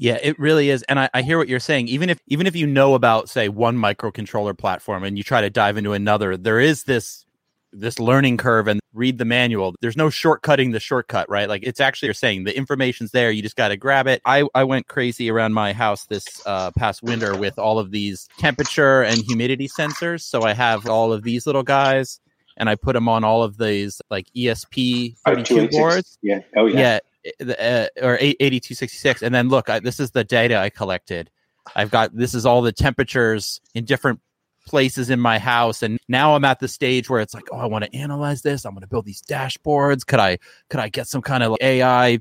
Yeah, 0.00 0.18
it 0.22 0.38
really 0.38 0.70
is. 0.70 0.84
And 0.84 1.00
I, 1.00 1.10
I 1.12 1.22
hear 1.22 1.38
what 1.38 1.48
you're 1.48 1.58
saying. 1.58 1.88
Even 1.88 2.08
if 2.08 2.20
even 2.28 2.46
if 2.46 2.54
you 2.54 2.66
know 2.68 2.94
about, 2.94 3.28
say, 3.28 3.48
one 3.48 3.76
microcontroller 3.76 4.56
platform 4.56 5.02
and 5.02 5.18
you 5.18 5.24
try 5.24 5.40
to 5.40 5.50
dive 5.50 5.76
into 5.76 5.92
another, 5.92 6.36
there 6.36 6.60
is 6.60 6.84
this 6.84 7.26
this 7.72 7.98
learning 7.98 8.36
curve 8.36 8.68
and 8.68 8.80
read 8.98 9.18
the 9.18 9.24
manual. 9.24 9.74
There's 9.80 9.96
no 9.96 10.08
shortcutting 10.08 10.72
the 10.72 10.80
shortcut, 10.80 11.28
right? 11.30 11.48
Like 11.48 11.62
it's 11.62 11.80
actually 11.80 12.08
you're 12.08 12.14
saying 12.14 12.44
the 12.44 12.56
information's 12.56 13.12
there. 13.12 13.30
You 13.30 13.42
just 13.42 13.56
got 13.56 13.68
to 13.68 13.76
grab 13.76 14.06
it. 14.06 14.20
I, 14.24 14.44
I 14.54 14.64
went 14.64 14.88
crazy 14.88 15.30
around 15.30 15.54
my 15.54 15.72
house 15.72 16.04
this 16.06 16.26
uh, 16.44 16.70
past 16.72 17.02
winter 17.02 17.36
with 17.36 17.58
all 17.58 17.78
of 17.78 17.90
these 17.90 18.28
temperature 18.38 19.02
and 19.02 19.22
humidity 19.22 19.68
sensors. 19.68 20.22
So 20.22 20.42
I 20.42 20.52
have 20.52 20.88
all 20.88 21.12
of 21.12 21.22
these 21.22 21.46
little 21.46 21.62
guys 21.62 22.20
and 22.58 22.68
I 22.68 22.74
put 22.74 22.92
them 22.92 23.08
on 23.08 23.24
all 23.24 23.42
of 23.42 23.56
these 23.56 24.02
like 24.10 24.26
ESP 24.36 25.16
32 25.24 25.68
boards 25.68 26.18
Yeah. 26.22 26.40
Oh 26.56 26.66
yeah. 26.66 26.98
yeah, 27.40 27.54
uh, 27.54 27.86
or 28.02 28.18
8266 28.20 29.22
and 29.22 29.34
then 29.34 29.48
look 29.48 29.68
I, 29.68 29.80
this 29.80 30.00
is 30.00 30.12
the 30.12 30.24
data 30.24 30.56
i 30.56 30.70
collected 30.70 31.30
i've 31.76 31.90
got 31.90 32.16
this 32.16 32.34
is 32.34 32.46
all 32.46 32.62
the 32.62 32.72
temperatures 32.72 33.60
in 33.74 33.84
different 33.84 34.20
places 34.68 35.10
in 35.10 35.18
my 35.18 35.38
house 35.38 35.82
and 35.82 35.98
now 36.08 36.34
i'm 36.34 36.44
at 36.44 36.60
the 36.60 36.68
stage 36.68 37.08
where 37.08 37.20
it's 37.20 37.34
like 37.34 37.48
oh 37.52 37.56
i 37.56 37.66
want 37.66 37.84
to 37.84 37.96
analyze 37.96 38.42
this 38.42 38.64
i'm 38.64 38.72
going 38.72 38.82
to 38.82 38.86
build 38.86 39.06
these 39.06 39.22
dashboards 39.22 40.06
could 40.06 40.20
i 40.20 40.38
could 40.68 40.80
i 40.80 40.88
get 40.88 41.08
some 41.08 41.22
kind 41.22 41.42
of 41.42 41.52
like 41.52 41.62
ai 41.62 42.20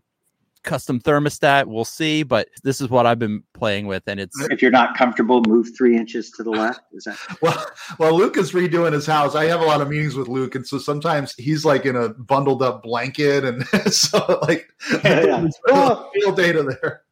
custom 0.63 0.99
thermostat 0.99 1.65
we'll 1.65 1.85
see 1.85 2.23
but 2.23 2.47
this 2.63 2.81
is 2.81 2.89
what 2.89 3.05
i've 3.05 3.19
been 3.19 3.43
playing 3.53 3.87
with 3.87 4.03
and 4.07 4.19
it's 4.19 4.39
If 4.49 4.61
you're 4.61 4.71
not 4.71 4.95
comfortable, 4.95 5.41
move 5.47 5.69
three 5.75 5.97
inches 5.97 6.31
to 6.31 6.43
the 6.43 6.49
left. 6.49 6.81
Is 6.93 7.05
that 7.05 7.17
Well, 7.41 7.65
well, 7.99 8.15
Luke 8.15 8.37
is 8.37 8.51
redoing 8.51 8.93
his 8.93 9.05
house. 9.05 9.35
I 9.35 9.45
have 9.45 9.61
a 9.61 9.65
lot 9.65 9.81
of 9.81 9.89
meetings 9.89 10.15
with 10.15 10.27
Luke, 10.27 10.55
and 10.55 10.65
so 10.65 10.77
sometimes 10.77 11.33
he's 11.35 11.65
like 11.65 11.85
in 11.85 11.95
a 11.95 12.09
bundled 12.09 12.61
up 12.61 12.83
blanket, 12.83 13.43
and 13.43 13.65
so 13.93 14.39
like 14.43 14.69
Yeah, 15.03 15.25
yeah. 15.25 15.39
there's 15.41 15.59
real, 15.67 16.11
real 16.15 16.31
data 16.35 16.63
there. 16.63 17.03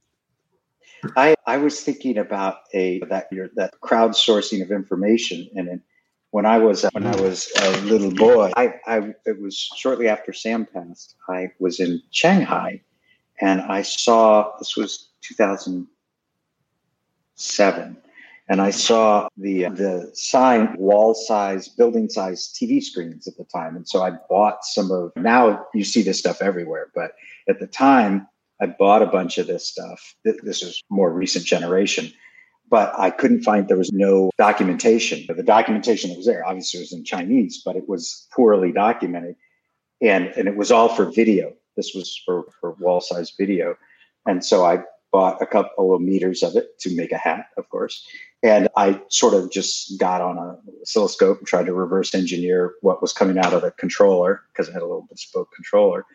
I, 1.15 1.35
I 1.45 1.57
was 1.57 1.81
thinking 1.81 2.17
about 2.17 2.57
a 2.73 2.99
that 3.09 3.27
your 3.31 3.49
that 3.55 3.73
crowdsourcing 3.81 4.61
of 4.61 4.71
information 4.71 5.49
and 5.55 5.67
then 5.67 5.81
when 6.35 6.45
I 6.45 6.57
was 6.57 6.83
when 6.91 7.07
I 7.07 7.15
was 7.15 7.49
a 7.61 7.79
little 7.83 8.11
boy, 8.11 8.51
I, 8.57 8.73
I 8.85 9.13
it 9.25 9.39
was 9.39 9.57
shortly 9.57 10.09
after 10.09 10.33
Sam 10.33 10.65
passed. 10.65 11.15
I 11.29 11.51
was 11.59 11.79
in 11.79 12.01
Shanghai, 12.11 12.81
and 13.39 13.61
I 13.61 13.83
saw 13.83 14.51
this 14.59 14.75
was 14.75 15.11
2007, 15.21 17.97
and 18.49 18.61
I 18.61 18.71
saw 18.71 19.29
the 19.37 19.69
the 19.69 20.11
sign 20.13 20.75
wall 20.77 21.15
size, 21.15 21.69
building 21.69 22.09
size 22.09 22.53
TV 22.53 22.83
screens 22.83 23.29
at 23.29 23.37
the 23.37 23.45
time, 23.45 23.77
and 23.77 23.87
so 23.87 24.03
I 24.03 24.11
bought 24.29 24.65
some 24.65 24.91
of. 24.91 25.13
Now 25.15 25.65
you 25.73 25.85
see 25.85 26.01
this 26.01 26.19
stuff 26.19 26.41
everywhere, 26.41 26.91
but 26.93 27.13
at 27.47 27.61
the 27.61 27.67
time 27.67 28.27
I 28.61 28.67
bought 28.67 29.01
a 29.01 29.07
bunch 29.07 29.37
of 29.37 29.47
this 29.47 29.67
stuff. 29.67 30.15
This 30.23 30.61
is 30.61 30.81
more 30.89 31.11
recent 31.11 31.45
generation, 31.45 32.11
but 32.69 32.93
I 32.97 33.09
couldn't 33.09 33.43
find 33.43 33.67
there 33.67 33.77
was 33.77 33.91
no 33.91 34.31
documentation. 34.37 35.25
The 35.27 35.43
documentation 35.43 36.09
that 36.09 36.17
was 36.17 36.25
there 36.25 36.45
obviously 36.45 36.79
was 36.79 36.93
in 36.93 37.03
Chinese, 37.03 37.61
but 37.65 37.75
it 37.75 37.89
was 37.89 38.27
poorly 38.33 38.71
documented, 38.71 39.35
and 40.01 40.27
and 40.37 40.47
it 40.47 40.55
was 40.55 40.71
all 40.71 40.89
for 40.89 41.11
video. 41.11 41.53
This 41.75 41.93
was 41.93 42.19
for 42.25 42.45
for 42.59 42.75
wall 42.79 43.01
size 43.01 43.33
video, 43.37 43.75
and 44.25 44.43
so 44.43 44.65
I 44.65 44.83
bought 45.11 45.41
a 45.41 45.45
couple 45.45 45.93
of 45.93 46.01
meters 46.01 46.43
of 46.43 46.55
it 46.55 46.77
to 46.79 46.93
make 46.95 47.11
a 47.11 47.17
hat, 47.17 47.45
of 47.57 47.69
course. 47.69 48.05
And 48.43 48.67
I 48.75 49.01
sort 49.09 49.33
of 49.33 49.49
just 49.49 49.97
got 49.97 50.21
on 50.21 50.37
a 50.37 50.57
oscilloscope 50.81 51.39
and 51.39 51.47
tried 51.47 51.67
to 51.67 51.73
reverse 51.73 52.13
engineer 52.13 52.73
what 52.81 53.01
was 53.01 53.13
coming 53.13 53.37
out 53.37 53.53
of 53.53 53.61
the 53.61 53.71
controller 53.71 54.41
because 54.51 54.69
I 54.69 54.73
had 54.73 54.81
a 54.81 54.85
little 54.85 55.07
bespoke 55.09 55.49
controller 55.55 56.05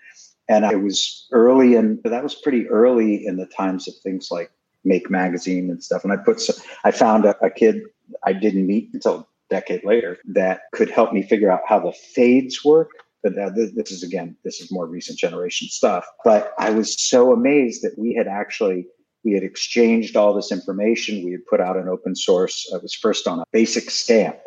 and 0.51 0.65
it 0.65 0.83
was 0.83 1.29
early 1.31 1.77
and 1.77 2.03
that 2.03 2.23
was 2.23 2.35
pretty 2.35 2.69
early 2.69 3.25
in 3.25 3.37
the 3.37 3.47
times 3.47 3.87
of 3.87 3.95
things 4.03 4.29
like 4.31 4.51
make 4.85 5.09
magazine 5.11 5.71
and 5.71 5.83
stuff. 5.83 6.03
And 6.05 6.13
i 6.13 6.17
put 6.17 6.43
i 6.85 6.91
found 6.91 7.25
a, 7.25 7.37
a 7.45 7.51
kid 7.51 7.83
i 8.25 8.33
didn't 8.33 8.67
meet 8.67 8.91
until 8.93 9.15
a 9.15 9.27
decade 9.49 9.85
later 9.85 10.19
that 10.25 10.63
could 10.73 10.91
help 10.91 11.13
me 11.13 11.23
figure 11.23 11.51
out 11.51 11.61
how 11.67 11.79
the 11.79 11.93
fades 11.93 12.65
work. 12.65 12.91
But 13.23 13.35
this, 13.55 13.73
this 13.77 13.93
is 13.93 14.03
again 14.03 14.37
this 14.45 14.61
is 14.61 14.73
more 14.73 14.87
recent 14.87 15.19
generation 15.19 15.69
stuff. 15.69 16.05
But 16.25 16.53
i 16.59 16.71
was 16.71 17.01
so 17.01 17.33
amazed 17.33 17.83
that 17.83 17.97
we 17.97 18.15
had 18.15 18.27
actually 18.27 18.87
we 19.23 19.33
had 19.33 19.45
exchanged 19.45 20.17
all 20.17 20.33
this 20.33 20.51
information. 20.51 21.25
We 21.25 21.33
had 21.33 21.47
put 21.47 21.61
out 21.61 21.77
an 21.77 21.89
open 21.89 22.17
source. 22.17 22.67
It 22.73 22.83
was 22.83 22.95
first 22.95 23.29
on 23.29 23.39
a 23.39 23.45
basic 23.53 23.91
stamp 23.91 24.39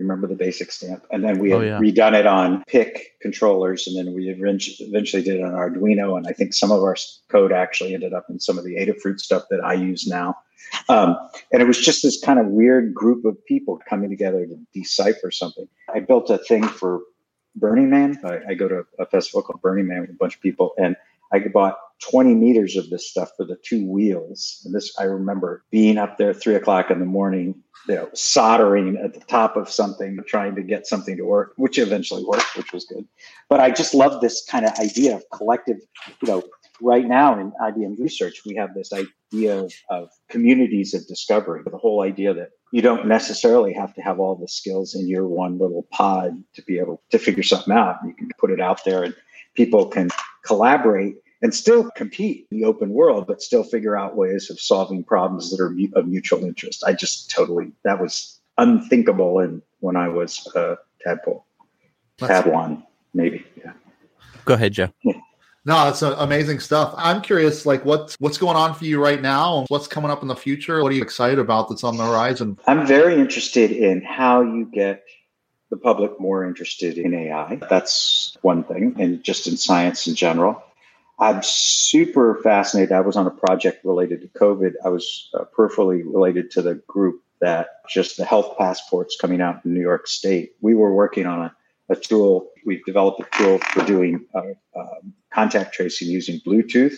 remember 0.00 0.26
the 0.26 0.34
basic 0.34 0.72
stamp? 0.72 1.04
And 1.12 1.22
then 1.22 1.38
we 1.38 1.50
had 1.50 1.60
Oh, 1.60 1.62
yeah. 1.62 1.78
redone 1.78 2.14
it 2.14 2.26
on 2.26 2.64
pic 2.66 3.12
controllers 3.20 3.86
and 3.86 3.96
then 3.96 4.14
we 4.14 4.28
eventually 4.28 4.88
eventually 4.88 5.22
did 5.22 5.36
it 5.36 5.42
on 5.44 5.52
arduino 5.52 6.16
and 6.16 6.26
i 6.26 6.32
think 6.32 6.54
some 6.54 6.72
of 6.72 6.82
our 6.82 6.96
code 7.28 7.52
actually 7.52 7.94
ended 7.94 8.12
up 8.14 8.26
in 8.30 8.40
some 8.40 8.56
of 8.58 8.64
the 8.64 8.76
adafruit 8.76 9.20
stuff 9.20 9.44
that 9.50 9.60
i 9.62 9.74
use 9.74 10.06
now. 10.06 10.34
Um, 10.88 11.16
and 11.52 11.60
it 11.62 11.66
was 11.66 11.78
just 11.78 12.02
this 12.02 12.20
kind 12.20 12.38
of 12.38 12.46
weird 12.46 12.94
group 12.94 13.24
of 13.24 13.44
people 13.46 13.80
coming 13.88 14.08
together 14.10 14.46
to 14.46 14.56
decipher 14.72 15.30
something. 15.30 15.66
I 15.92 16.00
built 16.00 16.30
a 16.30 16.38
thing 16.38 16.62
for 16.64 17.00
burning 17.56 17.90
man. 17.90 18.20
I, 18.24 18.38
I 18.50 18.54
go 18.54 18.68
to 18.68 18.84
a 18.98 19.06
festival 19.06 19.42
called 19.42 19.60
burning 19.62 19.86
man 19.88 20.02
with 20.02 20.10
a 20.10 20.14
bunch 20.14 20.36
of 20.36 20.40
people 20.42 20.72
and 20.78 20.96
i 21.32 21.38
bought 21.40 21.76
20 22.08 22.34
meters 22.34 22.76
of 22.76 22.88
this 22.90 23.08
stuff 23.08 23.30
for 23.36 23.44
the 23.44 23.56
two 23.64 23.86
wheels 23.86 24.62
and 24.64 24.74
this 24.74 24.94
i 24.98 25.04
remember 25.04 25.64
being 25.70 25.98
up 25.98 26.18
there 26.18 26.32
three 26.32 26.54
o'clock 26.54 26.90
in 26.90 26.98
the 26.98 27.06
morning 27.06 27.54
you 27.88 27.94
know, 27.94 28.08
soldering 28.14 28.96
at 28.98 29.14
the 29.14 29.20
top 29.20 29.56
of 29.56 29.70
something, 29.70 30.18
trying 30.26 30.54
to 30.54 30.62
get 30.62 30.86
something 30.86 31.16
to 31.16 31.24
work, 31.24 31.52
which 31.56 31.78
eventually 31.78 32.24
worked, 32.24 32.56
which 32.56 32.72
was 32.72 32.84
good. 32.84 33.06
But 33.48 33.60
I 33.60 33.70
just 33.70 33.94
love 33.94 34.20
this 34.20 34.44
kind 34.44 34.66
of 34.66 34.72
idea 34.78 35.16
of 35.16 35.24
collective, 35.32 35.78
you 36.22 36.28
know, 36.28 36.42
right 36.80 37.06
now 37.06 37.38
in 37.38 37.52
IBM 37.60 37.98
research, 37.98 38.42
we 38.44 38.54
have 38.56 38.74
this 38.74 38.92
idea 38.92 39.58
of, 39.58 39.72
of 39.90 40.08
communities 40.28 40.94
of 40.94 41.06
discovery, 41.06 41.62
the 41.64 41.76
whole 41.76 42.02
idea 42.02 42.34
that 42.34 42.50
you 42.72 42.82
don't 42.82 43.06
necessarily 43.06 43.72
have 43.72 43.94
to 43.94 44.00
have 44.02 44.20
all 44.20 44.36
the 44.36 44.48
skills 44.48 44.94
in 44.94 45.08
your 45.08 45.26
one 45.26 45.58
little 45.58 45.86
pod 45.90 46.42
to 46.54 46.62
be 46.62 46.78
able 46.78 47.02
to 47.10 47.18
figure 47.18 47.42
something 47.42 47.74
out. 47.74 47.96
You 48.04 48.14
can 48.14 48.30
put 48.38 48.50
it 48.50 48.60
out 48.60 48.84
there 48.84 49.02
and 49.02 49.14
people 49.54 49.86
can 49.86 50.10
collaborate 50.44 51.16
and 51.42 51.54
still 51.54 51.90
compete 51.92 52.46
in 52.50 52.60
the 52.60 52.66
open 52.66 52.90
world, 52.90 53.26
but 53.26 53.42
still 53.42 53.62
figure 53.62 53.96
out 53.96 54.16
ways 54.16 54.50
of 54.50 54.60
solving 54.60 55.04
problems 55.04 55.50
that 55.50 55.62
are 55.62 55.70
mu- 55.70 55.88
of 55.94 56.06
mutual 56.06 56.44
interest. 56.44 56.84
I 56.86 56.92
just 56.92 57.30
totally, 57.30 57.72
that 57.84 58.00
was 58.00 58.38
unthinkable 58.58 59.40
in 59.40 59.62
when 59.80 59.96
I 59.96 60.08
was 60.08 60.46
a 60.54 60.76
tadpole, 61.00 61.46
Padawan, 62.18 62.84
maybe. 63.14 63.44
Yeah. 63.56 63.72
Go 64.44 64.54
ahead, 64.54 64.72
Joe. 64.72 64.92
No, 65.66 65.88
it's 65.88 66.02
uh, 66.02 66.16
amazing 66.18 66.58
stuff. 66.60 66.94
I'm 66.96 67.20
curious, 67.20 67.66
like 67.66 67.84
what's 67.84 68.16
what's 68.18 68.38
going 68.38 68.56
on 68.56 68.74
for 68.74 68.86
you 68.86 69.02
right 69.02 69.20
now? 69.20 69.66
What's 69.68 69.86
coming 69.86 70.10
up 70.10 70.22
in 70.22 70.28
the 70.28 70.36
future? 70.36 70.82
What 70.82 70.90
are 70.90 70.94
you 70.94 71.02
excited 71.02 71.38
about 71.38 71.68
that's 71.68 71.84
on 71.84 71.98
the 71.98 72.04
horizon? 72.06 72.58
I'm 72.66 72.86
very 72.86 73.20
interested 73.20 73.70
in 73.70 74.00
how 74.00 74.40
you 74.40 74.64
get 74.64 75.04
the 75.70 75.76
public 75.76 76.18
more 76.18 76.46
interested 76.46 76.96
in 76.96 77.14
AI. 77.14 77.60
That's 77.68 78.36
one 78.40 78.64
thing, 78.64 78.96
and 78.98 79.22
just 79.22 79.46
in 79.46 79.58
science 79.58 80.06
in 80.06 80.14
general. 80.14 80.62
I'm 81.20 81.42
super 81.42 82.40
fascinated. 82.42 82.92
I 82.92 83.02
was 83.02 83.14
on 83.14 83.26
a 83.26 83.30
project 83.30 83.84
related 83.84 84.22
to 84.22 84.28
COVID. 84.28 84.72
I 84.84 84.88
was 84.88 85.28
uh, 85.34 85.44
peripherally 85.54 86.02
related 86.02 86.50
to 86.52 86.62
the 86.62 86.76
group 86.86 87.22
that 87.42 87.68
just 87.90 88.16
the 88.16 88.24
health 88.24 88.56
passports 88.56 89.18
coming 89.20 89.42
out 89.42 89.62
in 89.64 89.74
New 89.74 89.82
York 89.82 90.06
State. 90.06 90.52
We 90.62 90.74
were 90.74 90.94
working 90.94 91.26
on 91.26 91.42
a, 91.42 91.56
a 91.90 91.96
tool. 91.96 92.48
We've 92.64 92.84
developed 92.86 93.20
a 93.20 93.36
tool 93.36 93.58
for 93.58 93.84
doing 93.84 94.24
uh, 94.34 94.40
um, 94.74 95.12
contact 95.30 95.74
tracing 95.74 96.08
using 96.08 96.40
Bluetooth, 96.40 96.94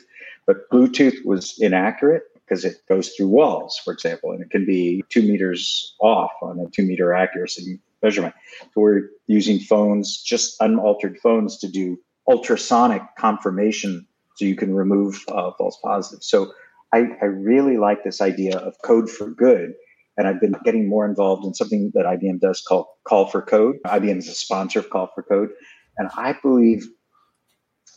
but 0.47 0.71
Bluetooth 0.71 1.25
was 1.25 1.59
inaccurate 1.59 2.23
because 2.35 2.65
it 2.65 2.77
goes 2.89 3.09
through 3.11 3.29
walls, 3.29 3.81
for 3.85 3.93
example, 3.93 4.31
and 4.31 4.41
it 4.41 4.51
can 4.51 4.65
be 4.65 5.03
two 5.09 5.23
meters 5.23 5.97
off 6.01 6.31
on 6.43 6.61
a 6.61 6.71
two 6.71 6.85
meter 6.85 7.13
accuracy 7.13 7.81
measurement. 8.05 8.35
So 8.73 8.83
we're 8.83 9.09
using 9.27 9.59
phones, 9.59 10.23
just 10.23 10.57
unaltered 10.61 11.19
phones, 11.19 11.59
to 11.59 11.69
do 11.69 11.99
ultrasonic 12.29 13.03
confirmation 13.19 14.07
so 14.43 14.47
you 14.47 14.57
can 14.57 14.75
remove 14.75 15.25
uh, 15.29 15.53
false 15.57 15.79
positives. 15.85 16.27
So 16.29 16.53
I, 16.93 17.07
I 17.23 17.27
really 17.27 17.77
like 17.77 18.03
this 18.03 18.21
idea 18.21 18.59
of 18.59 18.75
code 18.85 19.09
for 19.09 19.31
good. 19.31 19.75
And 20.17 20.27
I've 20.27 20.41
been 20.41 20.57
getting 20.65 20.89
more 20.89 21.07
involved 21.07 21.47
in 21.47 21.55
something 21.55 21.93
that 21.95 22.07
IBM 22.07 22.41
does 22.41 22.61
called 22.61 22.87
Call 23.05 23.27
for 23.27 23.41
Code. 23.41 23.77
IBM 23.87 24.19
is 24.19 24.29
a 24.29 24.35
sponsor 24.35 24.81
of 24.81 24.91
Call 24.91 25.11
for 25.15 25.23
Code. 25.23 25.51
And 25.97 26.11
I 26.17 26.35
believe 26.43 26.89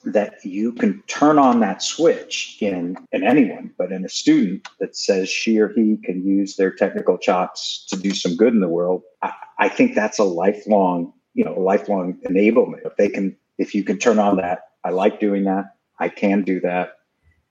that 0.05 0.35
you 0.43 0.71
can 0.71 1.01
turn 1.07 1.39
on 1.39 1.61
that 1.61 1.81
switch 1.81 2.57
in, 2.61 2.95
in 3.11 3.23
anyone, 3.23 3.73
but 3.75 3.91
in 3.91 4.05
a 4.05 4.09
student 4.09 4.67
that 4.79 4.95
says 4.95 5.27
she 5.27 5.57
or 5.57 5.69
he 5.69 5.97
can 6.03 6.23
use 6.23 6.57
their 6.57 6.71
technical 6.71 7.17
chops 7.17 7.87
to 7.89 7.97
do 7.97 8.11
some 8.11 8.35
good 8.35 8.53
in 8.53 8.59
the 8.59 8.69
world. 8.69 9.01
I, 9.23 9.33
I 9.57 9.67
think 9.67 9.95
that's 9.95 10.19
a 10.19 10.23
lifelong, 10.23 11.11
you 11.33 11.43
know, 11.43 11.59
lifelong 11.59 12.19
enablement. 12.29 12.85
If 12.85 12.97
they 12.97 13.09
can, 13.09 13.35
if 13.57 13.73
you 13.73 13.83
can 13.83 13.97
turn 13.97 14.19
on 14.19 14.37
that, 14.37 14.59
I 14.83 14.91
like 14.91 15.19
doing 15.19 15.45
that. 15.45 15.74
I 15.99 16.09
can 16.09 16.43
do 16.43 16.59
that. 16.61 16.93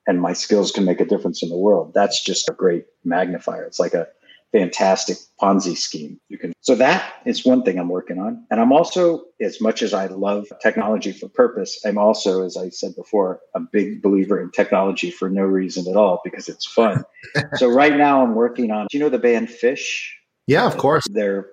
And 0.06 0.20
my 0.20 0.34
skills 0.34 0.70
can 0.70 0.84
make 0.84 1.00
a 1.00 1.06
difference 1.06 1.42
in 1.42 1.48
the 1.48 1.56
world. 1.56 1.92
That's 1.94 2.22
just 2.22 2.48
a 2.48 2.52
great 2.52 2.84
magnifier. 3.04 3.64
It's 3.64 3.80
like 3.80 3.94
a 3.94 4.06
fantastic 4.52 5.16
Ponzi 5.40 5.76
scheme. 5.76 6.20
You 6.28 6.38
can 6.38 6.52
so 6.60 6.74
that 6.76 7.14
is 7.26 7.44
one 7.44 7.62
thing 7.62 7.78
I'm 7.78 7.88
working 7.88 8.18
on. 8.18 8.46
And 8.50 8.60
I'm 8.60 8.72
also, 8.72 9.24
as 9.40 9.60
much 9.60 9.82
as 9.82 9.92
I 9.92 10.06
love 10.06 10.46
technology 10.62 11.12
for 11.12 11.28
purpose, 11.28 11.80
I'm 11.84 11.98
also, 11.98 12.44
as 12.44 12.56
I 12.56 12.68
said 12.68 12.94
before, 12.96 13.40
a 13.54 13.60
big 13.60 14.00
believer 14.00 14.40
in 14.40 14.50
technology 14.50 15.10
for 15.10 15.28
no 15.28 15.42
reason 15.42 15.88
at 15.88 15.96
all 15.96 16.20
because 16.22 16.48
it's 16.48 16.64
fun. 16.64 17.04
so 17.56 17.68
right 17.68 17.96
now 17.96 18.22
I'm 18.22 18.34
working 18.34 18.70
on 18.70 18.86
do 18.90 18.96
you 18.96 19.02
know 19.02 19.10
the 19.10 19.18
band 19.18 19.48
Phish? 19.48 20.10
Yeah, 20.46 20.66
of 20.66 20.76
course. 20.76 21.04
They're 21.10 21.50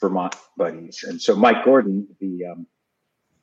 Vermont 0.00 0.36
buddies. 0.56 1.04
And 1.06 1.20
so 1.20 1.34
Mike 1.34 1.64
Gordon, 1.64 2.06
the 2.20 2.46
um, 2.52 2.66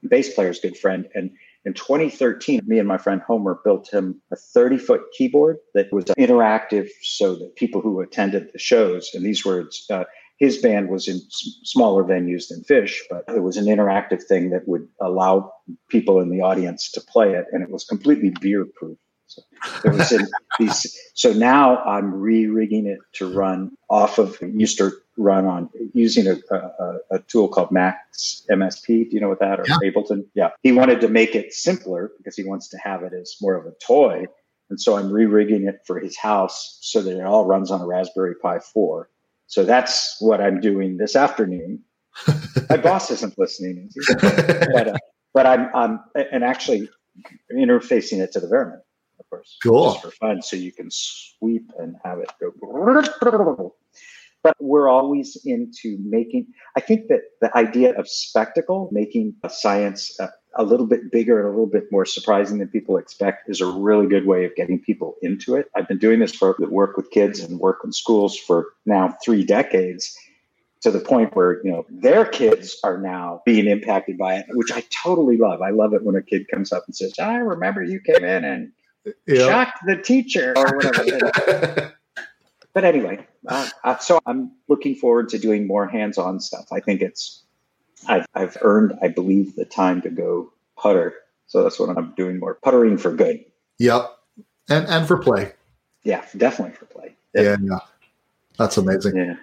bass 0.08 0.34
player's 0.34 0.60
good 0.60 0.78
friend, 0.78 1.08
and 1.14 1.32
in 1.66 1.74
2013, 1.74 2.62
me 2.66 2.78
and 2.78 2.88
my 2.88 2.98
friend 2.98 3.22
Homer 3.26 3.60
built 3.64 3.92
him 3.92 4.22
a 4.32 4.36
30 4.36 4.78
foot 4.78 5.02
keyboard 5.18 5.58
that 5.74 5.92
was 5.92 6.06
interactive 6.06 6.90
so 7.02 7.36
that 7.36 7.56
people 7.56 7.82
who 7.82 8.02
attended 8.02 8.50
the 8.54 8.60
shows, 8.60 9.12
and 9.14 9.26
these 9.26 9.44
were 9.44 9.68
uh, 9.90 10.04
his 10.38 10.58
band 10.58 10.90
was 10.90 11.08
in 11.08 11.22
smaller 11.30 12.04
venues 12.04 12.50
than 12.50 12.64
Phish, 12.64 13.00
but 13.10 13.24
it 13.34 13.42
was 13.42 13.58
an 13.58 13.66
interactive 13.66 14.22
thing 14.24 14.50
that 14.52 14.68
would 14.68 14.88
allow 15.02 15.54
people 15.90 16.20
in 16.20 16.30
the 16.30 16.42
audience 16.42 16.92
to 16.92 17.02
play 17.02 17.34
it, 17.34 17.46
and 17.52 17.64
it 17.64 17.72
was 17.72 17.86
completely 17.86 18.34
beer 18.42 18.66
proof. 18.76 18.98
So, 19.28 19.42
these, 20.60 21.00
so 21.16 21.34
now 21.34 21.78
I'm 21.78 22.14
re-rigging 22.14 22.86
it 22.86 23.00
to 23.14 23.34
run 23.34 23.72
off 23.90 24.20
of 24.20 24.38
to 24.40 24.92
run 25.18 25.46
on 25.46 25.70
using 25.94 26.28
a, 26.28 26.36
a, 26.54 26.98
a, 27.12 27.20
tool 27.20 27.48
called 27.48 27.72
Max 27.72 28.46
MSP. 28.50 29.10
Do 29.10 29.10
you 29.12 29.20
know 29.20 29.30
what 29.30 29.40
that 29.40 29.60
or 29.60 29.66
yeah. 29.68 29.78
Ableton? 29.84 30.26
Yeah. 30.34 30.50
He 30.64 30.72
wanted 30.72 31.02
to 31.02 31.08
make 31.08 31.36
it 31.36 31.54
simpler 31.54 32.12
because 32.18 32.36
he 32.36 32.44
wants 32.44 32.68
to 32.70 32.78
have 32.78 33.04
it 33.04 33.14
as 33.14 33.36
more 33.42 33.56
of 33.56 33.66
a 33.66 33.72
toy. 33.86 34.26
And 34.70 34.80
so 34.80 34.98
I'm 34.98 35.12
re-rigging 35.12 35.68
it 35.68 35.82
for 35.86 36.00
his 36.00 36.18
house 36.18 36.80
so 36.82 37.02
that 37.02 37.18
it 37.18 37.24
all 37.24 37.46
runs 37.46 37.72
on 37.72 37.82
a 37.82 37.86
Raspberry 37.86 38.36
Pi 38.36 38.60
4. 38.60 39.10
So 39.48 39.64
that's 39.64 40.18
what 40.20 40.42
I'm 40.42 40.60
doing 40.60 40.98
this 40.98 41.16
afternoon. 41.16 41.84
My 42.70 42.78
boss 42.78 43.12
isn't 43.12 43.38
listening, 43.38 43.92
but, 44.22 44.88
uh, 44.88 44.98
but 45.34 45.46
I'm, 45.46 45.70
I'm 45.76 46.00
and 46.16 46.44
actually 46.44 46.90
interfacing 47.52 48.20
it 48.20 48.32
to 48.34 48.40
the 48.40 48.48
Veremin 48.48 48.82
of 49.20 49.30
course. 49.30 49.58
Cool. 49.64 49.92
Just 49.92 50.04
for 50.04 50.12
fun, 50.12 50.42
so 50.42 50.56
you 50.56 50.72
can 50.72 50.90
sweep 50.92 51.72
and 51.80 51.96
have 52.04 52.20
it 52.20 52.32
go. 52.40 53.76
But 54.46 54.56
we're 54.60 54.88
always 54.88 55.36
into 55.44 55.98
making, 56.04 56.46
I 56.78 56.80
think 56.80 57.08
that 57.08 57.22
the 57.42 57.56
idea 57.58 57.98
of 57.98 58.08
spectacle, 58.08 58.90
making 58.92 59.34
science 59.50 60.16
a, 60.20 60.30
a 60.56 60.64
little 60.64 60.86
bit 60.86 61.12
bigger 61.12 61.40
and 61.40 61.48
a 61.48 61.50
little 61.50 61.66
bit 61.66 61.86
more 61.92 62.06
surprising 62.06 62.60
than 62.60 62.68
people 62.68 62.98
expect, 62.98 63.50
is 63.50 63.60
a 63.60 63.66
really 63.66 64.06
good 64.06 64.28
way 64.28 64.46
of 64.46 64.54
getting 64.56 64.80
people 64.80 65.16
into 65.24 65.56
it. 65.56 65.66
I've 65.76 65.88
been 65.88 65.98
doing 65.98 66.20
this 66.20 66.36
for 66.36 66.56
work 66.70 66.96
with 66.96 67.10
kids 67.10 67.40
and 67.40 67.60
work 67.60 67.80
in 67.84 67.92
schools 67.92 68.38
for 68.38 68.68
now 68.86 69.18
three 69.26 69.44
decades 69.44 70.16
to 70.82 70.92
the 70.92 71.00
point 71.00 71.36
where 71.36 71.66
you 71.66 71.72
know 71.72 71.84
their 71.90 72.24
kids 72.24 72.78
are 72.84 73.00
now 73.00 73.42
being 73.44 73.66
impacted 73.66 74.20
by 74.20 74.36
it 74.36 74.46
which 74.50 74.72
i 74.72 74.84
totally 74.92 75.36
love 75.36 75.60
i 75.64 75.72
love 75.72 75.96
it 75.96 76.04
when 76.04 76.16
a 76.16 76.22
kid 76.22 76.46
comes 76.48 76.72
up 76.72 76.84
and 76.86 76.96
says 76.96 77.18
i 77.18 77.38
remember 77.38 77.82
you 77.82 78.00
came 78.00 78.24
in 78.24 78.44
and 78.44 78.72
yep. 79.28 79.50
shocked 79.50 79.80
the 79.86 79.98
teacher 79.98 80.54
or 80.56 80.78
whatever. 80.78 81.94
but 82.76 82.84
anyway, 82.84 83.26
uh, 83.48 83.70
uh, 83.86 83.98
so 83.98 84.20
I'm 84.26 84.52
looking 84.68 84.96
forward 84.96 85.30
to 85.30 85.40
doing 85.40 85.66
more 85.66 85.88
hands-on 85.88 86.42
stuff. 86.42 86.68
I 86.74 86.82
think 86.82 87.02
it's 87.02 87.42
I've, 88.08 88.26
I've 88.36 88.58
earned, 88.62 89.00
I 89.02 89.08
believe, 89.08 89.56
the 89.56 89.64
time 89.64 90.02
to 90.02 90.10
go 90.10 90.52
putter. 90.78 91.14
So 91.48 91.64
that's 91.64 91.80
what 91.80 91.98
I'm 91.98 92.14
doing 92.18 92.38
more 92.38 92.56
puttering 92.56 92.98
for 92.98 93.14
good. 93.14 93.44
Yep, 93.80 94.12
and 94.70 94.86
and 94.88 95.08
for 95.08 95.18
play. 95.18 95.54
Yeah, 96.04 96.26
definitely 96.36 96.76
for 96.76 96.86
play. 96.86 97.16
Definitely. 97.34 97.68
Yeah, 97.70 97.76
yeah, 97.76 97.80
that's 98.58 98.78
amazing. 98.78 99.16
Yeah. 99.16 99.36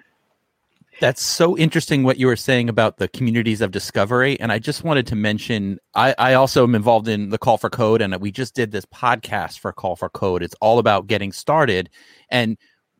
That's 0.99 1.23
so 1.23 1.57
interesting 1.57 2.03
what 2.03 2.17
you 2.17 2.27
were 2.27 2.35
saying 2.35 2.69
about 2.69 2.97
the 2.97 3.07
communities 3.07 3.61
of 3.61 3.71
discovery. 3.71 4.39
And 4.39 4.51
I 4.51 4.59
just 4.59 4.83
wanted 4.83 5.07
to 5.07 5.15
mention 5.15 5.79
I, 5.95 6.13
I 6.19 6.33
also 6.35 6.63
am 6.63 6.75
involved 6.75 7.07
in 7.07 7.29
the 7.29 7.39
Call 7.39 7.57
for 7.57 7.69
Code, 7.69 7.99
and 7.99 8.15
we 8.21 8.31
just 8.31 8.53
did 8.53 8.71
this 8.71 8.85
podcast 8.85 9.57
for 9.57 9.73
Call 9.73 9.95
for 9.95 10.09
Code. 10.09 10.43
It's 10.43 10.55
all 10.61 10.77
about 10.77 11.07
getting 11.07 11.31
started. 11.31 11.89
And 12.29 12.57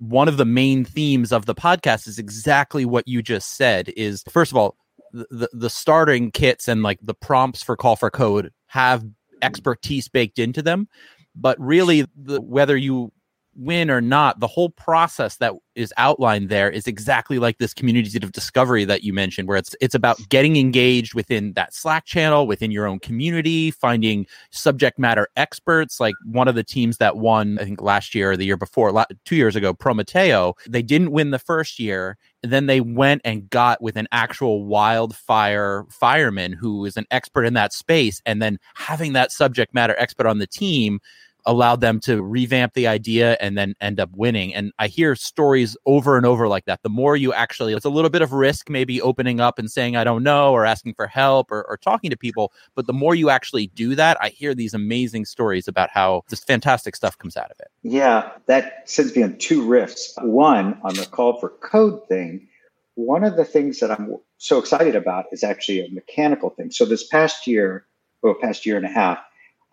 one 0.10 0.28
of 0.28 0.38
the 0.38 0.46
main 0.46 0.84
themes 0.84 1.32
of 1.32 1.46
the 1.46 1.56
podcast 1.56 2.08
is 2.08 2.20
exactly 2.20 2.84
what 2.84 3.08
you 3.08 3.22
just 3.22 3.56
said 3.56 3.90
is 3.96 4.24
first 4.30 4.52
of 4.52 4.58
all, 4.58 4.76
the, 5.14 5.48
the 5.54 5.70
starting 5.70 6.32
kits 6.32 6.68
and 6.68 6.84
like 6.84 7.00
the 7.02 7.14
prompts 7.14 7.64
for 7.64 7.78
Call 7.78 7.96
for 7.96 8.10
Code 8.10 8.52
have 8.68 9.06
expertise 9.42 10.10
baked 10.10 10.40
into 10.40 10.62
them. 10.62 10.88
But 11.36 11.60
really, 11.60 12.06
the, 12.16 12.42
whether 12.42 12.76
you 12.76 13.12
win 13.56 13.90
or 13.90 14.02
not, 14.02 14.40
the 14.40 14.48
whole 14.48 14.70
process 14.70 15.38
that 15.38 15.54
is 15.76 15.94
outlined 15.98 16.50
there 16.50 16.70
is 16.70 16.88
exactly 16.88 17.40
like 17.40 17.58
this 17.58 17.74
community 17.74 18.18
of 18.24 18.32
discovery 18.32 18.86
that 18.86 19.04
you 19.04 19.14
mentioned, 19.14 19.48
where 19.48 19.58
it's 19.58 19.76
it's 19.82 19.96
about 19.96 20.18
getting 20.30 20.58
engaged 20.58 21.14
within 21.14 21.54
that 21.54 21.74
Slack 21.74 22.06
channel, 22.06 22.48
within 22.48 22.72
your 22.72 22.86
own 22.86 23.00
community, 23.00 23.72
finding 23.72 24.26
subject 24.52 25.00
matter 25.00 25.28
experts. 25.36 26.00
Like 26.00 26.16
one 26.26 26.48
of 26.48 26.56
the 26.56 26.64
teams 26.64 26.98
that 26.98 27.18
won, 27.18 27.58
I 27.60 27.64
think 27.64 27.82
last 27.82 28.14
year 28.14 28.32
or 28.32 28.38
the 28.38 28.46
year 28.46 28.58
before, 28.58 29.06
two 29.26 29.36
years 29.36 29.56
ago, 29.56 29.74
Prometeo, 29.74 30.54
they 30.68 30.82
didn't 30.82 31.12
win 31.12 31.32
the 31.32 31.40
first 31.40 31.80
year. 31.80 32.18
Then 32.42 32.66
they 32.66 32.82
went 32.82 33.22
and 33.24 33.50
got 33.50 33.82
with 33.82 33.96
an 33.96 34.08
actual 34.12 34.66
wildfire 34.66 35.86
fireman 35.90 36.54
who 36.54 36.86
is 36.86 36.98
an 36.98 37.06
expert 37.10 37.46
in 37.46 37.54
that 37.54 37.74
space, 37.74 38.22
and 38.26 38.42
then 38.42 38.60
having 38.76 39.14
that 39.14 39.32
subject 39.32 39.74
matter 39.74 39.96
expert 39.98 40.28
on 40.28 40.40
the 40.40 40.48
team 40.48 41.00
allowed 41.46 41.82
them 41.82 42.00
to 42.02 42.22
revamp 42.22 42.74
the 42.74 42.88
idea 42.88 43.38
and 43.40 43.58
then 43.58 43.76
end 43.82 44.00
up 44.00 44.10
winning. 44.14 44.54
And 44.54 44.72
I 44.80 44.88
hear 44.88 45.16
stories 45.16 45.76
over 45.86 46.18
and 46.18 46.26
over 46.26 46.48
like 46.48 46.66
that. 46.66 46.82
The 46.84 46.90
more 46.90 47.16
you 47.16 47.34
actually, 47.34 47.74
it's 47.74 47.86
a 47.86 47.90
little 47.90 48.10
bit 48.10 48.22
of 48.22 48.32
risk, 48.32 48.70
maybe 48.70 49.02
opening 49.02 49.40
up 49.40 49.60
and 49.60 49.70
saying, 49.70 49.96
I 49.96 50.04
don't 50.04 50.24
know, 50.24 50.52
or 50.52 50.66
asking 50.66 50.94
for 50.96 51.08
help 51.08 51.52
or, 51.52 51.64
or 51.64 51.78
talking 51.78 52.10
to 52.10 52.18
people. 52.18 52.54
But 52.76 52.88
the 52.88 52.94
more 52.94 53.16
you 53.16 53.30
actually 53.30 53.68
do 53.68 53.96
that, 53.96 54.18
I 54.22 54.30
hear 54.30 54.56
these 54.56 54.74
amazing 54.74 55.26
stories 55.26 55.68
about 55.68 55.90
how 55.90 56.24
this 56.30 56.44
fantastic 56.44 56.96
stuff 56.96 57.18
comes 57.18 57.38
out 57.38 57.52
of 57.52 57.58
it. 57.60 57.68
Yeah, 57.84 58.32
that 58.48 58.90
sends 58.90 59.16
me 59.16 59.24
on 59.24 59.38
two 59.38 59.68
riffs. 59.68 60.12
One, 60.24 60.80
on 60.84 60.96
the 60.96 61.06
call 61.06 61.40
for 61.40 61.50
code 61.50 62.08
thing, 62.08 62.48
one 62.96 63.24
of 63.24 63.36
the 63.36 63.46
things 63.46 63.80
that 63.80 63.92
I'm 63.92 64.18
so 64.38 64.60
excited 64.60 64.96
about 64.96 65.26
is 65.32 65.44
actually 65.44 65.86
a 65.86 65.90
mechanical 65.90 66.52
thing. 66.52 66.72
So 66.72 66.86
this 66.86 67.06
past 67.08 67.48
year, 67.48 67.86
or 68.22 68.36
past 68.36 68.66
year 68.66 68.78
and 68.78 68.86
a 68.86 68.90
half, 68.90 69.20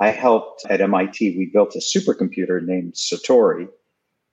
I 0.01 0.11
helped 0.11 0.65
at 0.69 0.81
MIT, 0.81 1.37
we 1.37 1.51
built 1.53 1.77
a 1.77 1.79
supercomputer 1.79 2.65
named 2.65 2.95
Satori, 2.95 3.69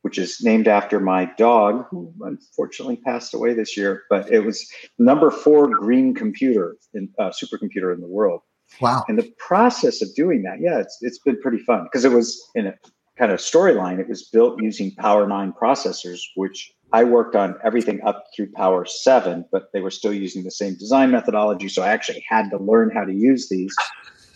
which 0.02 0.18
is 0.18 0.42
named 0.42 0.68
after 0.68 1.00
my 1.00 1.26
dog, 1.38 1.86
who 1.90 2.14
unfortunately 2.22 2.96
passed 2.96 3.34
away 3.34 3.54
this 3.54 3.76
year. 3.76 4.04
But 4.10 4.32
it 4.32 4.46
was 4.46 4.66
number 4.98 5.30
four 5.30 5.68
green 5.68 6.14
computer, 6.14 6.78
in, 6.94 7.10
uh, 7.20 7.32
supercomputer 7.32 7.94
in 7.94 8.00
the 8.00 8.08
world. 8.08 8.42
Wow! 8.80 9.04
And 9.08 9.18
the 9.18 9.32
process 9.38 10.02
of 10.02 10.14
doing 10.16 10.44
that, 10.44 10.60
yeah, 10.62 10.80
it's 10.80 10.98
it's 11.02 11.20
been 11.20 11.40
pretty 11.42 11.60
fun 11.60 11.84
because 11.84 12.06
it 12.06 12.12
was 12.12 12.50
in 12.56 12.68
a 12.68 12.74
kind 13.18 13.32
of 13.32 13.40
storyline. 13.40 14.00
It 14.00 14.08
was 14.08 14.30
built 14.30 14.62
using 14.62 14.94
Power 14.96 15.28
Nine 15.28 15.54
processors, 15.54 16.20
which 16.36 16.74
I 16.94 17.04
worked 17.04 17.36
on 17.36 17.56
everything 17.64 18.02
up 18.04 18.26
through 18.36 18.52
Power 18.54 18.86
7, 18.86 19.46
but 19.52 19.70
they 19.74 19.82
were 19.82 19.92
still 19.92 20.14
using 20.14 20.44
the 20.44 20.52
same 20.52 20.76
design 20.76 21.12
methodology. 21.12 21.68
So 21.68 21.82
I 21.82 21.90
actually 21.90 22.24
had 22.28 22.50
to 22.52 22.58
learn 22.58 22.92
how 22.92 23.04
to 23.04 23.14
use 23.14 23.50
these. 23.50 23.76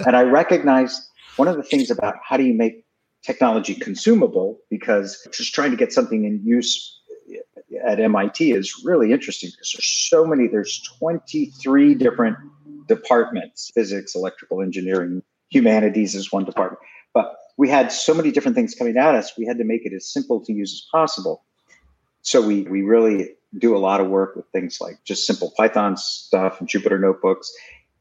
and 0.05 0.15
I 0.15 0.23
recognized 0.23 1.01
one 1.35 1.47
of 1.47 1.57
the 1.57 1.63
things 1.63 1.89
about 1.89 2.15
how 2.23 2.37
do 2.37 2.43
you 2.43 2.53
make 2.53 2.85
technology 3.23 3.75
consumable, 3.75 4.59
because 4.69 5.27
just 5.31 5.53
trying 5.53 5.71
to 5.71 5.77
get 5.77 5.93
something 5.93 6.25
in 6.25 6.41
use 6.43 6.99
at 7.85 7.99
MIT 7.99 8.51
is 8.51 8.81
really 8.83 9.11
interesting 9.11 9.49
because 9.51 9.71
there's 9.73 10.07
so 10.09 10.25
many, 10.25 10.47
there's 10.47 10.81
23 10.99 11.95
different 11.95 12.37
departments 12.87 13.71
physics, 13.73 14.15
electrical 14.15 14.61
engineering, 14.61 15.23
humanities 15.49 16.15
is 16.15 16.31
one 16.31 16.43
department. 16.43 16.81
But 17.13 17.35
we 17.57 17.69
had 17.69 17.91
so 17.91 18.13
many 18.13 18.31
different 18.31 18.55
things 18.55 18.75
coming 18.75 18.97
at 18.97 19.15
us, 19.15 19.33
we 19.37 19.45
had 19.45 19.57
to 19.57 19.63
make 19.63 19.85
it 19.85 19.93
as 19.93 20.11
simple 20.11 20.43
to 20.45 20.53
use 20.53 20.73
as 20.73 20.87
possible 20.91 21.43
so 22.21 22.41
we 22.41 22.63
we 22.63 22.81
really 22.81 23.29
do 23.57 23.75
a 23.75 23.79
lot 23.79 23.99
of 23.99 24.07
work 24.07 24.35
with 24.35 24.45
things 24.47 24.79
like 24.79 25.03
just 25.03 25.25
simple 25.25 25.53
Python 25.57 25.97
stuff 25.97 26.59
and 26.59 26.69
Jupyter 26.69 26.99
notebooks. 26.99 27.51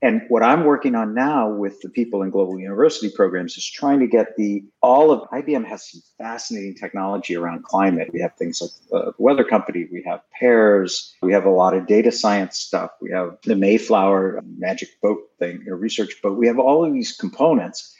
And 0.02 0.22
what 0.28 0.42
I'm 0.42 0.64
working 0.64 0.94
on 0.94 1.12
now 1.12 1.50
with 1.50 1.80
the 1.82 1.90
people 1.90 2.22
in 2.22 2.30
global 2.30 2.58
university 2.58 3.10
programs 3.14 3.58
is 3.58 3.70
trying 3.70 4.00
to 4.00 4.06
get 4.06 4.34
the 4.36 4.64
all 4.80 5.10
of 5.10 5.28
IBM 5.28 5.66
has 5.66 5.90
some 5.90 6.00
fascinating 6.16 6.74
technology 6.74 7.36
around 7.36 7.64
climate. 7.64 8.08
We 8.12 8.20
have 8.22 8.34
things 8.36 8.62
like 8.62 8.70
uh, 8.92 9.10
the 9.10 9.22
weather 9.22 9.44
company, 9.44 9.86
we 9.92 10.02
have 10.06 10.20
pairs, 10.38 11.14
we 11.20 11.34
have 11.34 11.44
a 11.44 11.50
lot 11.50 11.74
of 11.74 11.86
data 11.86 12.10
science 12.12 12.58
stuff, 12.58 12.92
we 13.02 13.10
have 13.10 13.36
the 13.44 13.56
Mayflower 13.56 14.40
magic 14.56 14.88
boat 15.02 15.20
thing, 15.38 15.66
a 15.68 15.74
research 15.74 16.14
boat. 16.22 16.38
We 16.38 16.46
have 16.46 16.58
all 16.58 16.82
of 16.82 16.94
these 16.94 17.12
components, 17.12 17.94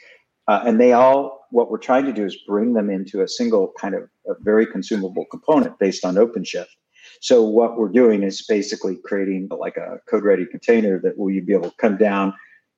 uh, 0.47 0.63
and 0.65 0.79
they 0.79 0.93
all 0.93 1.41
what 1.51 1.69
we're 1.69 1.77
trying 1.77 2.05
to 2.05 2.13
do 2.13 2.25
is 2.25 2.35
bring 2.47 2.73
them 2.73 2.89
into 2.89 3.21
a 3.21 3.27
single 3.27 3.73
kind 3.79 3.93
of 3.93 4.03
a 4.25 4.33
very 4.41 4.65
consumable 4.65 5.25
component 5.29 5.77
based 5.77 6.03
on 6.03 6.15
OpenShift. 6.15 6.65
So 7.21 7.43
what 7.43 7.77
we're 7.77 7.89
doing 7.89 8.23
is 8.23 8.41
basically 8.41 8.97
creating 9.05 9.47
like 9.51 9.77
a 9.77 9.99
code 10.09 10.23
ready 10.23 10.45
container 10.45 10.99
that 11.01 11.19
will 11.19 11.29
you 11.29 11.43
be 11.43 11.53
able 11.53 11.69
to 11.69 11.77
come 11.77 11.95
down 11.95 12.33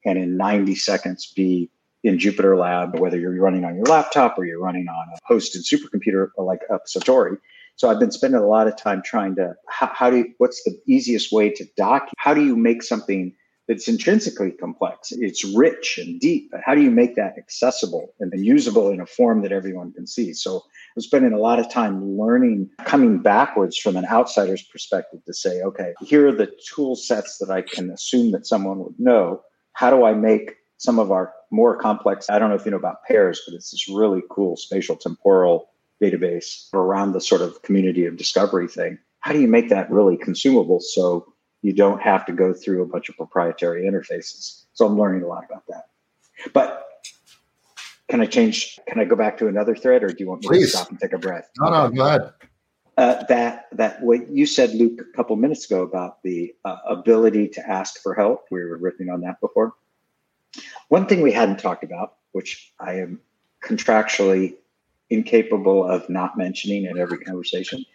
and 0.06 0.20
in 0.20 0.36
90 0.36 0.76
seconds 0.76 1.32
be 1.34 1.72
in 2.04 2.18
Jupyter 2.18 2.60
Lab, 2.60 3.00
whether 3.00 3.18
you're 3.18 3.40
running 3.40 3.64
on 3.64 3.76
your 3.76 3.86
laptop 3.86 4.38
or 4.38 4.44
you're 4.44 4.60
running 4.60 4.88
on 4.90 5.08
a 5.14 5.34
hosted 5.34 5.64
supercomputer 5.64 6.28
like 6.38 6.60
Satori. 6.86 7.38
So 7.78 7.90
I've 7.90 8.00
been 8.00 8.12
spending 8.12 8.42
a 8.42 8.46
lot 8.46 8.68
of 8.68 8.76
time 8.76 9.02
trying 9.04 9.36
to 9.36 9.56
how, 9.70 9.90
how 9.94 10.10
do 10.10 10.18
you, 10.18 10.34
what's 10.40 10.62
the 10.66 10.78
easiest 10.86 11.32
way 11.32 11.50
to 11.50 11.66
doc? 11.78 12.10
How 12.18 12.34
do 12.34 12.44
you 12.44 12.58
make 12.58 12.84
something 12.84 13.34
it's 13.68 13.88
intrinsically 13.88 14.52
complex. 14.52 15.12
It's 15.12 15.44
rich 15.44 15.98
and 15.98 16.20
deep. 16.20 16.50
But 16.52 16.62
how 16.66 16.76
do 16.76 16.82
you 16.82 16.92
make 16.92 17.16
that 17.16 17.38
accessible 17.38 18.14
and 18.20 18.32
usable 18.44 18.90
in 18.90 19.00
a 19.00 19.06
form 19.06 19.42
that 19.44 19.52
everyone 19.52 19.94
can 19.94 20.06
see? 20.06 20.34
So 20.34 20.64
I'm 20.96 21.02
spending 21.02 21.34
a 21.34 21.40
lot 21.40 21.60
of 21.60 21.70
time 21.70 22.18
learning, 22.18 22.70
coming 22.86 23.20
backwards 23.20 23.78
from 23.78 23.96
an 23.96 24.06
outsider's 24.06 24.64
perspective 24.64 25.24
to 25.26 25.34
say, 25.34 25.62
okay, 25.62 25.94
here 26.02 26.28
are 26.28 26.36
the 26.36 26.52
tool 26.74 26.96
sets 26.96 27.38
that 27.38 27.50
I 27.50 27.62
can 27.62 27.90
assume 27.90 28.32
that 28.32 28.46
someone 28.46 28.80
would 28.80 29.00
know. 29.00 29.42
How 29.74 29.90
do 29.90 30.04
I 30.06 30.14
make 30.14 30.56
some 30.78 31.00
of 31.00 31.12
our 31.12 31.34
more 31.50 31.78
complex? 31.78 32.30
I 32.30 32.40
don't 32.40 32.50
know 32.50 32.56
if 32.56 32.66
you 32.66 32.72
know 32.72 32.78
about 32.78 33.04
pairs, 33.06 33.42
but 33.46 33.56
it's 33.56 33.72
this 33.72 33.88
really 33.88 34.22
cool 34.30 34.58
spatial 34.58 34.98
temporal 34.98 35.70
database 36.02 36.68
around 36.74 37.14
the 37.14 37.22
sort 37.22 37.42
of 37.42 37.62
community 37.62 38.06
of 38.06 38.18
discovery 38.18 38.68
thing. 38.68 38.98
How 39.22 39.32
do 39.32 39.40
you 39.40 39.48
make 39.48 39.70
that 39.70 39.90
really 39.90 40.18
consumable 40.18 40.82
so 40.82 41.33
you 41.64 41.74
don't 41.74 42.02
have 42.02 42.26
to 42.28 42.34
go 42.34 42.54
through 42.54 42.84
a 42.84 42.86
bunch 42.86 43.10
of 43.10 43.16
proprietary 43.16 43.84
interfaces. 43.90 44.66
So 44.74 44.86
I'm 44.86 45.00
learning 45.00 45.24
a 45.24 45.28
lot 45.28 45.46
about 45.50 45.64
that. 45.70 45.86
But 46.54 46.88
can 48.10 48.22
I 48.22 48.26
change? 48.26 48.78
Can 48.88 49.00
I 49.00 49.06
go 49.06 49.16
back 49.16 49.38
to 49.40 49.48
another 49.48 49.76
thread, 49.76 50.04
or 50.04 50.10
do 50.10 50.16
you 50.20 50.28
want 50.28 50.42
me 50.42 50.50
Please. 50.50 50.72
to 50.72 50.78
stop 50.78 50.90
and 50.90 51.00
take 51.00 51.14
a 51.14 51.18
breath? 51.18 51.50
No, 51.58 51.70
no, 51.70 51.90
go 51.90 52.06
ahead. 52.06 52.34
Uh, 52.96 53.24
that 53.24 53.68
that 53.72 54.04
what 54.04 54.30
you 54.30 54.46
said, 54.46 54.76
Luke, 54.76 55.00
a 55.02 55.16
couple 55.16 55.36
minutes 55.38 55.66
ago 55.66 55.82
about 55.82 56.22
the 56.22 56.54
uh, 56.66 56.78
ability 56.86 57.48
to 57.48 57.68
ask 57.68 58.00
for 58.04 58.14
help. 58.14 58.46
We 58.52 58.64
were 58.64 58.78
riffing 58.78 59.12
on 59.12 59.22
that 59.22 59.40
before. 59.40 59.74
One 60.90 61.08
thing 61.08 61.22
we 61.22 61.32
hadn't 61.32 61.60
talked 61.60 61.84
about, 61.84 62.18
which 62.34 62.74
I 62.80 62.96
am 62.96 63.22
contractually 63.64 64.56
incapable 65.10 65.90
of 65.90 66.08
not 66.10 66.38
mentioning 66.38 66.86
in 66.86 67.00
every 67.00 67.20
conversation, 67.20 67.86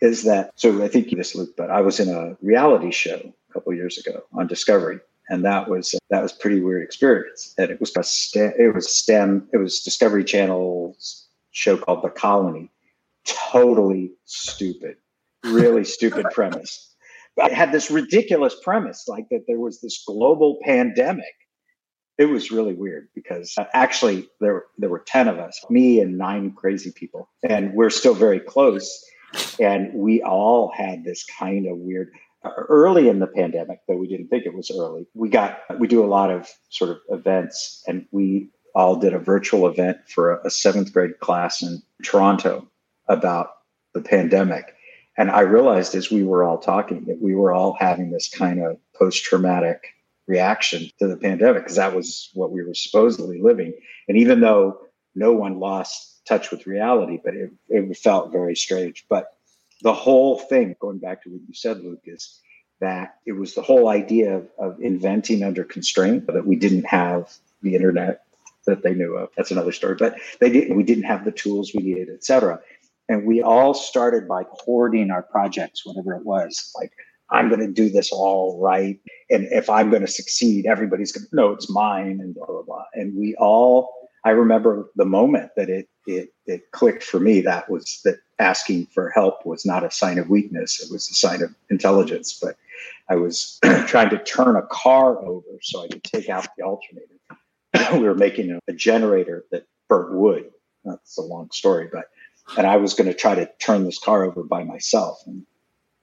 is 0.00 0.24
that 0.24 0.52
so 0.56 0.82
I 0.82 0.88
think 0.88 1.10
you 1.10 1.16
just 1.16 1.34
looked, 1.34 1.56
but 1.56 1.70
I 1.70 1.80
was 1.80 2.00
in 2.00 2.08
a 2.08 2.36
reality 2.40 2.90
show 2.90 3.20
a 3.50 3.52
couple 3.52 3.72
years 3.74 3.98
ago 3.98 4.22
on 4.32 4.46
Discovery, 4.46 5.00
and 5.28 5.44
that 5.44 5.68
was 5.68 5.94
that 6.10 6.22
was 6.22 6.32
pretty 6.32 6.60
weird 6.60 6.82
experience. 6.82 7.54
And 7.58 7.70
it 7.70 7.80
was 7.80 7.92
a 7.96 8.02
STEM, 8.02 8.52
it 8.58 8.74
was 8.74 8.92
STEM, 8.92 9.48
it 9.52 9.58
was 9.58 9.80
Discovery 9.80 10.24
Channel's 10.24 11.26
show 11.50 11.76
called 11.76 12.02
The 12.02 12.10
Colony. 12.10 12.70
Totally 13.24 14.12
stupid, 14.24 14.96
really 15.44 15.84
stupid 15.96 16.26
premise. 16.32 16.90
But 17.36 17.50
it 17.50 17.54
had 17.54 17.72
this 17.72 17.90
ridiculous 17.90 18.54
premise, 18.62 19.08
like 19.08 19.28
that 19.30 19.44
there 19.48 19.58
was 19.58 19.80
this 19.80 20.04
global 20.06 20.58
pandemic. 20.62 21.34
It 22.16 22.26
was 22.26 22.52
really 22.52 22.74
weird 22.74 23.08
because 23.12 23.52
uh, 23.58 23.64
actually 23.74 24.28
there 24.40 24.64
there 24.78 24.90
were 24.90 25.02
ten 25.04 25.26
of 25.26 25.38
us, 25.38 25.64
me 25.68 26.00
and 26.00 26.16
nine 26.16 26.52
crazy 26.52 26.92
people, 26.92 27.28
and 27.42 27.74
we're 27.74 27.90
still 27.90 28.14
very 28.14 28.38
close 28.38 29.04
and 29.60 29.92
we 29.94 30.22
all 30.22 30.72
had 30.74 31.04
this 31.04 31.24
kind 31.24 31.66
of 31.66 31.76
weird 31.78 32.10
uh, 32.44 32.50
early 32.68 33.08
in 33.08 33.18
the 33.18 33.26
pandemic 33.26 33.80
though 33.88 33.96
we 33.96 34.08
didn't 34.08 34.28
think 34.28 34.44
it 34.46 34.54
was 34.54 34.70
early 34.70 35.06
we 35.14 35.28
got 35.28 35.60
we 35.78 35.86
do 35.86 36.04
a 36.04 36.06
lot 36.06 36.30
of 36.30 36.48
sort 36.70 36.90
of 36.90 36.98
events 37.10 37.82
and 37.86 38.06
we 38.10 38.48
all 38.74 38.96
did 38.96 39.14
a 39.14 39.18
virtual 39.18 39.68
event 39.68 39.98
for 40.08 40.40
a, 40.40 40.50
seventh 40.50 40.92
grade 40.92 41.18
class 41.20 41.62
in 41.62 41.80
toronto 42.02 42.68
about 43.08 43.50
the 43.94 44.00
pandemic. 44.00 44.74
And 45.16 45.30
i 45.30 45.40
realized 45.40 45.94
as 45.94 46.10
we 46.10 46.24
were 46.24 46.44
all 46.44 46.58
talking 46.58 47.04
that 47.06 47.22
we 47.22 47.34
were 47.34 47.52
all 47.52 47.76
having 47.78 48.10
this 48.10 48.28
kind 48.28 48.62
of 48.62 48.76
post-traumatic 48.96 49.94
reaction 50.26 50.90
to 50.98 51.06
the 51.06 51.16
pandemic 51.16 51.62
because 51.62 51.76
that 51.76 51.94
was 51.94 52.30
what 52.34 52.50
we 52.50 52.64
were 52.64 52.74
supposedly 52.74 53.40
living. 53.40 53.74
And 54.08 54.16
even 54.18 54.40
though 54.40 54.78
no 55.14 55.32
one 55.32 55.60
lost 55.60 56.13
touch 56.26 56.50
with 56.50 56.66
reality, 56.66 57.18
but 57.22 57.34
it, 57.34 57.52
it 57.68 57.96
felt 57.96 58.32
very 58.32 58.56
strange. 58.56 59.04
But 59.08 59.36
the 59.82 59.92
whole 59.92 60.38
thing, 60.38 60.76
going 60.80 60.98
back 60.98 61.22
to 61.22 61.30
what 61.30 61.40
you 61.46 61.54
said, 61.54 61.80
Luke, 61.80 62.02
is 62.04 62.40
that 62.80 63.16
it 63.26 63.32
was 63.32 63.54
the 63.54 63.62
whole 63.62 63.88
idea 63.88 64.36
of, 64.36 64.48
of 64.58 64.80
inventing 64.80 65.42
under 65.42 65.64
constraint 65.64 66.26
that 66.26 66.46
we 66.46 66.56
didn't 66.56 66.86
have 66.86 67.32
the 67.62 67.74
internet 67.74 68.24
that 68.66 68.82
they 68.82 68.94
knew 68.94 69.14
of. 69.16 69.30
That's 69.36 69.50
another 69.50 69.72
story. 69.72 69.94
But 69.94 70.16
they 70.40 70.50
didn't, 70.50 70.76
we 70.76 70.82
didn't 70.82 71.04
have 71.04 71.24
the 71.24 71.32
tools 71.32 71.72
we 71.74 71.82
needed, 71.82 72.08
et 72.12 72.24
cetera. 72.24 72.60
And 73.08 73.26
we 73.26 73.42
all 73.42 73.74
started 73.74 74.26
by 74.26 74.44
hoarding 74.48 75.10
our 75.10 75.22
projects, 75.22 75.84
whatever 75.84 76.14
it 76.14 76.24
was. 76.24 76.72
Like, 76.74 76.92
I'm 77.30 77.48
going 77.48 77.60
to 77.60 77.72
do 77.72 77.90
this 77.90 78.10
all 78.10 78.58
right. 78.60 78.98
And 79.30 79.46
if 79.50 79.68
I'm 79.68 79.90
going 79.90 80.02
to 80.02 80.08
succeed, 80.08 80.66
everybody's 80.66 81.12
going 81.12 81.26
to 81.28 81.36
know 81.36 81.52
it's 81.52 81.70
mine 81.70 82.20
and 82.20 82.34
blah, 82.34 82.46
blah, 82.46 82.62
blah. 82.62 82.84
And 82.94 83.14
we 83.16 83.34
all 83.36 84.03
I 84.24 84.30
remember 84.30 84.90
the 84.96 85.04
moment 85.04 85.50
that 85.56 85.68
it 85.68 85.88
it 86.06 86.30
it 86.46 86.70
clicked 86.72 87.02
for 87.02 87.20
me. 87.20 87.42
That 87.42 87.70
was 87.70 88.00
that 88.04 88.16
asking 88.38 88.86
for 88.86 89.10
help 89.10 89.44
was 89.44 89.66
not 89.66 89.84
a 89.84 89.90
sign 89.90 90.18
of 90.18 90.30
weakness; 90.30 90.82
it 90.82 90.90
was 90.90 91.10
a 91.10 91.14
sign 91.14 91.42
of 91.42 91.54
intelligence. 91.70 92.38
But 92.40 92.56
I 93.08 93.16
was 93.16 93.58
trying 93.86 94.10
to 94.10 94.18
turn 94.18 94.56
a 94.56 94.62
car 94.62 95.18
over 95.24 95.58
so 95.60 95.82
I 95.82 95.88
could 95.88 96.04
take 96.04 96.28
out 96.28 96.48
the 96.56 96.64
alternator. 96.64 97.14
we 98.00 98.06
were 98.06 98.14
making 98.14 98.50
a, 98.50 98.60
a 98.66 98.72
generator 98.72 99.44
that 99.50 99.66
burnt 99.88 100.14
wood. 100.14 100.50
That's 100.84 101.18
a 101.18 101.22
long 101.22 101.50
story, 101.50 101.88
but 101.92 102.06
and 102.56 102.66
I 102.66 102.76
was 102.76 102.94
going 102.94 103.08
to 103.08 103.14
try 103.14 103.34
to 103.34 103.50
turn 103.58 103.84
this 103.84 103.98
car 103.98 104.24
over 104.24 104.42
by 104.42 104.64
myself. 104.64 105.22
And 105.26 105.46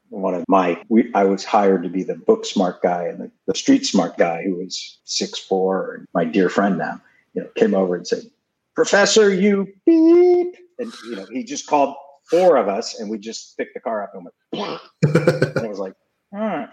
one 0.10 0.34
of 0.34 0.44
my, 0.48 0.82
we, 0.90 1.12
I 1.14 1.24
was 1.24 1.46
hired 1.46 1.84
to 1.84 1.90
be 1.90 2.02
the 2.02 2.16
book 2.16 2.46
smart 2.46 2.82
guy 2.82 3.06
and 3.06 3.20
the, 3.20 3.32
the 3.46 3.56
street 3.56 3.86
smart 3.86 4.18
guy 4.18 4.44
who 4.44 4.56
was 4.56 4.98
six 5.06 5.38
four, 5.38 6.06
my 6.16 6.26
dear 6.26 6.50
friend 6.50 6.80
now 6.80 7.00
you 7.34 7.44
know, 7.44 7.50
came 7.56 7.74
over 7.74 7.96
and 7.96 8.08
said, 8.08 8.24
Professor, 8.76 9.34
you 9.34 9.68
beep. 9.86 10.56
And, 10.80 10.94
you 11.06 11.16
know, 11.16 11.26
he 11.32 11.44
just 11.44 11.68
called 11.68 11.96
four 12.30 12.56
of 12.58 12.68
us 12.68 13.00
and 13.00 13.10
we 13.10 13.18
just 13.18 13.58
picked 13.58 13.74
the 13.74 13.80
car 13.80 14.04
up 14.04 14.14
and 14.14 14.28
went, 14.54 14.82
and 15.04 15.66
it 15.66 15.70
was 15.70 15.80
like, 15.80 15.94
hmm. 16.34 16.64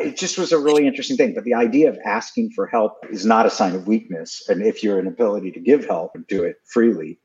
it 0.00 0.16
just 0.16 0.38
was 0.38 0.52
a 0.52 0.58
really 0.58 0.86
interesting 0.86 1.16
thing. 1.16 1.34
But 1.34 1.44
the 1.44 1.54
idea 1.54 1.88
of 1.88 1.98
asking 2.04 2.50
for 2.50 2.66
help 2.66 2.92
is 3.10 3.24
not 3.24 3.46
a 3.46 3.50
sign 3.50 3.74
of 3.74 3.86
weakness. 3.86 4.42
And 4.48 4.62
if 4.62 4.82
you're 4.82 4.98
an 4.98 5.06
ability 5.06 5.50
to 5.52 5.60
give 5.60 5.86
help 5.86 6.14
and 6.14 6.26
do 6.26 6.44
it 6.44 6.56
freely, 6.64 7.18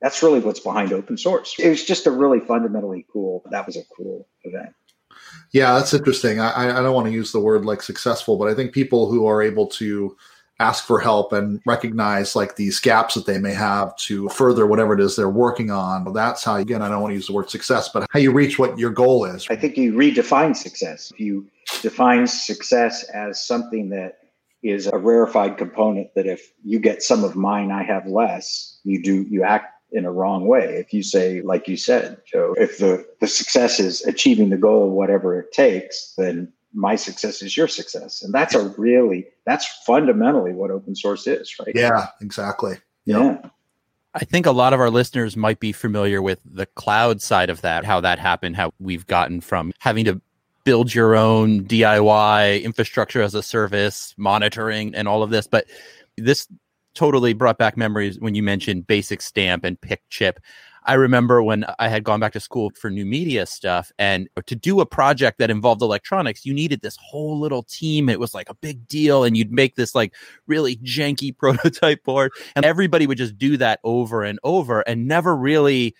that's 0.00 0.22
really 0.22 0.40
what's 0.40 0.60
behind 0.60 0.92
open 0.92 1.16
source. 1.16 1.56
It 1.58 1.68
was 1.68 1.84
just 1.84 2.06
a 2.06 2.10
really 2.10 2.40
fundamentally 2.40 3.04
cool, 3.12 3.42
that 3.50 3.66
was 3.66 3.76
a 3.76 3.82
cool 3.96 4.28
event. 4.44 4.70
Yeah, 5.52 5.74
that's 5.74 5.94
interesting. 5.94 6.40
I, 6.40 6.78
I 6.78 6.82
don't 6.82 6.94
want 6.94 7.06
to 7.06 7.12
use 7.12 7.32
the 7.32 7.40
word 7.40 7.64
like 7.64 7.82
successful, 7.82 8.36
but 8.36 8.48
I 8.48 8.54
think 8.54 8.72
people 8.72 9.10
who 9.10 9.26
are 9.26 9.42
able 9.42 9.66
to 9.66 10.16
ask 10.60 10.84
for 10.84 10.98
help 10.98 11.32
and 11.32 11.60
recognize 11.66 12.34
like 12.34 12.56
these 12.56 12.80
gaps 12.80 13.14
that 13.14 13.26
they 13.26 13.38
may 13.38 13.54
have 13.54 13.94
to 13.96 14.28
further 14.30 14.66
whatever 14.66 14.92
it 14.94 15.00
is 15.00 15.16
they're 15.16 15.28
working 15.28 15.70
on. 15.70 16.12
That's 16.12 16.42
how, 16.42 16.56
again, 16.56 16.82
I 16.82 16.88
don't 16.88 17.00
want 17.00 17.12
to 17.12 17.16
use 17.16 17.28
the 17.28 17.32
word 17.32 17.50
success, 17.50 17.88
but 17.88 18.06
how 18.10 18.18
you 18.18 18.32
reach 18.32 18.58
what 18.58 18.78
your 18.78 18.90
goal 18.90 19.24
is. 19.24 19.46
I 19.50 19.56
think 19.56 19.76
you 19.76 19.92
redefine 19.92 20.56
success. 20.56 21.10
If 21.12 21.20
you 21.20 21.46
define 21.82 22.26
success 22.26 23.04
as 23.10 23.44
something 23.44 23.90
that 23.90 24.18
is 24.62 24.88
a 24.88 24.98
rarefied 24.98 25.56
component 25.56 26.12
that 26.14 26.26
if 26.26 26.50
you 26.64 26.80
get 26.80 27.02
some 27.02 27.22
of 27.22 27.36
mine, 27.36 27.70
I 27.70 27.84
have 27.84 28.06
less, 28.06 28.80
you 28.82 29.00
do, 29.00 29.24
you 29.30 29.44
act 29.44 29.72
in 29.92 30.04
a 30.04 30.12
wrong 30.12 30.46
way. 30.46 30.64
If 30.64 30.92
you 30.92 31.02
say, 31.02 31.40
like 31.40 31.68
you 31.68 31.76
said, 31.76 32.18
Joe, 32.26 32.54
if 32.58 32.78
the, 32.78 33.06
the 33.20 33.26
success 33.26 33.78
is 33.78 34.04
achieving 34.04 34.50
the 34.50 34.56
goal, 34.56 34.90
whatever 34.90 35.38
it 35.38 35.52
takes, 35.52 36.14
then 36.18 36.52
my 36.72 36.96
success 36.96 37.42
is 37.42 37.56
your 37.56 37.68
success. 37.68 38.22
And 38.22 38.32
that's 38.32 38.54
a 38.54 38.68
really, 38.78 39.26
that's 39.46 39.66
fundamentally 39.86 40.52
what 40.52 40.70
open 40.70 40.94
source 40.94 41.26
is, 41.26 41.54
right? 41.58 41.72
Yeah, 41.74 42.08
exactly. 42.20 42.78
Yep. 43.06 43.42
Yeah. 43.44 43.50
I 44.14 44.24
think 44.24 44.46
a 44.46 44.52
lot 44.52 44.72
of 44.72 44.80
our 44.80 44.90
listeners 44.90 45.36
might 45.36 45.60
be 45.60 45.72
familiar 45.72 46.20
with 46.20 46.40
the 46.44 46.66
cloud 46.66 47.22
side 47.22 47.50
of 47.50 47.60
that, 47.60 47.84
how 47.84 48.00
that 48.00 48.18
happened, 48.18 48.56
how 48.56 48.72
we've 48.78 49.06
gotten 49.06 49.40
from 49.40 49.72
having 49.78 50.04
to 50.06 50.20
build 50.64 50.94
your 50.94 51.14
own 51.14 51.64
DIY 51.64 52.62
infrastructure 52.62 53.22
as 53.22 53.34
a 53.34 53.42
service, 53.42 54.14
monitoring, 54.16 54.94
and 54.94 55.08
all 55.08 55.22
of 55.22 55.30
this. 55.30 55.46
But 55.46 55.66
this 56.16 56.48
totally 56.94 57.32
brought 57.32 57.58
back 57.58 57.76
memories 57.76 58.18
when 58.18 58.34
you 58.34 58.42
mentioned 58.42 58.86
basic 58.86 59.22
stamp 59.22 59.64
and 59.64 59.80
Picchip. 59.80 60.38
I 60.84 60.94
remember 60.94 61.42
when 61.42 61.64
I 61.78 61.88
had 61.88 62.04
gone 62.04 62.20
back 62.20 62.32
to 62.32 62.40
school 62.40 62.70
for 62.74 62.90
new 62.90 63.04
media 63.04 63.46
stuff 63.46 63.92
and 63.98 64.28
to 64.46 64.54
do 64.54 64.80
a 64.80 64.86
project 64.86 65.38
that 65.38 65.50
involved 65.50 65.82
electronics, 65.82 66.46
you 66.46 66.54
needed 66.54 66.80
this 66.80 66.96
whole 66.96 67.38
little 67.38 67.62
team. 67.62 68.08
It 68.08 68.20
was 68.20 68.34
like 68.34 68.48
a 68.48 68.54
big 68.54 68.86
deal. 68.88 69.24
And 69.24 69.36
you'd 69.36 69.52
make 69.52 69.76
this 69.76 69.94
like 69.94 70.14
really 70.46 70.76
janky 70.76 71.36
prototype 71.38 72.04
board. 72.04 72.32
And 72.56 72.64
everybody 72.64 73.06
would 73.06 73.18
just 73.18 73.38
do 73.38 73.56
that 73.58 73.80
over 73.84 74.22
and 74.22 74.38
over 74.44 74.80
and 74.82 75.06
never 75.06 75.36
really 75.36 75.94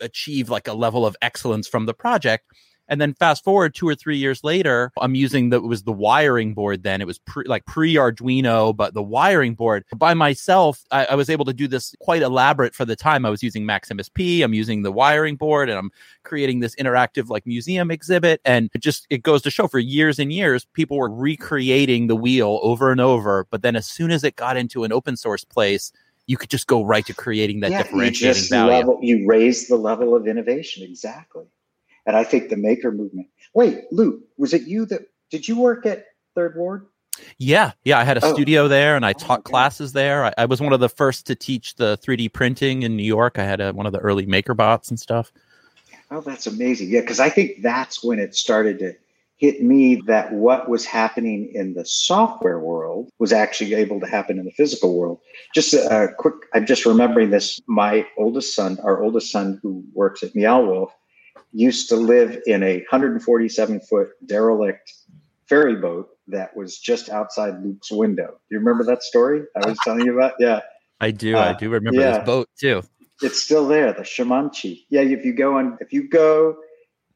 achieve 0.00 0.50
like 0.50 0.68
a 0.68 0.74
level 0.74 1.06
of 1.06 1.16
excellence 1.22 1.68
from 1.68 1.86
the 1.86 1.94
project. 1.94 2.46
And 2.92 3.00
then 3.00 3.14
fast 3.14 3.42
forward 3.42 3.74
two 3.74 3.88
or 3.88 3.94
three 3.94 4.18
years 4.18 4.44
later, 4.44 4.92
I'm 5.00 5.14
using 5.14 5.48
the 5.48 5.56
it 5.56 5.62
was 5.62 5.84
the 5.84 5.92
wiring 5.92 6.52
board 6.52 6.82
then. 6.82 7.00
It 7.00 7.06
was 7.06 7.18
pre, 7.20 7.42
like 7.46 7.64
pre 7.64 7.94
Arduino, 7.94 8.76
but 8.76 8.92
the 8.92 9.02
wiring 9.02 9.54
board 9.54 9.86
by 9.96 10.12
myself, 10.12 10.84
I, 10.90 11.06
I, 11.06 11.14
was 11.14 11.30
able 11.30 11.46
to 11.46 11.54
do 11.54 11.66
this 11.66 11.94
quite 12.00 12.20
elaborate 12.20 12.74
for 12.74 12.84
the 12.84 12.94
time. 12.94 13.24
I 13.24 13.30
was 13.30 13.42
using 13.42 13.64
Maximus 13.64 14.10
I'm 14.18 14.52
using 14.52 14.82
the 14.82 14.92
wiring 14.92 15.36
board, 15.36 15.70
and 15.70 15.78
I'm 15.78 15.90
creating 16.22 16.60
this 16.60 16.76
interactive 16.76 17.30
like 17.30 17.46
museum 17.46 17.90
exhibit. 17.90 18.42
And 18.44 18.68
it 18.74 18.82
just 18.82 19.06
it 19.08 19.22
goes 19.22 19.40
to 19.42 19.50
show 19.50 19.68
for 19.68 19.78
years 19.78 20.18
and 20.18 20.30
years, 20.30 20.66
people 20.74 20.98
were 20.98 21.10
recreating 21.10 22.08
the 22.08 22.16
wheel 22.16 22.60
over 22.62 22.92
and 22.92 23.00
over. 23.00 23.46
But 23.50 23.62
then 23.62 23.74
as 23.74 23.86
soon 23.86 24.10
as 24.10 24.22
it 24.22 24.36
got 24.36 24.58
into 24.58 24.84
an 24.84 24.92
open 24.92 25.16
source 25.16 25.44
place, 25.44 25.92
you 26.26 26.36
could 26.36 26.50
just 26.50 26.66
go 26.66 26.84
right 26.84 27.06
to 27.06 27.14
creating 27.14 27.60
that 27.60 27.70
yeah, 27.70 27.84
differentiating 27.84 28.42
you 28.42 28.48
value. 28.50 28.72
Level, 28.72 28.98
you 29.00 29.26
raise 29.26 29.66
the 29.66 29.76
level 29.76 30.14
of 30.14 30.26
innovation. 30.26 30.82
Exactly. 30.82 31.46
And 32.06 32.16
I 32.16 32.24
think 32.24 32.48
the 32.48 32.56
maker 32.56 32.90
movement. 32.90 33.28
Wait, 33.54 33.84
Luke, 33.90 34.20
was 34.36 34.52
it 34.52 34.62
you 34.62 34.86
that 34.86 35.02
did 35.30 35.46
you 35.46 35.58
work 35.58 35.86
at 35.86 36.06
Third 36.34 36.56
Ward? 36.56 36.86
Yeah, 37.38 37.72
yeah. 37.84 37.98
I 37.98 38.04
had 38.04 38.16
a 38.16 38.24
oh. 38.24 38.32
studio 38.32 38.68
there, 38.68 38.96
and 38.96 39.04
I 39.04 39.10
oh 39.10 39.18
taught 39.18 39.40
oh, 39.40 39.42
classes 39.42 39.92
there. 39.92 40.24
I, 40.24 40.34
I, 40.38 40.44
was 40.46 40.60
one 40.60 40.72
of 40.72 40.80
the 40.80 40.88
first 40.88 41.26
to 41.26 41.34
teach 41.34 41.74
the 41.76 41.98
3D 41.98 42.32
printing 42.32 42.82
in 42.82 42.96
New 42.96 43.04
York. 43.04 43.38
I 43.38 43.44
had 43.44 43.60
a, 43.60 43.72
one 43.72 43.86
of 43.86 43.92
the 43.92 43.98
early 43.98 44.26
MakerBots 44.26 44.88
and 44.90 44.98
stuff. 44.98 45.32
Oh, 46.10 46.20
that's 46.20 46.46
amazing! 46.46 46.90
Yeah, 46.90 47.00
because 47.00 47.20
I 47.20 47.28
think 47.28 47.62
that's 47.62 48.02
when 48.02 48.18
it 48.18 48.34
started 48.34 48.78
to 48.80 48.94
hit 49.42 49.60
me 49.60 49.96
that 50.06 50.32
what 50.32 50.68
was 50.68 50.84
happening 50.84 51.50
in 51.52 51.74
the 51.74 51.84
software 51.84 52.60
world 52.60 53.10
was 53.18 53.32
actually 53.32 53.74
able 53.74 53.98
to 53.98 54.06
happen 54.06 54.38
in 54.38 54.44
the 54.44 54.52
physical 54.52 54.96
world. 54.96 55.18
Just 55.52 55.74
a, 55.74 56.04
a 56.04 56.14
quick, 56.14 56.34
I'm 56.54 56.64
just 56.64 56.86
remembering 56.86 57.30
this. 57.30 57.60
My 57.66 58.06
oldest 58.16 58.54
son, 58.54 58.78
our 58.84 59.02
oldest 59.02 59.32
son, 59.32 59.58
who 59.60 59.84
works 59.94 60.22
at 60.22 60.36
Meow 60.36 60.64
Wolf, 60.64 60.92
used 61.52 61.88
to 61.90 61.96
live 61.96 62.40
in 62.46 62.62
a 62.62 62.78
147 62.78 63.80
foot 63.80 64.08
derelict 64.26 64.92
ferry 65.46 65.76
boat 65.76 66.08
that 66.28 66.56
was 66.56 66.78
just 66.78 67.10
outside 67.10 67.62
Luke's 67.62 67.92
window. 67.92 68.28
Do 68.28 68.54
you 68.54 68.58
remember 68.58 68.84
that 68.84 69.02
story 69.02 69.42
I 69.56 69.68
was 69.68 69.78
telling 69.84 70.06
you 70.06 70.18
about? 70.18 70.34
Yeah. 70.38 70.60
I 71.00 71.10
do. 71.10 71.36
Uh, 71.36 71.40
I 71.40 71.52
do 71.52 71.68
remember 71.68 72.00
yeah. 72.00 72.18
this 72.18 72.26
boat 72.26 72.48
too. 72.58 72.82
It's 73.20 73.42
still 73.42 73.68
there, 73.68 73.92
the 73.92 74.02
Shamanchi. 74.02 74.84
Yeah, 74.88 75.02
if 75.02 75.24
you 75.24 75.32
go 75.32 75.58
on, 75.58 75.78
if 75.80 75.92
you 75.92 76.08
go 76.08 76.56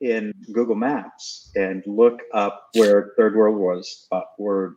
in 0.01 0.33
Google 0.53 0.75
Maps 0.75 1.51
and 1.57 1.83
look 1.87 2.21
up 2.33 2.69
where 2.75 3.13
Third 3.17 3.35
World 3.35 3.57
was, 3.57 4.07
uh, 4.13 4.21
where 4.37 4.75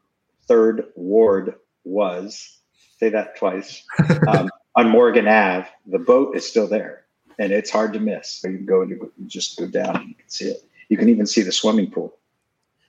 Third 0.48 0.86
Ward 0.96 1.56
was, 1.84 2.60
say 3.00 3.10
that 3.10 3.38
twice, 3.38 3.84
um, 4.28 4.50
on 4.76 4.90
Morgan 4.90 5.28
Ave, 5.28 5.68
the 5.86 6.00
boat 6.00 6.36
is 6.36 6.48
still 6.48 6.68
there 6.68 7.06
and 7.40 7.54
it's 7.54 7.72
hard 7.72 7.94
to 7.94 8.00
miss. 8.00 8.44
You 8.44 8.58
can 8.58 8.66
go 8.66 8.82
and 8.82 8.92
you 8.92 9.12
just 9.26 9.58
go 9.58 9.66
down 9.66 9.96
and 9.96 10.10
you 10.10 10.16
can 10.16 10.30
see 10.30 10.50
it. 10.50 10.62
You 10.90 10.98
can 10.98 11.10
even 11.10 11.26
see 11.26 11.42
the 11.42 11.52
swimming 11.52 11.90
pool. 11.90 12.18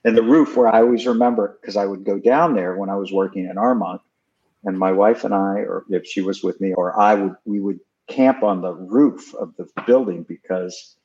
And 0.03 0.17
the 0.17 0.23
roof, 0.23 0.57
where 0.57 0.67
I 0.67 0.81
always 0.81 1.07
remember, 1.07 1.57
because 1.61 1.77
I 1.77 1.85
would 1.85 2.03
go 2.03 2.19
down 2.19 2.55
there 2.55 2.75
when 2.75 2.89
I 2.89 2.95
was 2.95 3.11
working 3.11 3.45
in 3.45 3.55
Armonk, 3.55 4.01
and 4.63 4.77
my 4.77 4.91
wife 4.91 5.23
and 5.23 5.33
I, 5.33 5.59
or 5.59 5.85
if 5.89 6.05
she 6.05 6.21
was 6.21 6.43
with 6.43 6.59
me, 6.59 6.73
or 6.73 6.99
I 6.99 7.15
would, 7.15 7.35
we 7.45 7.59
would 7.59 7.79
camp 8.07 8.43
on 8.43 8.61
the 8.61 8.73
roof 8.73 9.33
of 9.35 9.55
the 9.57 9.67
building 9.85 10.23
because 10.23 10.95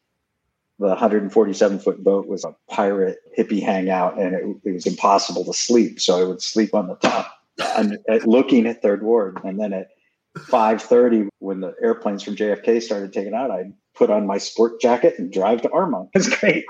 the 0.78 0.88
147 0.88 1.78
foot 1.78 2.02
boat 2.02 2.26
was 2.26 2.44
a 2.44 2.54
pirate 2.68 3.18
hippie 3.38 3.62
hangout 3.62 4.18
and 4.18 4.34
it, 4.34 4.68
it 4.68 4.72
was 4.72 4.86
impossible 4.86 5.44
to 5.44 5.52
sleep. 5.52 6.00
So 6.00 6.20
I 6.20 6.24
would 6.24 6.42
sleep 6.42 6.74
on 6.74 6.88
the 6.88 6.96
top 6.96 7.32
and, 7.76 7.98
looking 8.26 8.66
at 8.66 8.82
Third 8.82 9.02
Ward. 9.02 9.38
And 9.44 9.58
then 9.58 9.72
at 9.72 9.88
5.30 10.36 11.28
when 11.38 11.60
the 11.60 11.74
airplanes 11.82 12.22
from 12.22 12.36
jfk 12.36 12.82
started 12.82 13.12
taking 13.12 13.34
out 13.34 13.50
i'd 13.50 13.72
put 13.94 14.10
on 14.10 14.26
my 14.26 14.38
sport 14.38 14.80
jacket 14.80 15.14
and 15.18 15.32
drive 15.32 15.62
to 15.62 15.68
armonk 15.70 16.08
it's 16.14 16.28
great. 16.28 16.64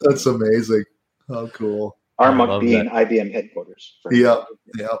That's 0.00 0.26
amazing. 0.26 0.84
How 1.28 1.46
cool. 1.48 1.96
Armonk 2.20 2.60
being 2.60 2.84
that. 2.86 3.08
ibm 3.08 3.32
headquarters 3.32 3.96
yep 4.10 4.44
yep 4.76 4.98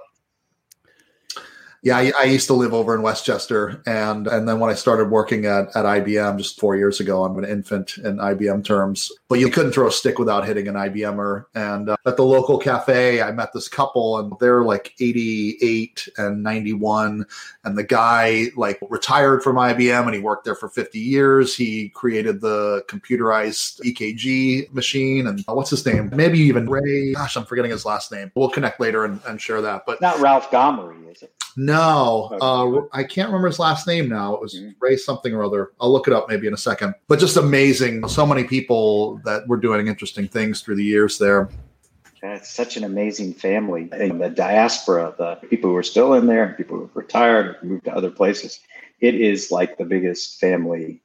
yeah, 1.84 1.96
I, 1.96 2.12
I, 2.16 2.24
used 2.24 2.46
to 2.46 2.54
live 2.54 2.72
over 2.72 2.94
in 2.94 3.02
Westchester, 3.02 3.82
and 3.86 4.28
and 4.28 4.48
then 4.48 4.60
when 4.60 4.70
I 4.70 4.74
started 4.74 5.10
working 5.10 5.46
at, 5.46 5.66
at 5.74 5.84
IBM 5.84 6.38
just 6.38 6.60
four 6.60 6.76
years 6.76 7.00
ago, 7.00 7.24
I'm 7.24 7.36
an 7.36 7.44
infant 7.44 7.98
in 7.98 8.18
IBM 8.18 8.64
terms. 8.64 9.10
But 9.28 9.40
you 9.40 9.50
couldn't 9.50 9.72
throw 9.72 9.88
a 9.88 9.92
stick 9.92 10.20
without 10.20 10.46
hitting 10.46 10.68
an 10.68 10.74
IBMer. 10.74 11.46
And 11.56 11.88
uh, 11.88 11.96
at 12.06 12.16
the 12.16 12.22
local 12.22 12.56
cafe, 12.56 13.20
I 13.20 13.32
met 13.32 13.52
this 13.52 13.66
couple, 13.66 14.18
and 14.18 14.32
they're 14.38 14.62
like 14.62 14.94
88 15.00 16.08
and 16.18 16.40
91, 16.44 17.26
and 17.64 17.76
the 17.76 17.82
guy 17.82 18.50
like 18.56 18.78
retired 18.88 19.42
from 19.42 19.56
IBM, 19.56 20.04
and 20.04 20.14
he 20.14 20.20
worked 20.20 20.44
there 20.44 20.54
for 20.54 20.68
50 20.68 21.00
years. 21.00 21.56
He 21.56 21.88
created 21.88 22.40
the 22.40 22.84
computerized 22.86 23.80
EKG 23.80 24.72
machine, 24.72 25.26
and 25.26 25.40
uh, 25.48 25.54
what's 25.54 25.70
his 25.70 25.84
name? 25.84 26.10
Maybe 26.14 26.38
even 26.38 26.70
Ray. 26.70 27.14
Gosh, 27.14 27.36
I'm 27.36 27.44
forgetting 27.44 27.72
his 27.72 27.84
last 27.84 28.12
name. 28.12 28.30
We'll 28.36 28.50
connect 28.50 28.78
later 28.78 29.04
and, 29.04 29.20
and 29.26 29.40
share 29.40 29.60
that. 29.62 29.82
But 29.84 30.00
not 30.00 30.20
Ralph 30.20 30.48
Gomory, 30.52 31.10
is 31.10 31.22
it? 31.22 31.34
No, 31.56 32.36
uh, 32.40 32.96
I 32.96 33.04
can't 33.04 33.28
remember 33.28 33.48
his 33.48 33.58
last 33.58 33.86
name 33.86 34.08
now. 34.08 34.34
It 34.34 34.40
was 34.40 34.54
mm-hmm. 34.54 34.70
Ray 34.80 34.96
something 34.96 35.34
or 35.34 35.44
other. 35.44 35.72
I'll 35.80 35.92
look 35.92 36.06
it 36.06 36.14
up 36.14 36.28
maybe 36.28 36.46
in 36.46 36.54
a 36.54 36.58
second. 36.58 36.94
But 37.08 37.18
just 37.18 37.36
amazing. 37.36 38.08
So 38.08 38.26
many 38.26 38.44
people 38.44 39.20
that 39.24 39.46
were 39.48 39.58
doing 39.58 39.86
interesting 39.86 40.28
things 40.28 40.62
through 40.62 40.76
the 40.76 40.84
years 40.84 41.18
there. 41.18 41.48
It's 42.22 42.50
such 42.50 42.76
an 42.76 42.84
amazing 42.84 43.34
family. 43.34 43.88
And 43.92 44.20
the 44.20 44.30
diaspora, 44.30 45.14
the 45.18 45.46
people 45.48 45.70
who 45.70 45.76
are 45.76 45.82
still 45.82 46.14
in 46.14 46.26
there, 46.26 46.54
people 46.56 46.76
who 46.76 46.82
have 46.82 46.96
retired, 46.96 47.56
moved 47.62 47.84
to 47.86 47.94
other 47.94 48.10
places. 48.10 48.60
It 49.00 49.16
is 49.16 49.50
like 49.50 49.76
the 49.76 49.84
biggest 49.84 50.38
family 50.38 51.02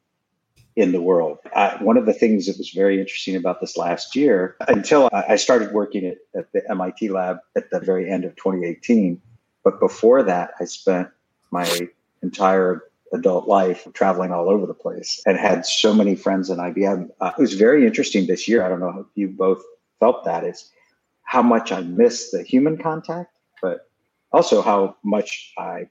in 0.75 0.91
the 0.91 1.01
world. 1.01 1.39
I, 1.55 1.75
one 1.81 1.97
of 1.97 2.05
the 2.05 2.13
things 2.13 2.45
that 2.45 2.57
was 2.59 2.69
very 2.69 2.99
interesting 2.99 3.35
about 3.35 3.59
this 3.59 3.77
last 3.77 4.15
year, 4.15 4.55
until 4.67 5.09
I 5.11 5.35
started 5.35 5.71
working 5.71 6.05
at, 6.05 6.17
at 6.35 6.51
the 6.53 6.61
MIT 6.69 7.09
lab 7.09 7.39
at 7.55 7.71
the 7.71 7.79
very 7.79 8.07
end 8.09 8.23
of 8.23 8.35
2018, 8.35 9.19
but 9.67 9.81
before 9.81 10.23
that, 10.23 10.51
I 10.61 10.63
spent 10.63 11.09
my 11.51 11.89
entire 12.23 12.83
adult 13.11 13.49
life 13.49 13.85
traveling 13.91 14.31
all 14.31 14.47
over 14.47 14.65
the 14.65 14.73
place 14.73 15.21
and 15.25 15.37
had 15.37 15.65
so 15.65 15.93
many 15.93 16.15
friends 16.15 16.49
in 16.49 16.55
IBM. 16.55 17.09
Uh, 17.19 17.31
it 17.37 17.41
was 17.41 17.55
very 17.55 17.85
interesting 17.85 18.27
this 18.27 18.47
year. 18.47 18.63
I 18.63 18.69
don't 18.69 18.79
know 18.79 18.99
if 18.99 19.07
you 19.15 19.27
both 19.27 19.61
felt 19.99 20.23
that 20.23 20.45
is 20.45 20.71
how 21.23 21.41
much 21.41 21.73
I 21.73 21.81
miss 21.81 22.31
the 22.31 22.43
human 22.43 22.77
contact, 22.77 23.35
but 23.61 23.89
also 24.31 24.61
how 24.61 24.95
much 25.03 25.51
I 25.57 25.89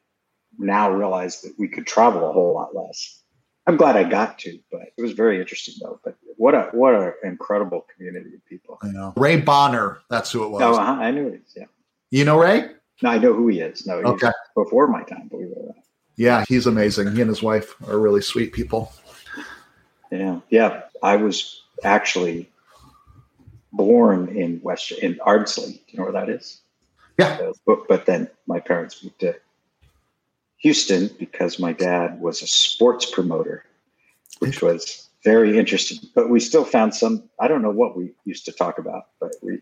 now 0.58 0.90
realize 0.90 1.42
that 1.42 1.52
we 1.58 1.68
could 1.68 1.86
travel 1.86 2.30
a 2.30 2.32
whole 2.32 2.54
lot 2.54 2.74
less. 2.74 3.20
I'm 3.66 3.76
glad 3.76 3.96
I 3.96 4.04
got 4.04 4.38
to, 4.38 4.58
but 4.72 4.80
it 4.96 5.02
was 5.02 5.12
very 5.12 5.38
interesting 5.38 5.74
though. 5.82 6.00
But 6.02 6.16
what 6.38 6.54
a 6.54 6.70
what 6.72 6.94
an 6.94 7.12
incredible 7.24 7.84
community 7.94 8.36
of 8.36 8.46
people. 8.46 8.78
I 8.80 8.88
know 8.88 9.12
Ray 9.18 9.38
Bonner. 9.38 9.98
That's 10.08 10.32
who 10.32 10.44
it 10.44 10.48
was. 10.48 10.62
Oh, 10.62 10.76
uh-huh, 10.76 10.92
I 10.92 11.10
knew 11.10 11.28
it. 11.28 11.42
Yeah. 11.54 11.64
You 12.10 12.24
know 12.24 12.38
Ray? 12.38 12.70
No, 13.02 13.10
I 13.10 13.18
know 13.18 13.34
who 13.34 13.48
he 13.48 13.60
is. 13.60 13.86
No, 13.86 13.96
okay. 13.96 14.30
before 14.54 14.88
my 14.88 15.02
time, 15.02 15.28
believe 15.28 15.50
it 15.50 15.58
or 15.58 15.66
not. 15.66 15.76
Yeah, 16.16 16.44
he's 16.48 16.66
amazing. 16.66 17.14
He 17.14 17.20
and 17.20 17.28
his 17.28 17.42
wife 17.42 17.74
are 17.88 17.98
really 17.98 18.22
sweet 18.22 18.52
people. 18.52 18.92
Yeah, 20.10 20.40
yeah. 20.48 20.82
I 21.02 21.16
was 21.16 21.62
actually 21.84 22.50
born 23.72 24.28
in 24.34 24.60
West 24.62 24.92
in 24.92 25.18
Ardsley. 25.26 25.72
Do 25.72 25.80
you 25.88 25.98
know 25.98 26.04
where 26.04 26.12
that 26.12 26.30
is? 26.30 26.62
Yeah. 27.18 27.52
But, 27.66 27.86
but 27.88 28.06
then 28.06 28.28
my 28.46 28.60
parents 28.60 29.02
moved 29.02 29.20
to 29.20 29.36
Houston 30.58 31.10
because 31.18 31.58
my 31.58 31.72
dad 31.72 32.20
was 32.20 32.42
a 32.42 32.46
sports 32.46 33.04
promoter, 33.10 33.64
which 34.38 34.62
was 34.62 35.08
very 35.22 35.58
interesting. 35.58 35.98
But 36.14 36.30
we 36.30 36.40
still 36.40 36.64
found 36.64 36.94
some. 36.94 37.24
I 37.38 37.48
don't 37.48 37.60
know 37.60 37.70
what 37.70 37.96
we 37.96 38.12
used 38.24 38.46
to 38.46 38.52
talk 38.52 38.78
about, 38.78 39.08
but 39.20 39.32
we 39.42 39.60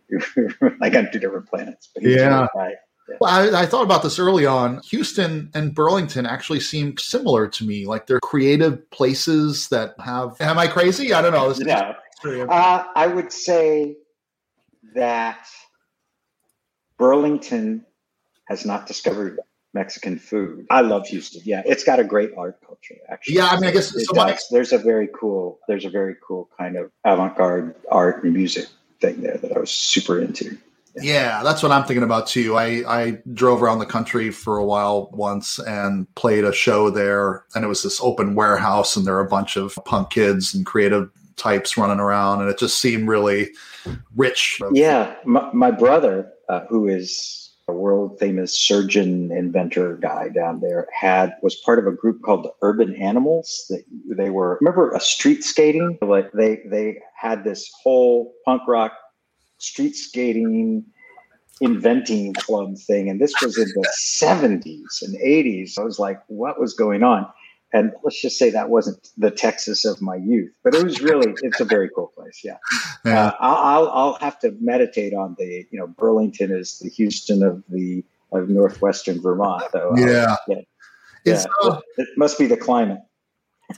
like 0.80 0.95
on 0.95 1.11
two 1.11 1.18
different 1.18 1.49
planets. 1.49 1.89
But 1.93 2.05
yeah. 2.05 2.47
Right. 2.55 2.76
Well, 3.21 3.31
I, 3.31 3.63
I, 3.63 3.67
thought 3.67 3.83
about 3.83 4.03
this 4.03 4.19
early 4.19 4.47
on. 4.47 4.81
Houston 4.91 5.51
and 5.55 5.75
Burlington 5.75 6.27
actually 6.27 6.61
seem 6.61 6.97
similar 6.97 7.47
to 7.49 7.65
me. 7.65 7.87
Like 7.87 8.07
they're 8.07 8.21
creative 8.21 8.91
places 8.91 9.69
that 9.69 9.95
have. 10.03 10.37
Am 10.41 10.59
I 10.59 10.67
crazy? 10.67 11.13
I 11.13 11.21
don't 11.21 11.33
know. 11.33 11.53
This 11.53 11.61
no. 11.61 11.95
Uh, 12.49 12.85
I 12.95 13.07
would 13.07 13.31
say 13.31 13.97
that 14.95 15.47
Burlington 16.99 17.85
has 18.49 18.65
not 18.65 18.87
discovered 18.87 19.39
Mexican 19.75 20.19
food. 20.19 20.67
I 20.71 20.81
love 20.81 21.07
Houston. 21.09 21.43
Yeah, 21.45 21.63
it's 21.67 21.85
got 21.85 21.99
a 21.99 22.05
great 22.05 22.31
art 22.39 22.59
culture. 22.65 22.95
Actually, 23.11 23.37
yeah. 23.37 23.49
I 23.49 23.57
mean, 23.57 23.71
I 23.71 23.73
guess 23.73 23.91
so 23.91 24.15
my, 24.15 24.39
there's 24.51 24.73
a 24.73 24.79
very 24.79 25.09
cool. 25.15 25.59
There's 25.69 25.85
a 25.85 25.91
very 25.91 26.15
cool 26.27 26.49
kind 26.57 26.77
of 26.77 26.91
avant-garde 27.05 27.75
art 27.91 28.25
and 28.25 28.33
music 28.33 28.69
thing 29.01 29.21
there 29.21 29.37
that 29.37 29.55
I 29.55 29.59
was 29.59 29.71
super 29.71 30.21
into. 30.21 30.57
Yeah. 30.97 31.43
that's 31.43 31.63
what 31.63 31.73
I'm 31.73 31.85
thinking 31.85 32.05
about 32.05 32.27
too. 32.27 32.57
I, 32.57 32.83
I 32.87 33.19
drove 33.33 33.63
around 33.63 33.79
the 33.79 33.87
country 33.87 34.31
for 34.31 34.57
a 34.59 34.65
while 34.65 35.11
once 35.13 35.59
and 35.59 36.13
played 36.15 36.45
a 36.45 36.53
show 36.53 36.91
there, 36.91 37.45
and 37.55 37.65
it 37.65 37.69
was 37.69 37.83
this 37.83 38.01
open 38.01 38.35
warehouse, 38.35 38.97
and 38.97 39.07
there 39.07 39.15
were 39.15 39.21
a 39.21 39.29
bunch 39.29 39.57
of 39.57 39.79
punk 39.85 40.11
kids 40.11 40.55
and 40.55 40.65
creative 40.65 41.11
types 41.37 41.77
running 41.77 42.01
around, 42.01 42.41
and 42.41 42.51
it 42.51 42.59
just 42.59 42.81
seemed 42.81 43.09
really 43.09 43.51
rich. 44.17 44.61
Yeah, 44.73 45.15
my, 45.25 45.51
my 45.53 45.71
brother, 45.71 46.33
uh, 46.49 46.65
who 46.69 46.89
is 46.89 47.45
a 47.69 47.73
world 47.73 48.19
famous 48.19 48.55
surgeon 48.55 49.33
inventor 49.33 49.97
guy 49.97 50.29
down 50.29 50.61
there 50.61 50.87
had 50.93 51.35
was 51.43 51.57
part 51.57 51.79
of 51.79 51.87
a 51.87 51.93
group 51.93 52.21
called 52.23 52.45
the 52.45 52.53
urban 52.63 52.95
animals 52.97 53.65
that 53.71 53.83
they 54.17 54.29
were 54.29 54.59
remember 54.61 54.93
a 54.93 55.01
street 55.01 55.43
skating 55.43 55.99
like 56.03 56.31
they 56.33 56.61
they 56.67 56.99
had 57.17 57.43
this 57.43 57.71
whole 57.83 58.35
punk 58.45 58.61
rock 58.69 58.93
street 59.65 59.97
skating 59.97 60.85
inventing 61.61 62.35
club 62.35 62.77
thing 62.77 63.09
and 63.09 63.21
this 63.21 63.33
was 63.43 63.57
in 63.57 63.69
the 63.69 63.93
70s 63.97 65.03
and 65.03 65.15
80s 65.17 65.79
i 65.79 65.83
was 65.83 65.99
like 65.99 66.21
what 66.27 66.61
was 66.61 66.75
going 66.75 67.03
on 67.03 67.27
and 67.75 67.93
let's 68.05 68.23
just 68.23 68.39
say 68.39 68.51
that 68.51 68.71
wasn't 68.71 69.09
the 69.19 69.33
Texas 69.33 69.85
of 69.85 70.01
my 70.01 70.15
youth, 70.15 70.57
but 70.62 70.77
it 70.77 70.85
was 70.85 71.03
really 71.03 71.35
it's 71.43 71.59
a 71.59 71.65
very 71.65 71.91
cool 71.93 72.12
place. 72.17 72.41
Yeah, 72.45 72.57
yeah. 73.05 73.27
Uh, 73.27 73.33
I'll 73.41 73.89
I'll 73.89 74.15
have 74.21 74.39
to 74.41 74.57
meditate 74.61 75.12
on 75.12 75.35
the 75.41 75.67
you 75.73 75.79
know 75.81 75.89
Burlington 75.89 76.53
is 76.53 76.79
the 76.79 76.89
Houston 76.89 77.43
of 77.43 77.65
the 77.69 78.05
of 78.33 78.49
northwestern 78.49 79.21
Vermont. 79.21 79.65
Though. 79.73 79.93
Yeah, 79.97 80.37
yeah. 80.47 80.61
yeah. 81.25 81.45
Uh, 81.65 81.81
it 81.97 82.07
must 82.17 82.39
be 82.39 82.47
the 82.47 82.57
climate. 82.57 83.01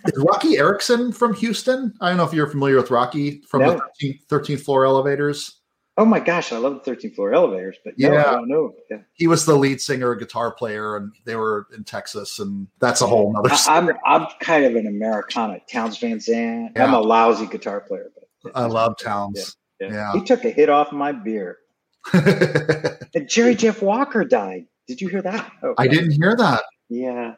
Is 0.05 0.13
Roky 0.19 0.59
Erickson 0.59 1.11
from 1.11 1.33
Houston? 1.35 1.95
I 2.03 2.09
don't 2.09 2.19
know 2.19 2.25
if 2.25 2.35
you're 2.35 2.49
familiar 2.49 2.77
with 2.77 2.91
Roky 2.91 3.41
from 3.49 3.63
no. 3.63 3.81
the 4.01 4.09
13th, 4.09 4.27
13th 4.27 4.61
floor 4.61 4.85
elevators. 4.85 5.56
Oh 5.99 6.05
my 6.05 6.21
gosh, 6.21 6.53
I 6.53 6.59
love 6.59 6.85
the 6.85 6.91
13th 6.91 7.15
floor 7.15 7.33
elevators, 7.33 7.77
but 7.83 7.95
yeah, 7.97 8.21
I 8.21 8.33
don't 8.33 8.49
know. 8.49 8.75
Yeah. 8.91 8.99
He 9.15 9.27
was 9.27 9.47
the 9.47 9.57
lead 9.57 9.81
singer, 9.81 10.15
guitar 10.15 10.53
player, 10.53 10.97
and 10.97 11.13
they 11.25 11.37
were 11.37 11.69
in 11.75 11.85
Texas, 11.85 12.39
and 12.39 12.67
that's 12.81 13.01
a 13.01 13.07
whole 13.07 13.35
other. 13.37 13.49
I'm 13.67 13.91
I'm 14.05 14.27
kind 14.41 14.67
of 14.67 14.77
an 14.77 14.87
Americana. 14.87 15.59
Townes 15.71 15.97
Van 15.99 16.21
Zandt. 16.21 16.73
Yeah. 16.77 16.85
I'm 16.85 16.93
a 16.93 17.01
lousy 17.01 17.47
guitar 17.47 17.81
player, 17.81 18.11
but 18.15 18.53
I 18.55 18.67
love 18.67 18.99
Townes. 18.99 19.57
Yeah, 19.81 19.89
yeah. 19.89 20.13
he 20.13 20.23
took 20.23 20.45
a 20.45 20.51
hit 20.51 20.69
off 20.69 20.93
my 20.93 21.13
beer. 21.13 21.59
and 22.13 23.27
Jerry 23.27 23.55
Jeff 23.55 23.81
Walker 23.81 24.23
died. 24.25 24.67
Did 24.87 25.01
you 25.01 25.09
hear 25.09 25.23
that? 25.23 25.51
Oh, 25.63 25.75
I 25.79 25.89
didn't 25.89 26.13
hear 26.13 26.37
that. 26.37 26.63
Yeah. 26.91 27.35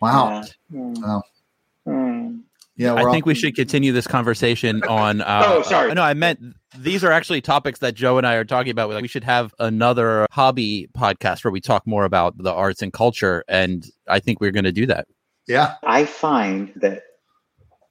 Wow. 0.00 0.42
Wow. 0.42 0.42
Hmm. 0.70 1.18
Yeah, 2.78 2.94
I 2.94 3.10
think 3.10 3.26
we 3.26 3.34
should 3.34 3.56
continue 3.56 3.92
this 3.92 4.06
conversation 4.06 4.82
on. 4.88 5.20
Uh, 5.20 5.42
oh, 5.44 5.62
sorry. 5.62 5.92
no, 5.94 6.02
I 6.02 6.14
meant 6.14 6.38
these 6.78 7.02
are 7.02 7.10
actually 7.10 7.40
topics 7.40 7.80
that 7.80 7.94
Joe 7.94 8.18
and 8.18 8.26
I 8.26 8.34
are 8.34 8.44
talking 8.44 8.70
about. 8.70 8.88
Like, 8.88 9.02
we 9.02 9.08
should 9.08 9.24
have 9.24 9.52
another 9.58 10.26
hobby 10.30 10.88
podcast 10.96 11.44
where 11.44 11.50
we 11.50 11.60
talk 11.60 11.86
more 11.86 12.04
about 12.04 12.38
the 12.38 12.52
arts 12.52 12.80
and 12.80 12.92
culture, 12.92 13.44
and 13.48 13.84
I 14.06 14.20
think 14.20 14.40
we're 14.40 14.52
going 14.52 14.64
to 14.64 14.72
do 14.72 14.86
that. 14.86 15.08
Yeah, 15.48 15.74
I 15.82 16.04
find 16.04 16.72
that 16.76 17.02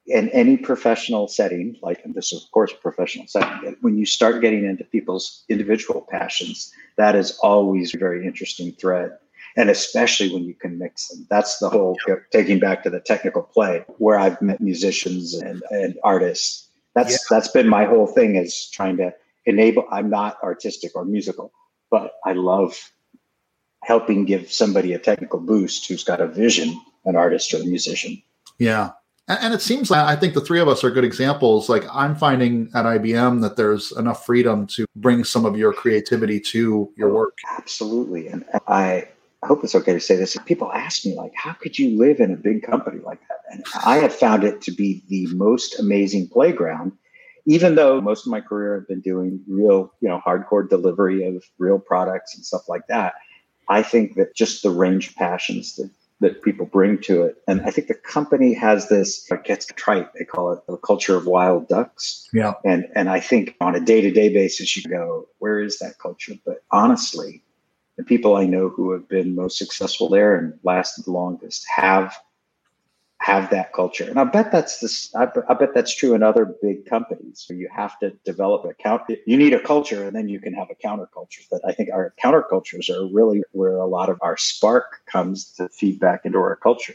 in 0.05 0.29
any 0.29 0.55
professional 0.55 1.27
setting, 1.27 1.75
like 1.81 2.01
this 2.05 2.31
is 2.31 2.43
of 2.43 2.51
course 2.51 2.71
a 2.71 2.77
professional 2.77 3.27
setting, 3.27 3.75
when 3.81 3.97
you 3.97 4.05
start 4.05 4.41
getting 4.41 4.63
into 4.63 4.85
people's 4.85 5.43
individual 5.49 6.07
passions, 6.09 6.71
that 6.97 7.13
is 7.13 7.37
always 7.43 7.93
a 7.93 7.97
very 7.97 8.25
interesting 8.25 8.71
thread 8.79 9.11
and 9.57 9.71
especially 9.71 10.31
when 10.31 10.43
you 10.43 10.53
can 10.53 10.77
mix 10.77 11.07
them. 11.07 11.27
That's 11.29 11.57
the 11.57 11.69
whole 11.69 11.97
yep. 12.07 12.19
taking 12.31 12.59
back 12.59 12.83
to 12.83 12.89
the 12.89 12.99
technical 12.99 13.41
play 13.41 13.83
where 13.97 14.17
I've 14.17 14.41
met 14.41 14.61
musicians 14.61 15.33
and, 15.33 15.61
and 15.71 15.97
artists. 16.03 16.69
That's 16.93 17.13
yeah. 17.13 17.17
that's 17.29 17.49
been 17.49 17.67
my 17.67 17.85
whole 17.85 18.07
thing 18.07 18.35
is 18.35 18.69
trying 18.69 18.97
to 18.97 19.13
enable. 19.45 19.85
I'm 19.91 20.09
not 20.09 20.37
artistic 20.43 20.91
or 20.95 21.03
musical, 21.03 21.51
but 21.89 22.13
I 22.23 22.33
love 22.33 22.91
helping 23.83 24.25
give 24.25 24.51
somebody 24.51 24.93
a 24.93 24.99
technical 24.99 25.39
boost 25.39 25.87
who's 25.87 26.03
got 26.03 26.21
a 26.21 26.27
vision, 26.27 26.79
an 27.05 27.15
artist 27.15 27.53
or 27.53 27.57
a 27.57 27.65
musician. 27.65 28.21
Yeah. 28.59 28.91
And 29.29 29.53
it 29.53 29.61
seems 29.61 29.91
like 29.91 30.05
I 30.05 30.15
think 30.15 30.35
the 30.35 30.41
three 30.41 30.59
of 30.59 30.69
us 30.69 30.85
are 30.85 30.91
good 30.91 31.03
examples. 31.03 31.67
Like 31.67 31.83
I'm 31.93 32.15
finding 32.15 32.69
at 32.73 32.85
IBM 32.85 33.41
that 33.41 33.57
there's 33.57 33.91
enough 33.91 34.25
freedom 34.25 34.65
to 34.67 34.85
bring 34.95 35.25
some 35.25 35.45
of 35.45 35.57
your 35.57 35.73
creativity 35.73 36.39
to 36.39 36.89
your 36.95 37.09
work. 37.13 37.37
Absolutely. 37.57 38.27
And 38.29 38.45
I 38.67 39.09
I 39.43 39.47
hope 39.47 39.63
it's 39.63 39.75
okay 39.75 39.93
to 39.93 39.99
say 39.99 40.15
this. 40.15 40.35
People 40.45 40.71
ask 40.71 41.05
me, 41.05 41.15
like, 41.15 41.33
how 41.35 41.53
could 41.53 41.77
you 41.77 41.97
live 41.97 42.19
in 42.19 42.31
a 42.31 42.35
big 42.35 42.63
company 42.63 42.99
like 43.03 43.19
that? 43.27 43.37
And 43.51 43.63
I 43.85 43.97
have 43.97 44.13
found 44.13 44.43
it 44.43 44.61
to 44.63 44.71
be 44.71 45.03
the 45.09 45.27
most 45.27 45.79
amazing 45.79 46.29
playground, 46.29 46.93
even 47.45 47.75
though 47.75 48.01
most 48.01 48.25
of 48.25 48.31
my 48.31 48.41
career 48.41 48.77
I've 48.77 48.87
been 48.87 49.01
doing 49.01 49.43
real, 49.47 49.93
you 50.01 50.09
know, 50.09 50.19
hardcore 50.25 50.67
delivery 50.67 51.27
of 51.27 51.43
real 51.59 51.77
products 51.77 52.35
and 52.35 52.43
stuff 52.43 52.67
like 52.67 52.87
that. 52.89 53.13
I 53.69 53.83
think 53.83 54.15
that 54.15 54.35
just 54.35 54.63
the 54.63 54.71
range 54.71 55.09
of 55.09 55.15
passions 55.15 55.75
that, 55.75 55.91
that 56.19 56.41
people 56.41 56.65
bring 56.65 56.99
to 57.03 57.21
it. 57.23 57.35
And 57.47 57.61
I 57.61 57.69
think 57.69 57.89
the 57.89 57.93
company 57.93 58.53
has 58.55 58.89
this, 58.89 59.29
it 59.29 59.43
gets 59.43 59.67
trite, 59.67 60.07
they 60.17 60.25
call 60.25 60.53
it 60.53 60.65
the 60.67 60.77
culture 60.77 61.15
of 61.15 61.27
wild 61.27 61.67
ducks. 61.67 62.27
Yeah. 62.33 62.53
And 62.65 62.87
and 62.95 63.07
I 63.07 63.19
think 63.19 63.55
on 63.61 63.75
a 63.75 63.79
day-to-day 63.79 64.33
basis, 64.33 64.75
you 64.75 64.83
go, 64.89 65.27
where 65.37 65.59
is 65.59 65.77
that 65.79 65.99
culture? 65.99 66.33
But 66.43 66.63
honestly, 66.71 67.43
the 67.97 68.03
people 68.03 68.35
I 68.35 68.45
know 68.45 68.69
who 68.69 68.91
have 68.91 69.09
been 69.09 69.35
most 69.35 69.57
successful 69.57 70.09
there 70.09 70.35
and 70.37 70.53
lasted 70.63 71.05
the 71.05 71.11
longest 71.11 71.65
have 71.75 72.15
have 73.19 73.49
that 73.49 73.73
culture. 73.73 74.07
And 74.07 74.19
I 74.19 74.23
bet 74.25 74.51
that's 74.51 74.79
this. 74.79 75.13
I, 75.15 75.27
I 75.49 75.55
bet 75.55 75.73
that's 75.73 75.93
true 75.93 76.13
in 76.13 76.21
other 76.21 76.55
big 76.61 76.85
companies. 76.85 77.43
So 77.45 77.53
you 77.53 77.67
have 77.75 77.97
to 77.99 78.11
develop 78.23 78.63
a 78.65 78.73
count. 78.75 79.01
You 79.25 79.37
need 79.37 79.53
a 79.53 79.59
culture, 79.59 80.05
and 80.05 80.15
then 80.15 80.29
you 80.29 80.39
can 80.39 80.53
have 80.53 80.67
a 80.69 80.75
counterculture. 80.75 81.41
But 81.49 81.61
I 81.67 81.73
think 81.73 81.89
our 81.91 82.13
countercultures 82.23 82.89
are 82.89 83.11
really 83.11 83.43
where 83.51 83.77
a 83.77 83.87
lot 83.87 84.09
of 84.09 84.19
our 84.21 84.37
spark 84.37 85.01
comes 85.07 85.51
to 85.53 85.67
feed 85.69 85.99
back 85.99 86.21
into 86.25 86.37
our 86.37 86.55
culture. 86.55 86.93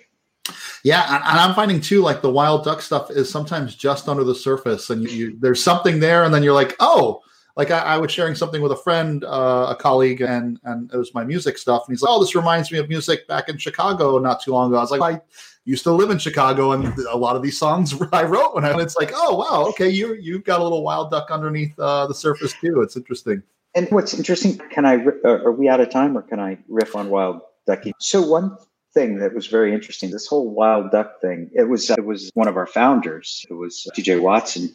Yeah, 0.85 1.05
and, 1.15 1.23
I'm 1.25 1.55
finding 1.55 1.81
too, 1.81 2.03
like 2.03 2.23
the 2.23 2.31
wild 2.31 2.65
duck 2.65 2.83
stuff 2.83 3.11
is 3.11 3.31
sometimes 3.31 3.75
just 3.75 4.09
under 4.09 4.25
the 4.25 4.35
surface, 4.35 4.91
and 4.91 5.09
you, 5.11 5.37
there's 5.39 5.63
something 5.63 6.01
there, 6.01 6.25
and 6.25 6.33
then 6.33 6.43
you're 6.43 6.55
like, 6.55 6.77
oh, 6.81 7.21
like 7.57 7.71
I, 7.71 7.81
I, 7.81 7.99
was 7.99 8.11
sharing 8.11 8.35
something 8.35 8.63
with 8.63 8.73
a 8.73 8.77
friend, 8.77 9.25
uh, 9.25 9.67
a 9.71 9.77
colleague, 9.77 10.21
and 10.21 10.59
and 10.65 10.93
it 10.93 10.97
was 10.97 11.13
my 11.15 11.25
music 11.25 11.59
stuff, 11.59 11.85
and 11.87 11.93
he's 11.93 12.03
like, 12.03 12.11
"Oh, 12.11 12.21
this 12.21 12.35
reminds 12.35 12.73
me 12.73 12.79
of 12.79 12.89
music 12.89 13.27
back 13.29 13.49
in 13.49 13.59
Chicago 13.59 14.19
not 14.19 14.43
too 14.43 14.53
long 14.53 14.71
ago." 14.71 14.79
I 14.79 14.81
was 14.81 14.91
like, 14.91 15.03
"I 15.03 15.21
used 15.65 15.85
to 15.85 15.93
live 15.93 16.11
in 16.11 16.19
Chicago, 16.19 16.73
and 16.73 16.97
a 17.11 17.17
lot 17.17 17.37
of 17.37 17.43
these 17.43 17.59
songs 17.59 17.95
I 18.13 18.25
wrote 18.25 18.55
when 18.55 18.65
I." 18.65 18.71
And 18.71 18.81
it's 18.81 18.97
like, 18.97 19.13
"Oh, 19.15 19.37
wow, 19.37 19.67
okay, 19.71 19.89
you 19.89 20.15
you've 20.15 20.45
got 20.45 20.61
a 20.61 20.63
little 20.63 20.83
wild 20.83 21.11
duck 21.11 21.31
underneath 21.31 21.79
uh, 21.79 22.07
the 22.07 22.15
surface 22.15 22.55
too. 22.61 22.81
It's 22.81 22.97
interesting." 22.97 23.43
And 23.75 23.89
what's 23.91 24.15
interesting? 24.15 24.59
Can 24.71 24.85
I? 24.87 25.05
Uh, 25.25 25.45
are 25.45 25.53
we 25.53 25.69
out 25.69 25.81
of 25.81 25.91
time, 25.91 26.17
or 26.17 26.23
can 26.23 26.41
I 26.41 26.59
riff 26.69 26.97
on 26.97 27.11
wild 27.11 27.41
ducky? 27.67 27.93
So 27.99 28.23
one 28.23 28.57
thing 28.95 29.19
that 29.19 29.35
was 29.35 29.47
very 29.47 29.73
interesting, 29.73 30.11
this 30.11 30.27
whole 30.27 30.51
wild 30.51 30.91
duck 30.91 31.21
thing. 31.21 31.51
It 31.55 31.65
was 31.65 31.91
it 31.91 32.05
was 32.05 32.31
one 32.35 32.49
of 32.49 32.57
our 32.57 32.67
founders. 32.67 33.45
It 33.51 33.55
was 33.55 33.87
T.J. 33.95 34.21
Watson 34.21 34.75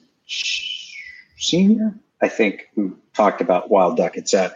Senior 1.39 1.95
I 2.22 2.28
think, 2.28 2.68
who 2.76 2.97
talked 3.13 3.41
about 3.41 3.70
wild 3.70 3.97
duck. 3.97 4.18
It's 4.18 4.34
a 4.34 4.53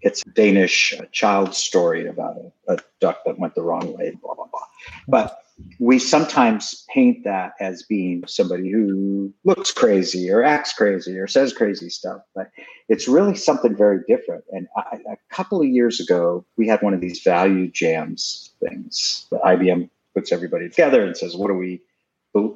it's 0.00 0.22
a 0.24 0.30
Danish 0.30 0.94
uh, 0.98 1.04
child 1.10 1.54
story 1.54 2.06
about 2.06 2.36
a, 2.36 2.74
a, 2.74 2.78
duck 3.00 3.18
that 3.26 3.36
went 3.38 3.54
the 3.56 3.62
wrong 3.62 3.96
way, 3.96 4.12
blah 4.22 4.34
blah 4.34 4.46
blah. 4.46 4.66
But 5.08 5.38
we 5.80 5.98
sometimes 5.98 6.84
paint 6.88 7.24
that 7.24 7.54
as 7.60 7.82
being 7.82 8.22
somebody 8.26 8.70
who 8.70 9.32
looks 9.44 9.72
crazy 9.72 10.30
or 10.30 10.44
acts 10.44 10.72
crazy 10.72 11.18
or 11.18 11.26
says 11.26 11.52
crazy 11.52 11.90
stuff, 11.90 12.20
but 12.34 12.50
it's 12.88 13.08
really 13.08 13.34
something 13.34 13.74
very 13.74 14.00
different. 14.06 14.44
And 14.52 14.68
I, 14.76 14.98
a 15.10 15.16
couple 15.34 15.60
of 15.60 15.66
years 15.66 15.98
ago, 15.98 16.44
we 16.56 16.68
had 16.68 16.80
one 16.80 16.94
of 16.94 17.00
these 17.00 17.22
value 17.22 17.68
jams 17.68 18.52
things 18.60 19.26
that 19.30 19.42
IBM 19.42 19.90
puts 20.14 20.32
everybody 20.32 20.68
together 20.68 21.04
and 21.04 21.16
says, 21.16 21.36
"What 21.36 21.48
do 21.48 21.54
we 21.54 21.80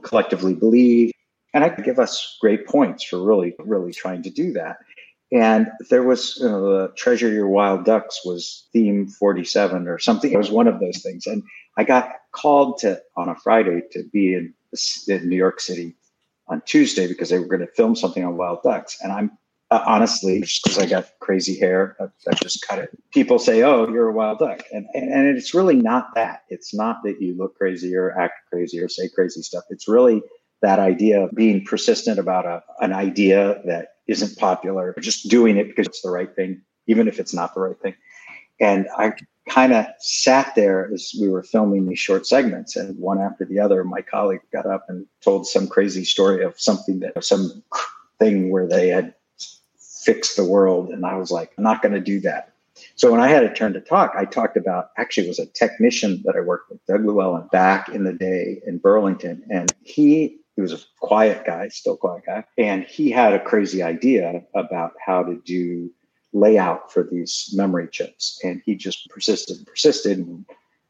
collectively 0.03 0.55
believe?" 0.55 1.12
And 1.55 1.64
I 1.64 1.68
could 1.68 1.84
give 1.84 1.98
us 1.98 2.36
great 2.40 2.66
points 2.66 3.05
for 3.05 3.22
really, 3.22 3.55
really 3.59 3.92
trying 3.92 4.22
to 4.22 4.30
do 4.30 4.53
that. 4.53 4.78
And 5.32 5.68
there 5.88 6.03
was 6.03 6.38
you 6.40 6.48
know, 6.48 6.62
the 6.62 6.92
Treasure 6.94 7.30
Your 7.30 7.48
Wild 7.48 7.84
Ducks 7.84 8.20
was 8.24 8.66
theme 8.72 9.09
47 9.09 9.88
or 9.88 9.98
something. 9.98 10.30
It 10.30 10.38
was 10.38 10.50
one 10.50 10.68
of 10.68 10.78
those 10.78 11.03
things. 11.03 11.26
And 11.26 11.42
I 11.76 11.84
got 11.84 12.11
called 12.32 12.78
to 12.78 13.00
on 13.16 13.28
a 13.28 13.34
Friday 13.36 13.82
to 13.92 14.05
be 14.12 14.34
in, 14.34 14.55
in 15.09 15.28
New 15.28 15.36
York 15.36 15.61
City 15.61 15.94
on 16.48 16.62
Tuesday 16.66 17.07
because 17.07 17.30
they 17.30 17.38
were 17.38 17.46
going 17.46 17.61
to 17.61 17.66
film 17.66 17.96
something 17.96 18.24
on 18.24 18.36
wild 18.36 18.62
ducks. 18.62 18.98
And 19.03 19.11
I'm 19.11 19.38
uh, 19.72 19.82
honestly, 19.86 20.42
just 20.42 20.62
because 20.64 20.78
I 20.78 20.84
got 20.84 21.09
crazy 21.20 21.59
hair, 21.59 21.96
I, 21.98 22.05
I, 22.30 22.34
just 22.34 22.66
cut 22.66 22.78
it. 22.78 22.90
People 23.11 23.38
say, 23.38 23.62
"Oh, 23.62 23.88
you're 23.88 24.11
a 24.11 24.12
wild 24.12 24.38
duck," 24.38 24.62
and, 24.70 24.86
and 24.92 25.11
and 25.11 25.26
it's 25.38 25.55
really 25.55 25.76
not 25.76 26.14
that. 26.14 26.42
It's 26.50 26.74
not 26.74 26.98
that 27.05 27.22
you 27.22 27.34
look 27.34 27.57
crazy 27.57 27.96
or 27.96 28.11
act 28.18 28.34
crazy 28.50 28.78
or 28.80 28.88
say 28.90 29.09
crazy 29.09 29.40
stuff. 29.40 29.64
It's 29.70 29.88
really 29.88 30.22
that 30.62 30.78
idea 30.78 31.24
of 31.24 31.32
being 31.34 31.64
persistent 31.64 32.18
about 32.18 32.46
a, 32.46 32.62
an 32.80 32.92
idea 32.92 33.60
that 33.66 33.96
isn't 34.06 34.38
popular, 34.38 34.94
just 35.00 35.28
doing 35.28 35.56
it 35.56 35.68
because 35.68 35.86
it's 35.86 36.02
the 36.02 36.10
right 36.10 36.34
thing, 36.34 36.62
even 36.86 37.08
if 37.08 37.20
it's 37.20 37.34
not 37.34 37.54
the 37.54 37.60
right 37.60 37.78
thing. 37.80 37.94
And 38.60 38.86
I 38.96 39.12
kind 39.48 39.72
of 39.72 39.86
sat 39.98 40.54
there 40.54 40.90
as 40.92 41.12
we 41.20 41.28
were 41.28 41.42
filming 41.42 41.88
these 41.88 41.98
short 41.98 42.26
segments, 42.26 42.76
and 42.76 42.96
one 42.98 43.20
after 43.20 43.44
the 43.44 43.58
other, 43.58 43.82
my 43.84 44.00
colleague 44.00 44.40
got 44.52 44.66
up 44.66 44.86
and 44.88 45.06
told 45.20 45.46
some 45.46 45.66
crazy 45.66 46.04
story 46.04 46.44
of 46.44 46.58
something 46.60 47.00
that 47.00 47.24
some 47.24 47.62
thing 48.18 48.50
where 48.50 48.68
they 48.68 48.88
had 48.88 49.14
fixed 50.04 50.36
the 50.36 50.44
world, 50.44 50.90
and 50.90 51.04
I 51.04 51.16
was 51.16 51.30
like, 51.30 51.52
I'm 51.58 51.64
not 51.64 51.82
going 51.82 51.94
to 51.94 52.00
do 52.00 52.20
that. 52.20 52.52
So 52.94 53.10
when 53.10 53.20
I 53.20 53.28
had 53.28 53.44
a 53.44 53.52
turn 53.52 53.72
to 53.72 53.80
talk, 53.80 54.12
I 54.16 54.24
talked 54.24 54.56
about 54.56 54.90
actually 54.96 55.28
was 55.28 55.38
a 55.38 55.46
technician 55.46 56.22
that 56.24 56.36
I 56.36 56.40
worked 56.40 56.70
with, 56.70 56.84
Doug 56.86 57.04
Llewellyn, 57.04 57.48
back 57.50 57.88
in 57.88 58.04
the 58.04 58.12
day 58.12 58.62
in 58.66 58.78
Burlington, 58.78 59.44
and 59.50 59.72
he 59.82 60.38
he 60.57 60.62
was 60.62 60.72
a 60.72 60.78
quiet 61.00 61.44
guy, 61.46 61.68
still 61.68 61.96
quiet 61.96 62.24
guy, 62.26 62.44
and 62.59 62.84
he 62.84 63.11
had 63.11 63.32
a 63.32 63.42
crazy 63.42 63.82
idea 63.82 64.42
about 64.55 64.92
how 65.05 65.22
to 65.22 65.40
do 65.44 65.90
layout 66.32 66.92
for 66.92 67.03
these 67.03 67.50
memory 67.55 67.88
chips. 67.90 68.40
And 68.42 68.62
he 68.64 68.74
just 68.74 69.09
persisted 69.09 69.59
and 69.59 69.66
persisted. 69.66 70.18
And 70.18 70.44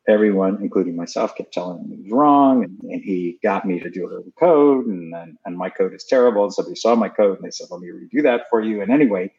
everyone, 0.08 0.58
including 0.62 0.96
myself, 0.96 1.34
kept 1.36 1.52
telling 1.52 1.80
him 1.80 1.90
he 1.90 2.02
was 2.02 2.12
wrong. 2.12 2.64
And, 2.64 2.78
and 2.82 3.02
he 3.02 3.38
got 3.42 3.64
me 3.64 3.80
to 3.80 3.90
do 3.90 4.06
a 4.06 4.08
little 4.08 4.32
code. 4.38 4.86
And 4.86 5.12
then, 5.12 5.38
and 5.44 5.56
my 5.56 5.70
code 5.70 5.94
is 5.94 6.04
terrible. 6.04 6.44
And 6.44 6.52
somebody 6.52 6.76
saw 6.76 6.94
my 6.94 7.08
code 7.08 7.38
and 7.38 7.46
they 7.46 7.50
said, 7.50 7.68
let 7.70 7.80
me 7.80 7.88
redo 7.88 8.22
that 8.22 8.42
for 8.50 8.60
you. 8.60 8.82
And 8.82 8.90
anyway, 8.90 9.32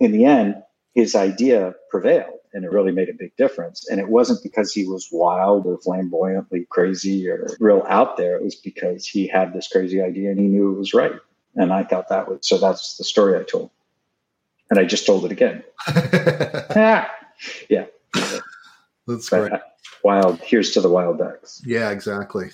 in 0.00 0.12
the 0.12 0.24
end, 0.24 0.62
his 0.98 1.14
idea 1.14 1.74
prevailed 1.90 2.40
and 2.52 2.64
it 2.64 2.72
really 2.72 2.90
made 2.90 3.08
a 3.08 3.12
big 3.12 3.36
difference. 3.36 3.88
And 3.88 4.00
it 4.00 4.08
wasn't 4.08 4.42
because 4.42 4.72
he 4.72 4.84
was 4.84 5.08
wild 5.12 5.64
or 5.64 5.78
flamboyantly 5.78 6.66
crazy 6.70 7.30
or 7.30 7.46
real 7.60 7.84
out 7.88 8.16
there. 8.16 8.36
It 8.36 8.42
was 8.42 8.56
because 8.56 9.06
he 9.06 9.28
had 9.28 9.52
this 9.52 9.68
crazy 9.68 10.02
idea 10.02 10.30
and 10.30 10.40
he 10.40 10.46
knew 10.46 10.72
it 10.72 10.78
was 10.78 10.94
right. 10.94 11.12
And 11.54 11.72
I 11.72 11.84
thought 11.84 12.08
that 12.08 12.28
was 12.28 12.40
so 12.42 12.58
that's 12.58 12.96
the 12.96 13.04
story 13.04 13.38
I 13.38 13.44
told 13.44 13.70
and 14.70 14.80
I 14.80 14.84
just 14.84 15.06
told 15.06 15.24
it 15.24 15.30
again. 15.30 15.62
yeah. 16.74 17.08
yeah, 17.68 17.86
That's 19.06 19.28
great. 19.28 19.52
Uh, 19.52 19.60
wild. 20.02 20.40
Here's 20.40 20.72
to 20.72 20.80
the 20.80 20.88
wild 20.88 21.18
ducks. 21.18 21.62
Yeah, 21.64 21.90
exactly. 21.90 22.50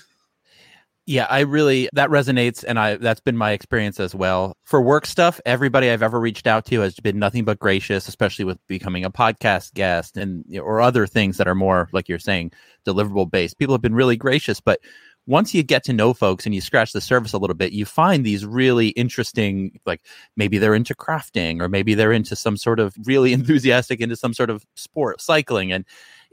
Yeah, 1.07 1.27
I 1.29 1.41
really 1.41 1.91
that 1.93 2.09
resonates 2.09 2.65
and 2.67 2.79
I 2.79 2.97
that's 2.97 3.21
been 3.21 3.37
my 3.37 3.51
experience 3.51 4.01
as 4.01 4.15
well. 4.15 4.57
For 4.65 4.81
work 4.81 5.05
stuff, 5.05 5.39
everybody 5.45 5.91
I've 5.91 6.03
ever 6.03 6.19
reached 6.19 6.47
out 6.47 6.65
to 6.67 6.81
has 6.81 6.95
been 6.95 7.19
nothing 7.19 7.45
but 7.45 7.59
gracious, 7.59 8.09
especially 8.09 8.47
with 8.47 8.59
becoming 8.69 9.05
a 9.05 9.11
podcast 9.11 9.75
guest 9.75 10.17
and 10.17 10.45
or 10.57 10.81
other 10.81 11.07
things 11.07 11.37
that 11.37 11.47
are 11.47 11.55
more 11.55 11.91
like 11.93 12.09
you're 12.09 12.19
saying 12.19 12.53
deliverable 12.87 13.31
based. 13.31 13.59
People 13.59 13.75
have 13.75 13.83
been 13.83 13.95
really 13.95 14.17
gracious, 14.17 14.61
but 14.61 14.81
once 15.27 15.55
you 15.55 15.63
get 15.63 15.85
to 15.85 15.93
know 15.93 16.13
folks 16.15 16.47
and 16.47 16.55
you 16.55 16.61
scratch 16.61 16.93
the 16.93 17.01
surface 17.01 17.33
a 17.33 17.39
little 17.39 17.57
bit, 17.57 17.73
you 17.73 17.85
find 17.85 18.25
these 18.25 18.45
really 18.45 18.89
interesting, 18.89 19.79
like 19.87 20.03
maybe 20.37 20.59
they're 20.59 20.75
into 20.75 20.95
crafting 20.95 21.61
or 21.61 21.69
maybe 21.69 21.95
they're 21.95 22.13
into 22.13 22.37
some 22.37 22.57
sort 22.57 22.79
of 22.81 22.95
really 23.05 23.33
enthusiastic 23.35 24.01
into 24.01 24.17
some 24.17 24.35
sort 24.35 24.51
of 24.51 24.65
sport, 24.75 25.21
cycling. 25.21 25.73
And 25.73 25.85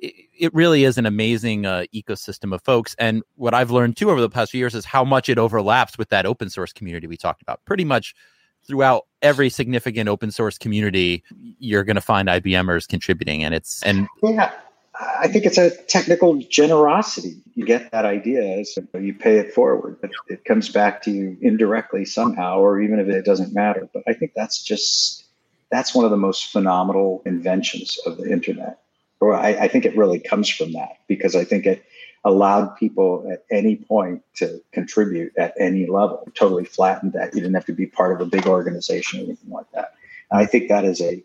it, 0.01 0.53
really 0.53 0.83
is 0.83 0.97
an 0.97 1.05
amazing 1.05 1.65
uh, 1.65 1.85
ecosystem 1.93 2.53
of 2.53 2.61
folks. 2.63 2.95
And 2.97 3.23
what 3.35 3.53
I've 3.53 3.71
learned 3.71 3.97
too 3.97 4.09
over 4.09 4.19
the 4.19 4.29
past 4.29 4.51
few 4.51 4.59
years 4.59 4.75
is 4.75 4.85
how 4.85 5.05
much 5.05 5.29
it 5.29 5.37
overlaps 5.37 5.97
with 5.97 6.09
that 6.09 6.25
open 6.25 6.49
source 6.49 6.73
community 6.73 7.07
we 7.07 7.17
talked 7.17 7.41
about. 7.41 7.63
Pretty 7.65 7.85
much 7.85 8.15
throughout 8.65 9.07
every 9.21 9.49
significant 9.49 10.09
open 10.09 10.31
source 10.31 10.57
community, 10.57 11.23
you're 11.59 11.83
going 11.83 11.95
to 11.95 12.01
find 12.01 12.27
IBMers 12.27 12.87
contributing. 12.87 13.43
And 13.43 13.53
it's, 13.53 13.81
and 13.83 14.07
yeah. 14.23 14.51
I 15.19 15.27
think 15.27 15.45
it's 15.45 15.57
a 15.57 15.75
technical 15.85 16.35
generosity. 16.35 17.41
You 17.55 17.65
get 17.65 17.91
that 17.91 18.05
idea, 18.05 18.63
so 18.65 18.83
you 18.99 19.13
pay 19.13 19.37
it 19.37 19.53
forward. 19.53 19.97
But 20.01 20.11
it 20.27 20.45
comes 20.45 20.69
back 20.69 21.01
to 21.03 21.11
you 21.11 21.37
indirectly 21.41 22.05
somehow, 22.05 22.59
or 22.59 22.79
even 22.81 22.99
if 22.99 23.07
it 23.07 23.25
doesn't 23.25 23.53
matter. 23.53 23.89
But 23.93 24.03
I 24.07 24.13
think 24.13 24.33
that's 24.35 24.61
just 24.61 25.25
that's 25.71 25.95
one 25.95 26.05
of 26.05 26.11
the 26.11 26.17
most 26.17 26.51
phenomenal 26.51 27.23
inventions 27.25 27.97
of 28.05 28.17
the 28.17 28.29
internet. 28.29 28.79
Or 29.21 29.35
I, 29.35 29.49
I 29.49 29.67
think 29.67 29.85
it 29.85 29.95
really 29.95 30.19
comes 30.19 30.49
from 30.49 30.73
that 30.73 30.97
because 31.07 31.35
I 31.35 31.45
think 31.45 31.65
it 31.65 31.85
allowed 32.25 32.75
people 32.75 33.29
at 33.31 33.45
any 33.51 33.75
point 33.75 34.23
to 34.35 34.61
contribute 34.71 35.31
at 35.37 35.53
any 35.59 35.85
level. 35.85 36.27
Totally 36.33 36.65
flattened 36.65 37.13
that. 37.13 37.33
You 37.33 37.41
didn't 37.41 37.53
have 37.53 37.65
to 37.65 37.73
be 37.73 37.85
part 37.85 38.13
of 38.13 38.19
a 38.25 38.29
big 38.29 38.47
organization 38.47 39.19
or 39.19 39.23
anything 39.23 39.51
like 39.51 39.71
that. 39.73 39.93
And 40.31 40.39
I 40.39 40.45
think 40.45 40.69
that 40.69 40.85
is 40.85 41.01
a 41.01 41.23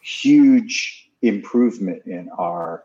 huge 0.00 1.10
improvement 1.20 2.02
in 2.06 2.28
our 2.30 2.84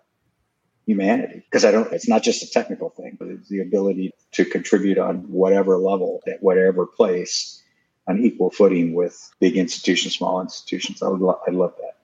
humanity 0.87 1.43
because 1.45 1.63
I 1.63 1.71
don't, 1.71 1.91
it's 1.93 2.07
not 2.07 2.23
just 2.23 2.43
a 2.43 2.49
technical 2.49 2.89
thing, 2.89 3.17
but 3.19 3.27
it's 3.27 3.47
the 3.47 3.61
ability 3.61 4.11
to 4.33 4.45
contribute 4.45 4.97
on 4.97 5.17
whatever 5.31 5.77
level, 5.77 6.21
at 6.27 6.41
whatever 6.41 6.87
place, 6.87 7.61
on 8.07 8.19
equal 8.19 8.49
footing 8.49 8.95
with 8.95 9.31
big 9.39 9.55
institutions, 9.55 10.15
small 10.15 10.41
institutions. 10.41 11.03
I 11.03 11.09
would, 11.09 11.21
lo- 11.21 11.39
I 11.47 11.51
love 11.51 11.75
that. 11.79 11.97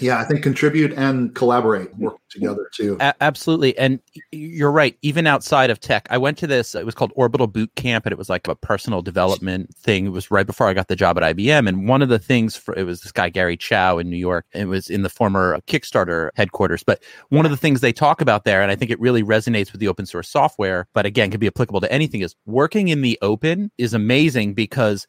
Yeah, 0.00 0.18
I 0.18 0.24
think 0.24 0.42
contribute 0.42 0.92
and 0.92 1.34
collaborate, 1.34 1.92
mm-hmm. 1.92 2.04
work 2.04 2.16
together 2.28 2.68
too. 2.74 2.96
A- 3.00 3.14
absolutely. 3.20 3.76
And 3.78 4.00
you're 4.32 4.72
right. 4.72 4.96
Even 5.02 5.26
outside 5.26 5.70
of 5.70 5.78
tech, 5.78 6.06
I 6.10 6.18
went 6.18 6.36
to 6.38 6.46
this, 6.46 6.74
it 6.74 6.84
was 6.84 6.94
called 6.94 7.12
Orbital 7.14 7.46
Boot 7.46 7.72
Camp, 7.76 8.04
and 8.04 8.12
it 8.12 8.18
was 8.18 8.28
like 8.28 8.48
a 8.48 8.56
personal 8.56 9.02
development 9.02 9.74
thing. 9.76 10.06
It 10.06 10.10
was 10.10 10.30
right 10.30 10.46
before 10.46 10.68
I 10.68 10.74
got 10.74 10.88
the 10.88 10.96
job 10.96 11.16
at 11.18 11.36
IBM. 11.36 11.68
And 11.68 11.88
one 11.88 12.02
of 12.02 12.08
the 12.08 12.18
things 12.18 12.56
for 12.56 12.76
it 12.76 12.84
was 12.84 13.02
this 13.02 13.12
guy, 13.12 13.28
Gary 13.28 13.56
Chow 13.56 13.98
in 13.98 14.10
New 14.10 14.16
York. 14.16 14.46
It 14.52 14.66
was 14.66 14.90
in 14.90 15.02
the 15.02 15.08
former 15.08 15.60
Kickstarter 15.66 16.30
headquarters. 16.34 16.82
But 16.82 17.02
one 17.28 17.44
of 17.44 17.50
the 17.50 17.56
things 17.56 17.80
they 17.80 17.92
talk 17.92 18.20
about 18.20 18.44
there, 18.44 18.62
and 18.62 18.70
I 18.70 18.76
think 18.76 18.90
it 18.90 19.00
really 19.00 19.22
resonates 19.22 19.70
with 19.70 19.80
the 19.80 19.88
open 19.88 20.06
source 20.06 20.28
software, 20.28 20.88
but 20.92 21.06
again, 21.06 21.30
can 21.30 21.40
be 21.40 21.46
applicable 21.46 21.80
to 21.80 21.92
anything, 21.92 22.20
is 22.20 22.34
working 22.46 22.88
in 22.88 23.02
the 23.02 23.18
open 23.22 23.70
is 23.78 23.94
amazing 23.94 24.54
because 24.54 25.06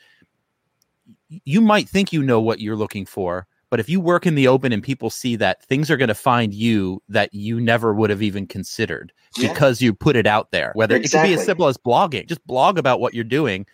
you 1.44 1.60
might 1.60 1.90
think 1.90 2.14
you 2.14 2.22
know 2.22 2.40
what 2.40 2.60
you're 2.60 2.76
looking 2.76 3.06
for 3.06 3.48
but 3.76 3.82
if 3.82 3.90
you 3.90 4.00
work 4.00 4.26
in 4.26 4.36
the 4.36 4.48
open 4.48 4.72
and 4.72 4.82
people 4.82 5.10
see 5.10 5.36
that, 5.36 5.62
things 5.66 5.92
are 5.92 5.98
going 5.98 6.08
to 6.08 6.16
find 6.16 6.54
you 6.54 7.04
that 7.10 7.34
you 7.34 7.60
never 7.60 7.94
would 7.94 8.10
have 8.10 8.22
even 8.22 8.48
considered 8.48 9.12
yeah. 9.36 9.52
because 9.52 9.82
you 9.82 9.94
put 9.94 10.16
it 10.16 10.26
out 10.26 10.52
there. 10.52 10.72
Whether 10.76 10.96
exactly. 10.96 11.20
it 11.20 11.34
could 11.34 11.36
be 11.36 11.42
as 11.42 11.46
simple 11.46 11.68
as 11.68 11.76
blogging, 11.76 12.26
just 12.26 12.48
blog 12.48 12.78
about 12.78 13.02
what 13.02 13.14
you're 13.14 13.26
doing, 13.26 13.66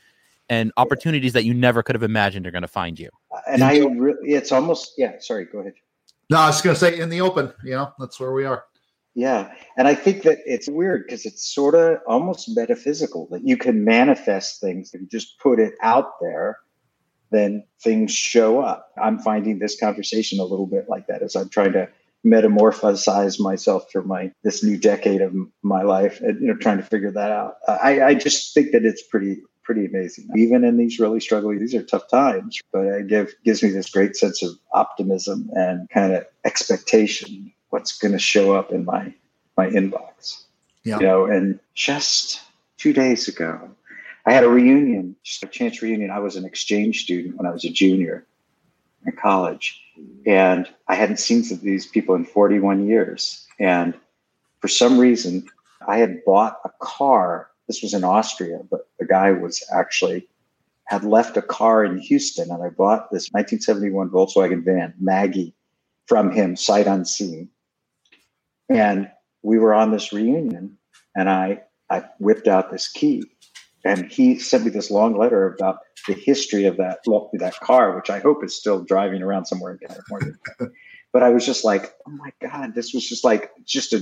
and 0.49 0.71
opportunities 0.75 1.33
that 1.33 1.43
you 1.43 1.53
never 1.53 1.83
could 1.83 1.93
have 1.93 2.01
imagined 2.01 2.47
are 2.47 2.51
going 2.51 2.63
to 2.63 2.67
find 2.67 2.99
you. 2.99 3.11
Uh, 3.31 3.41
and 3.47 3.63
I 3.63 3.77
really, 3.77 4.33
it's 4.33 4.51
almost, 4.51 4.93
yeah, 4.97 5.19
sorry, 5.19 5.45
go 5.45 5.59
ahead. 5.59 5.73
No, 6.31 6.39
I 6.39 6.47
was 6.47 6.63
going 6.63 6.73
to 6.73 6.79
say 6.79 6.97
in 6.97 7.09
the 7.09 7.21
open, 7.21 7.53
you 7.63 7.75
know, 7.75 7.93
that's 7.99 8.19
where 8.19 8.31
we 8.31 8.43
are. 8.43 8.63
Yeah. 9.13 9.53
And 9.77 9.87
I 9.87 9.93
think 9.93 10.23
that 10.23 10.39
it's 10.47 10.67
weird 10.67 11.03
because 11.05 11.27
it's 11.27 11.53
sort 11.53 11.75
of 11.75 11.99
almost 12.07 12.49
metaphysical 12.55 13.27
that 13.29 13.47
you 13.47 13.55
can 13.55 13.85
manifest 13.85 14.59
things 14.61 14.95
if 14.95 15.01
you 15.01 15.07
just 15.11 15.37
put 15.37 15.59
it 15.59 15.75
out 15.83 16.13
there 16.19 16.57
then 17.31 17.63
things 17.81 18.11
show 18.11 18.61
up. 18.61 18.91
I'm 19.01 19.19
finding 19.19 19.59
this 19.59 19.79
conversation 19.79 20.39
a 20.39 20.43
little 20.43 20.67
bit 20.67 20.85
like 20.89 21.07
that 21.07 21.21
as 21.21 21.35
I'm 21.35 21.49
trying 21.49 21.73
to 21.73 21.89
metamorphosize 22.25 23.39
myself 23.39 23.89
through 23.91 24.03
my 24.03 24.31
this 24.43 24.63
new 24.63 24.77
decade 24.77 25.21
of 25.21 25.33
my 25.63 25.81
life 25.81 26.21
and 26.21 26.39
you 26.39 26.47
know 26.47 26.55
trying 26.55 26.77
to 26.77 26.83
figure 26.83 27.11
that 27.11 27.31
out. 27.31 27.55
I, 27.67 28.01
I 28.01 28.13
just 28.13 28.53
think 28.53 28.71
that 28.73 28.85
it's 28.85 29.01
pretty 29.01 29.41
pretty 29.63 29.85
amazing. 29.85 30.27
Even 30.35 30.63
in 30.63 30.77
these 30.77 30.99
really 30.99 31.19
struggling, 31.19 31.59
these 31.59 31.73
are 31.75 31.83
tough 31.83 32.07
times, 32.09 32.59
but 32.71 32.85
it 32.85 33.07
give, 33.07 33.33
gives 33.45 33.63
me 33.63 33.69
this 33.69 33.89
great 33.89 34.15
sense 34.15 34.43
of 34.43 34.51
optimism 34.73 35.49
and 35.53 35.87
kind 35.89 36.13
of 36.13 36.25
expectation. 36.45 37.51
What's 37.69 37.97
going 37.97 38.11
to 38.11 38.19
show 38.19 38.55
up 38.55 38.71
in 38.71 38.85
my 38.85 39.13
my 39.57 39.67
inbox? 39.67 40.43
Yeah. 40.83 40.99
You 40.99 41.05
know, 41.05 41.25
and 41.25 41.59
just 41.73 42.41
two 42.77 42.91
days 42.91 43.27
ago, 43.27 43.69
I 44.25 44.33
had 44.33 44.43
a 44.43 44.49
reunion, 44.49 45.15
just 45.23 45.43
a 45.43 45.47
chance 45.47 45.81
reunion. 45.81 46.11
I 46.11 46.19
was 46.19 46.35
an 46.35 46.45
exchange 46.45 47.03
student 47.03 47.37
when 47.37 47.47
I 47.47 47.51
was 47.51 47.65
a 47.65 47.69
junior 47.69 48.25
in 49.05 49.13
college, 49.13 49.81
and 50.25 50.69
I 50.87 50.95
hadn't 50.95 51.17
seen 51.17 51.43
these 51.61 51.87
people 51.87 52.15
in 52.15 52.25
41 52.25 52.87
years. 52.87 53.47
And 53.59 53.95
for 54.59 54.67
some 54.67 54.99
reason, 54.99 55.47
I 55.87 55.97
had 55.97 56.23
bought 56.23 56.59
a 56.63 56.69
car. 56.79 57.49
This 57.67 57.81
was 57.81 57.93
in 57.93 58.03
Austria, 58.03 58.59
but 58.69 58.87
the 58.99 59.05
guy 59.05 59.31
was 59.31 59.63
actually 59.73 60.27
had 60.85 61.03
left 61.03 61.37
a 61.37 61.41
car 61.41 61.85
in 61.85 61.97
Houston, 61.97 62.51
and 62.51 62.61
I 62.61 62.69
bought 62.69 63.11
this 63.11 63.29
1971 63.31 64.09
Volkswagen 64.09 64.63
van, 64.63 64.93
Maggie, 64.99 65.55
from 66.05 66.31
him, 66.31 66.55
sight 66.57 66.85
unseen. 66.85 67.49
And 68.69 69.09
we 69.41 69.57
were 69.57 69.73
on 69.73 69.91
this 69.91 70.11
reunion, 70.11 70.77
and 71.15 71.29
I 71.29 71.63
I 71.89 72.03
whipped 72.19 72.47
out 72.47 72.71
this 72.71 72.87
key 72.87 73.23
and 73.83 74.11
he 74.11 74.37
sent 74.37 74.65
me 74.65 74.69
this 74.69 74.91
long 74.91 75.17
letter 75.17 75.53
about 75.53 75.79
the 76.07 76.13
history 76.13 76.65
of 76.65 76.77
that 76.77 76.99
that 77.33 77.59
car, 77.61 77.95
which 77.95 78.09
I 78.09 78.19
hope 78.19 78.43
is 78.43 78.55
still 78.55 78.83
driving 78.83 79.21
around 79.21 79.45
somewhere 79.45 79.73
in 79.73 79.87
California. 79.87 80.33
but 81.11 81.23
I 81.23 81.29
was 81.29 81.45
just 81.45 81.63
like, 81.63 81.93
oh 82.07 82.11
my 82.11 82.31
god, 82.41 82.75
this 82.75 82.93
was 82.93 83.07
just 83.07 83.23
like 83.23 83.51
just 83.65 83.93
a 83.93 84.01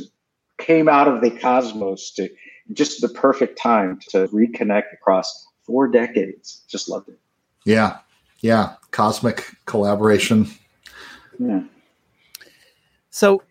came 0.57 0.89
out 0.89 1.07
of 1.07 1.21
the 1.21 1.31
cosmos 1.31 2.11
to 2.11 2.29
just 2.73 3.01
the 3.01 3.09
perfect 3.09 3.57
time 3.57 3.99
to 4.09 4.27
reconnect 4.27 4.93
across 4.93 5.47
four 5.63 5.87
decades. 5.87 6.63
Just 6.67 6.89
loved 6.89 7.09
it. 7.09 7.17
Yeah, 7.65 7.99
yeah, 8.41 8.75
cosmic 8.91 9.45
collaboration. 9.65 10.47
Yeah. 11.39 11.61
So 13.09 13.41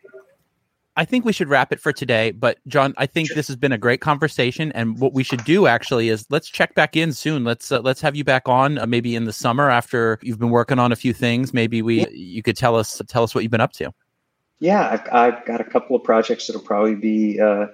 I 0.99 1.05
think 1.05 1.25
we 1.25 1.33
should 1.33 1.49
wrap 1.49 1.73
it 1.73 1.79
for 1.79 1.93
today. 1.93 2.33
But 2.33 2.59
John, 2.67 2.93
I 2.99 3.07
think 3.07 3.33
this 3.33 3.47
has 3.47 3.55
been 3.55 3.71
a 3.71 3.79
great 3.79 4.01
conversation, 4.01 4.73
and 4.73 4.99
what 4.99 5.13
we 5.13 5.23
should 5.23 5.45
do 5.45 5.69
actually 5.69 6.09
is 6.09 6.27
let's 6.29 6.49
check 6.49 6.75
back 6.75 6.97
in 6.97 7.13
soon. 7.13 7.45
Let's 7.45 7.71
uh, 7.71 7.79
let's 7.83 8.01
have 8.01 8.17
you 8.17 8.25
back 8.25 8.49
on 8.49 8.79
uh, 8.79 8.87
maybe 8.87 9.15
in 9.15 9.25
the 9.25 9.33
summer 9.33 9.71
after 9.71 10.19
you've 10.23 10.41
been 10.41 10.51
working 10.51 10.81
on 10.81 10.91
a 10.91 10.97
few 10.97 11.13
things. 11.13 11.55
Maybe 11.55 11.83
we 11.83 12.05
you 12.09 12.43
could 12.43 12.57
tell 12.57 12.75
us 12.75 13.01
tell 13.07 13.23
us 13.23 13.33
what 13.33 13.45
you've 13.45 13.53
been 13.53 13.61
up 13.61 13.75
to. 13.75 13.95
Yeah, 14.59 14.89
I've, 14.91 15.13
I've 15.13 15.47
got 15.47 15.61
a 15.61 15.65
couple 15.65 15.95
of 15.95 16.03
projects 16.03 16.49
that'll 16.49 16.63
probably 16.63 16.97
be. 16.97 17.41
Uh, 17.41 17.67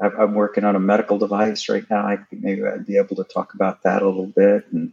I'm 0.00 0.34
working 0.34 0.64
on 0.64 0.74
a 0.74 0.80
medical 0.80 1.18
device 1.18 1.68
right 1.68 1.84
now. 1.88 2.04
I 2.04 2.16
think 2.16 2.42
maybe 2.42 2.64
I'd 2.64 2.84
be 2.84 2.96
able 2.96 3.14
to 3.14 3.24
talk 3.24 3.54
about 3.54 3.84
that 3.84 4.02
a 4.02 4.06
little 4.06 4.26
bit. 4.26 4.66
And 4.72 4.92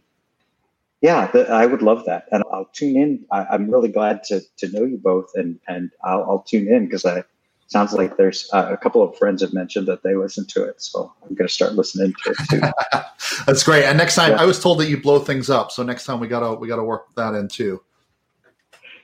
yeah, 1.02 1.28
I 1.50 1.66
would 1.66 1.82
love 1.82 2.06
that. 2.06 2.28
And 2.30 2.44
I'll 2.50 2.70
tune 2.72 2.96
in. 2.96 3.24
I, 3.30 3.54
am 3.54 3.68
really 3.68 3.90
glad 3.90 4.22
to, 4.24 4.42
to 4.58 4.68
know 4.68 4.84
you 4.84 4.96
both 4.96 5.32
and, 5.34 5.60
and 5.68 5.90
I'll, 6.02 6.22
I'll 6.22 6.38
tune 6.38 6.68
in 6.68 6.86
because 6.86 7.04
I, 7.04 7.24
sounds 7.74 7.92
like 7.92 8.16
there's 8.16 8.48
uh, 8.52 8.68
a 8.70 8.76
couple 8.76 9.02
of 9.02 9.18
friends 9.18 9.42
have 9.42 9.52
mentioned 9.52 9.88
that 9.88 10.04
they 10.04 10.14
listen 10.14 10.46
to 10.46 10.62
it. 10.62 10.80
So 10.80 11.12
I'm 11.24 11.34
going 11.34 11.48
to 11.48 11.52
start 11.52 11.72
listening 11.72 12.14
to 12.22 12.30
it 12.30 12.48
too. 12.48 13.00
That's 13.46 13.64
great. 13.64 13.84
And 13.84 13.98
next 13.98 14.14
time 14.14 14.30
yeah. 14.30 14.42
I 14.42 14.44
was 14.44 14.62
told 14.62 14.78
that 14.78 14.88
you 14.88 14.96
blow 14.96 15.18
things 15.18 15.50
up. 15.50 15.72
So 15.72 15.82
next 15.82 16.04
time 16.04 16.20
we 16.20 16.28
got 16.28 16.48
to, 16.48 16.54
we 16.54 16.68
got 16.68 16.76
to 16.76 16.84
work 16.84 17.12
that 17.16 17.34
in 17.34 17.48
too. 17.48 17.82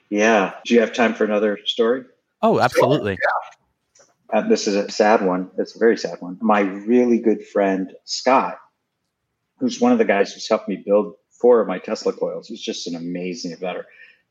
Yeah. 0.09 0.55
Do 0.65 0.75
you 0.75 0.81
have 0.81 0.93
time 0.93 1.15
for 1.15 1.25
another 1.25 1.59
story? 1.65 2.05
Oh, 2.43 2.61
absolutely. 2.61 3.19
Yeah. 3.21 4.39
Uh, 4.39 4.49
this 4.49 4.69
is 4.69 4.77
a 4.77 4.89
sad 4.89 5.27
one. 5.27 5.51
It's 5.59 5.75
a 5.75 5.81
very 5.81 5.99
sad 5.99 6.21
one. 6.21 6.39
My 6.41 6.61
really 6.61 7.19
good 7.19 7.45
friend, 7.45 7.93
Scott, 8.05 8.57
who's 9.59 9.81
one 9.81 9.91
of 9.91 9.99
the 9.99 10.05
guys 10.05 10.33
who's 10.33 10.49
helped 10.49 10.69
me 10.69 10.77
build 10.77 11.17
four 11.33 11.61
of 11.61 11.67
my 11.67 11.81
Tesla 11.81 12.13
coils, 12.13 12.47
he's 12.47 12.63
just 12.63 12.87
an 12.87 12.95
amazing 12.95 13.57
better, 13.61 13.87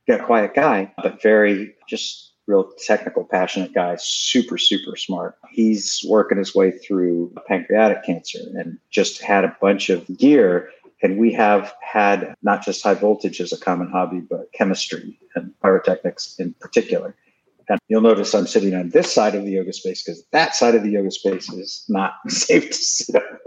got 0.07 0.25
quiet 0.25 0.53
guy, 0.53 0.93
but 1.03 1.21
very 1.21 1.75
just 1.89 2.29
real 2.49 2.71
technical, 2.85 3.23
passionate 3.23 3.73
guy, 3.73 3.95
super, 3.99 4.57
super 4.57 4.95
smart. 4.95 5.37
He's 5.51 6.03
working 6.07 6.39
his 6.39 6.55
way 6.55 6.71
through 6.71 7.33
pancreatic 7.47 8.03
cancer 8.03 8.39
and 8.55 8.79
just 8.89 9.21
had 9.21 9.45
a 9.45 9.55
bunch 9.61 9.89
of 9.89 10.05
gear. 10.17 10.69
And 11.01 11.17
we 11.17 11.31
have 11.33 11.73
had 11.81 12.33
not 12.41 12.65
just 12.65 12.83
high 12.83 12.95
voltage 12.95 13.39
as 13.39 13.53
a 13.53 13.57
common 13.57 13.89
hobby, 13.89 14.19
but 14.19 14.51
chemistry 14.53 15.17
and 15.35 15.53
pyrotechnics 15.61 16.35
in 16.39 16.53
particular. 16.59 17.15
And 17.69 17.79
you'll 17.87 18.01
notice 18.01 18.33
I'm 18.33 18.47
sitting 18.47 18.73
on 18.73 18.89
this 18.89 19.13
side 19.13 19.35
of 19.35 19.45
the 19.45 19.51
yoga 19.51 19.71
space 19.71 20.03
because 20.03 20.25
that 20.31 20.55
side 20.55 20.73
of 20.73 20.81
the 20.81 20.89
yoga 20.89 21.11
space 21.11 21.49
is 21.49 21.85
not 21.87 22.13
safe 22.27 22.67
to 22.71 22.73
sit 22.73 23.15
on. 23.15 23.37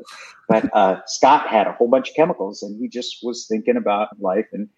But 0.49 0.71
uh, 0.75 1.01
Scott 1.07 1.49
had 1.49 1.67
a 1.67 1.73
whole 1.73 1.89
bunch 1.89 2.11
of 2.11 2.15
chemicals 2.15 2.63
and 2.63 2.81
he 2.81 2.89
just 2.89 3.19
was 3.23 3.47
thinking 3.49 3.77
about 3.77 4.09
life. 4.21 4.47
And 4.53 4.69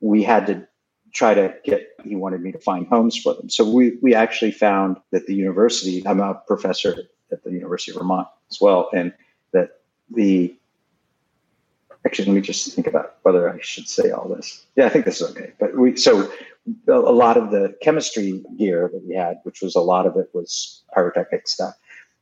we 0.00 0.22
had 0.22 0.46
to 0.46 0.68
try 1.12 1.34
to 1.34 1.54
get 1.64 1.88
he 2.04 2.16
wanted 2.16 2.40
me 2.40 2.52
to 2.52 2.58
find 2.58 2.86
homes 2.86 3.16
for 3.16 3.34
them. 3.34 3.48
So 3.48 3.68
we 3.68 3.98
we 4.02 4.14
actually 4.14 4.52
found 4.52 4.96
that 5.10 5.26
the 5.26 5.34
university 5.34 6.06
i'm 6.06 6.20
a 6.20 6.34
professor 6.46 6.96
at 7.30 7.44
the 7.44 7.50
university 7.52 7.92
of 7.92 7.98
vermont 7.98 8.28
as 8.50 8.60
well 8.60 8.88
and 8.92 9.12
that 9.52 9.80
the 10.10 10.54
actually 12.04 12.26
let 12.26 12.34
me 12.34 12.40
just 12.40 12.74
think 12.74 12.86
about 12.86 13.16
whether 13.22 13.48
i 13.52 13.58
should 13.60 13.88
say 13.88 14.10
all 14.10 14.28
this. 14.28 14.64
Yeah 14.76 14.86
i 14.86 14.88
think 14.88 15.04
this 15.04 15.20
is 15.20 15.30
okay 15.30 15.52
but 15.60 15.76
we 15.76 15.96
so 15.96 16.30
a 16.88 16.92
lot 16.92 17.36
of 17.36 17.50
the 17.50 17.76
chemistry 17.82 18.42
gear 18.58 18.90
that 18.92 19.04
we 19.06 19.14
had 19.14 19.38
which 19.44 19.60
was 19.60 19.74
a 19.74 19.80
lot 19.80 20.06
of 20.06 20.16
it 20.16 20.30
was 20.32 20.82
pyrotechnic 20.94 21.46
stuff 21.46 21.74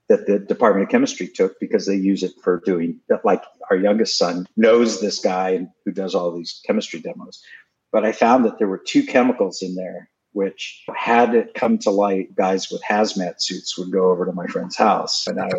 that 0.08 0.26
the 0.26 0.40
department 0.40 0.82
of 0.82 0.90
chemistry 0.90 1.28
took 1.28 1.60
because 1.60 1.86
they 1.86 1.94
use 1.94 2.24
it 2.24 2.32
for 2.42 2.60
doing 2.66 2.98
like 3.22 3.44
our 3.70 3.76
youngest 3.76 4.18
son 4.18 4.46
knows 4.56 5.00
this 5.00 5.20
guy 5.20 5.68
who 5.84 5.92
does 5.92 6.16
all 6.16 6.32
these 6.32 6.60
chemistry 6.66 6.98
demos 7.00 7.44
but 7.92 8.04
I 8.04 8.12
found 8.12 8.44
that 8.44 8.58
there 8.58 8.68
were 8.68 8.78
two 8.78 9.04
chemicals 9.04 9.62
in 9.62 9.74
there, 9.74 10.08
which 10.32 10.84
had 10.94 11.34
it 11.34 11.54
come 11.54 11.78
to 11.78 11.90
light, 11.90 12.34
guys 12.34 12.70
with 12.70 12.82
hazmat 12.82 13.40
suits 13.40 13.76
would 13.76 13.90
go 13.90 14.10
over 14.10 14.24
to 14.24 14.32
my 14.32 14.46
friend's 14.46 14.76
house. 14.76 15.26
And 15.26 15.40
I 15.40 15.50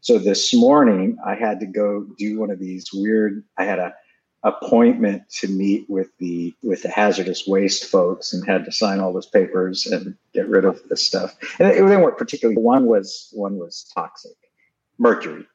so 0.00 0.18
this 0.18 0.52
morning 0.52 1.16
I 1.24 1.34
had 1.34 1.60
to 1.60 1.66
go 1.66 2.06
do 2.18 2.38
one 2.38 2.50
of 2.50 2.58
these 2.58 2.92
weird, 2.92 3.44
I 3.56 3.64
had 3.64 3.78
a 3.78 3.94
appointment 4.44 5.22
to 5.30 5.46
meet 5.46 5.88
with 5.88 6.08
the 6.18 6.52
with 6.64 6.82
the 6.82 6.90
hazardous 6.90 7.46
waste 7.46 7.84
folks 7.84 8.32
and 8.32 8.44
had 8.44 8.64
to 8.64 8.72
sign 8.72 8.98
all 8.98 9.12
those 9.12 9.26
papers 9.26 9.86
and 9.86 10.16
get 10.34 10.48
rid 10.48 10.64
of 10.64 10.80
this 10.88 11.06
stuff. 11.06 11.36
And 11.60 11.68
it, 11.68 11.74
they 11.74 11.96
weren't 11.96 12.18
particularly 12.18 12.60
one 12.60 12.86
was 12.86 13.28
one 13.32 13.56
was 13.58 13.88
toxic, 13.94 14.36
mercury 14.98 15.46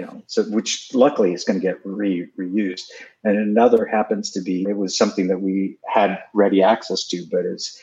you 0.00 0.06
know, 0.06 0.22
so 0.26 0.44
which 0.44 0.88
luckily 0.94 1.34
is 1.34 1.44
going 1.44 1.60
to 1.60 1.62
get 1.62 1.78
re, 1.84 2.26
reused. 2.38 2.84
And 3.22 3.36
another 3.36 3.84
happens 3.84 4.30
to 4.30 4.40
be 4.40 4.64
it 4.66 4.78
was 4.78 4.96
something 4.96 5.28
that 5.28 5.42
we 5.42 5.76
had 5.86 6.18
ready 6.32 6.62
access 6.62 7.06
to, 7.08 7.26
but 7.30 7.44
is 7.44 7.78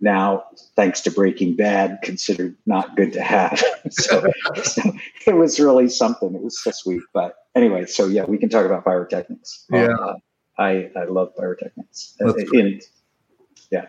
now, 0.00 0.44
thanks 0.74 1.00
to 1.02 1.12
Breaking 1.12 1.54
Bad, 1.54 2.00
considered 2.02 2.56
not 2.66 2.96
good 2.96 3.12
to 3.12 3.22
have. 3.22 3.62
so, 3.90 4.26
so, 4.64 4.82
it 5.26 5.34
was 5.34 5.60
really 5.60 5.88
something. 5.88 6.34
It 6.34 6.42
was 6.42 6.60
so 6.60 6.72
sweet. 6.72 7.02
But 7.14 7.36
anyway, 7.54 7.86
so 7.86 8.06
yeah, 8.06 8.24
we 8.24 8.36
can 8.36 8.48
talk 8.48 8.66
about 8.66 8.84
pyrotechnics. 8.84 9.66
Yeah, 9.70 9.94
uh, 9.94 10.14
I 10.58 10.90
I 10.96 11.04
love 11.04 11.36
pyrotechnics. 11.36 12.16
In, 12.52 12.80
yeah, 13.70 13.86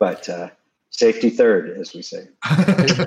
but 0.00 0.28
uh, 0.28 0.48
safety 0.88 1.30
third, 1.30 1.78
as 1.78 1.94
we 1.94 2.02
say. 2.02 2.26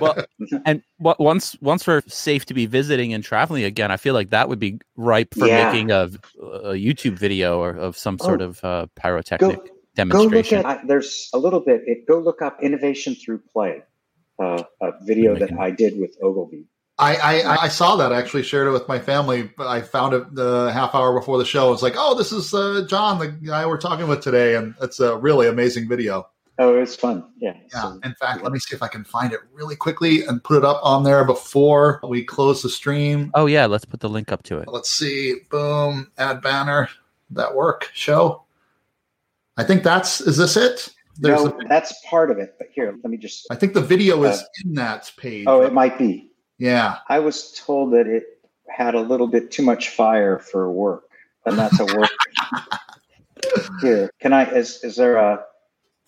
well, 0.00 0.16
and 0.66 0.82
once 0.98 1.56
once 1.60 1.86
we're 1.86 2.02
safe 2.06 2.46
to 2.46 2.54
be 2.54 2.66
visiting 2.66 3.12
and 3.12 3.22
traveling 3.22 3.64
again, 3.64 3.90
I 3.90 3.96
feel 3.96 4.14
like 4.14 4.30
that 4.30 4.48
would 4.48 4.58
be 4.58 4.78
ripe 4.96 5.34
for 5.34 5.46
yeah. 5.46 5.70
making 5.70 5.90
a, 5.90 6.10
a, 6.42 6.72
YouTube 6.74 7.18
video 7.18 7.58
or 7.60 7.70
of 7.70 7.96
some 7.96 8.18
sort 8.18 8.42
oh, 8.42 8.46
of 8.46 8.64
uh, 8.64 8.86
pyrotechnic 8.96 9.56
go, 9.56 9.64
demonstration. 9.94 10.62
Go 10.62 10.68
look 10.68 10.78
at, 10.78 10.88
there's 10.88 11.30
a 11.32 11.38
little 11.38 11.60
bit. 11.60 11.82
It, 11.86 12.06
go 12.06 12.18
look 12.18 12.42
up 12.42 12.62
innovation 12.62 13.14
through 13.14 13.42
play, 13.52 13.82
uh, 14.38 14.62
a 14.80 14.92
video 15.02 15.36
that 15.36 15.58
I 15.58 15.70
did 15.70 15.98
with 15.98 16.16
Ogilvy. 16.22 16.66
I, 17.00 17.16
I, 17.16 17.62
I, 17.62 17.68
saw 17.68 17.96
that. 17.96 18.12
I 18.12 18.18
actually 18.18 18.42
shared 18.42 18.68
it 18.68 18.72
with 18.72 18.86
my 18.86 18.98
family. 18.98 19.50
But 19.56 19.68
I 19.68 19.80
found 19.80 20.12
it 20.12 20.34
the 20.34 20.70
half 20.70 20.94
hour 20.94 21.18
before 21.18 21.38
the 21.38 21.46
show. 21.46 21.72
It's 21.72 21.82
like, 21.82 21.94
oh, 21.96 22.14
this 22.14 22.30
is 22.30 22.52
uh, 22.52 22.84
John, 22.86 23.18
the 23.18 23.28
guy 23.28 23.64
we're 23.64 23.78
talking 23.78 24.06
with 24.06 24.20
today, 24.20 24.54
and 24.54 24.74
it's 24.82 25.00
a 25.00 25.16
really 25.16 25.48
amazing 25.48 25.88
video. 25.88 26.28
Oh, 26.60 26.76
it 26.76 26.80
was 26.80 26.94
fun. 26.94 27.24
Yeah. 27.38 27.54
Yeah. 27.72 27.80
So, 27.80 28.00
in 28.04 28.14
fact, 28.14 28.38
yeah. 28.38 28.42
let 28.42 28.52
me 28.52 28.58
see 28.58 28.76
if 28.76 28.82
I 28.82 28.88
can 28.88 29.02
find 29.02 29.32
it 29.32 29.40
really 29.50 29.76
quickly 29.76 30.24
and 30.24 30.44
put 30.44 30.58
it 30.58 30.64
up 30.64 30.78
on 30.82 31.04
there 31.04 31.24
before 31.24 32.00
we 32.06 32.22
close 32.22 32.62
the 32.62 32.68
stream. 32.68 33.30
Oh, 33.32 33.46
yeah. 33.46 33.64
Let's 33.64 33.86
put 33.86 34.00
the 34.00 34.10
link 34.10 34.30
up 34.30 34.42
to 34.44 34.58
it. 34.58 34.68
Let's 34.68 34.90
see. 34.90 35.36
Boom. 35.50 36.12
Add 36.18 36.42
banner. 36.42 36.90
That 37.30 37.54
work. 37.54 37.90
Show. 37.94 38.44
I 39.56 39.64
think 39.64 39.82
that's, 39.82 40.20
is 40.20 40.36
this 40.36 40.54
it? 40.58 40.90
There's 41.16 41.42
no, 41.42 41.50
a, 41.50 41.64
that's 41.66 41.94
part 42.06 42.30
of 42.30 42.36
it. 42.36 42.56
But 42.58 42.68
here, 42.74 42.94
let 43.02 43.10
me 43.10 43.16
just. 43.16 43.46
I 43.50 43.54
think 43.54 43.72
the 43.72 43.80
video 43.80 44.22
is 44.24 44.40
uh, 44.40 44.44
in 44.62 44.74
that 44.74 45.10
page. 45.16 45.46
Oh, 45.46 45.62
it 45.62 45.72
might 45.72 45.98
be. 45.98 46.30
Yeah. 46.58 46.98
I 47.08 47.20
was 47.20 47.58
told 47.58 47.94
that 47.94 48.06
it 48.06 48.38
had 48.68 48.94
a 48.94 49.00
little 49.00 49.28
bit 49.28 49.50
too 49.50 49.62
much 49.62 49.88
fire 49.88 50.38
for 50.38 50.70
work, 50.70 51.04
and 51.46 51.58
that's 51.58 51.80
a 51.80 51.86
work. 51.86 52.10
here, 53.80 54.10
can 54.20 54.32
I? 54.32 54.50
Is 54.50 54.84
is 54.84 54.96
there 54.96 55.16
a? 55.16 55.44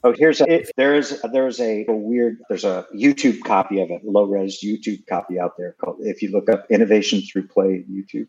Oh, 0.05 0.13
here's 0.17 0.41
a, 0.41 0.53
it, 0.53 0.71
there's 0.77 1.21
there's 1.33 1.61
a, 1.61 1.85
a, 1.89 1.93
weird 1.93 2.39
there's 2.49 2.65
a 2.65 2.87
YouTube 2.95 3.43
copy 3.45 3.81
of 3.81 3.91
it, 3.91 4.05
low 4.05 4.25
res 4.25 4.61
YouTube 4.63 5.07
copy 5.07 5.39
out 5.39 5.57
there 5.57 5.77
called. 5.81 5.99
If 6.01 6.23
you 6.23 6.33
look 6.33 6.49
up 6.49 6.67
innovation 6.71 7.23
through 7.23 7.47
play 7.47 7.85
YouTube. 7.91 8.27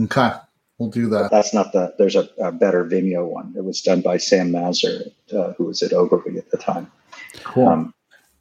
Okay, 0.00 0.32
we'll 0.78 0.90
do 0.90 1.08
that. 1.10 1.22
But 1.22 1.30
that's 1.30 1.54
not 1.54 1.72
the. 1.72 1.94
There's 1.98 2.16
a, 2.16 2.28
a, 2.40 2.50
better 2.50 2.84
Vimeo 2.84 3.26
one. 3.28 3.54
It 3.56 3.64
was 3.64 3.80
done 3.80 4.00
by 4.00 4.16
Sam 4.16 4.50
Mazur, 4.50 5.04
uh, 5.32 5.52
who 5.52 5.64
was 5.64 5.82
at 5.82 5.92
Ogilvy 5.92 6.38
at 6.38 6.50
the 6.50 6.58
time. 6.58 6.90
Cool. 7.44 7.68
Um, 7.68 7.94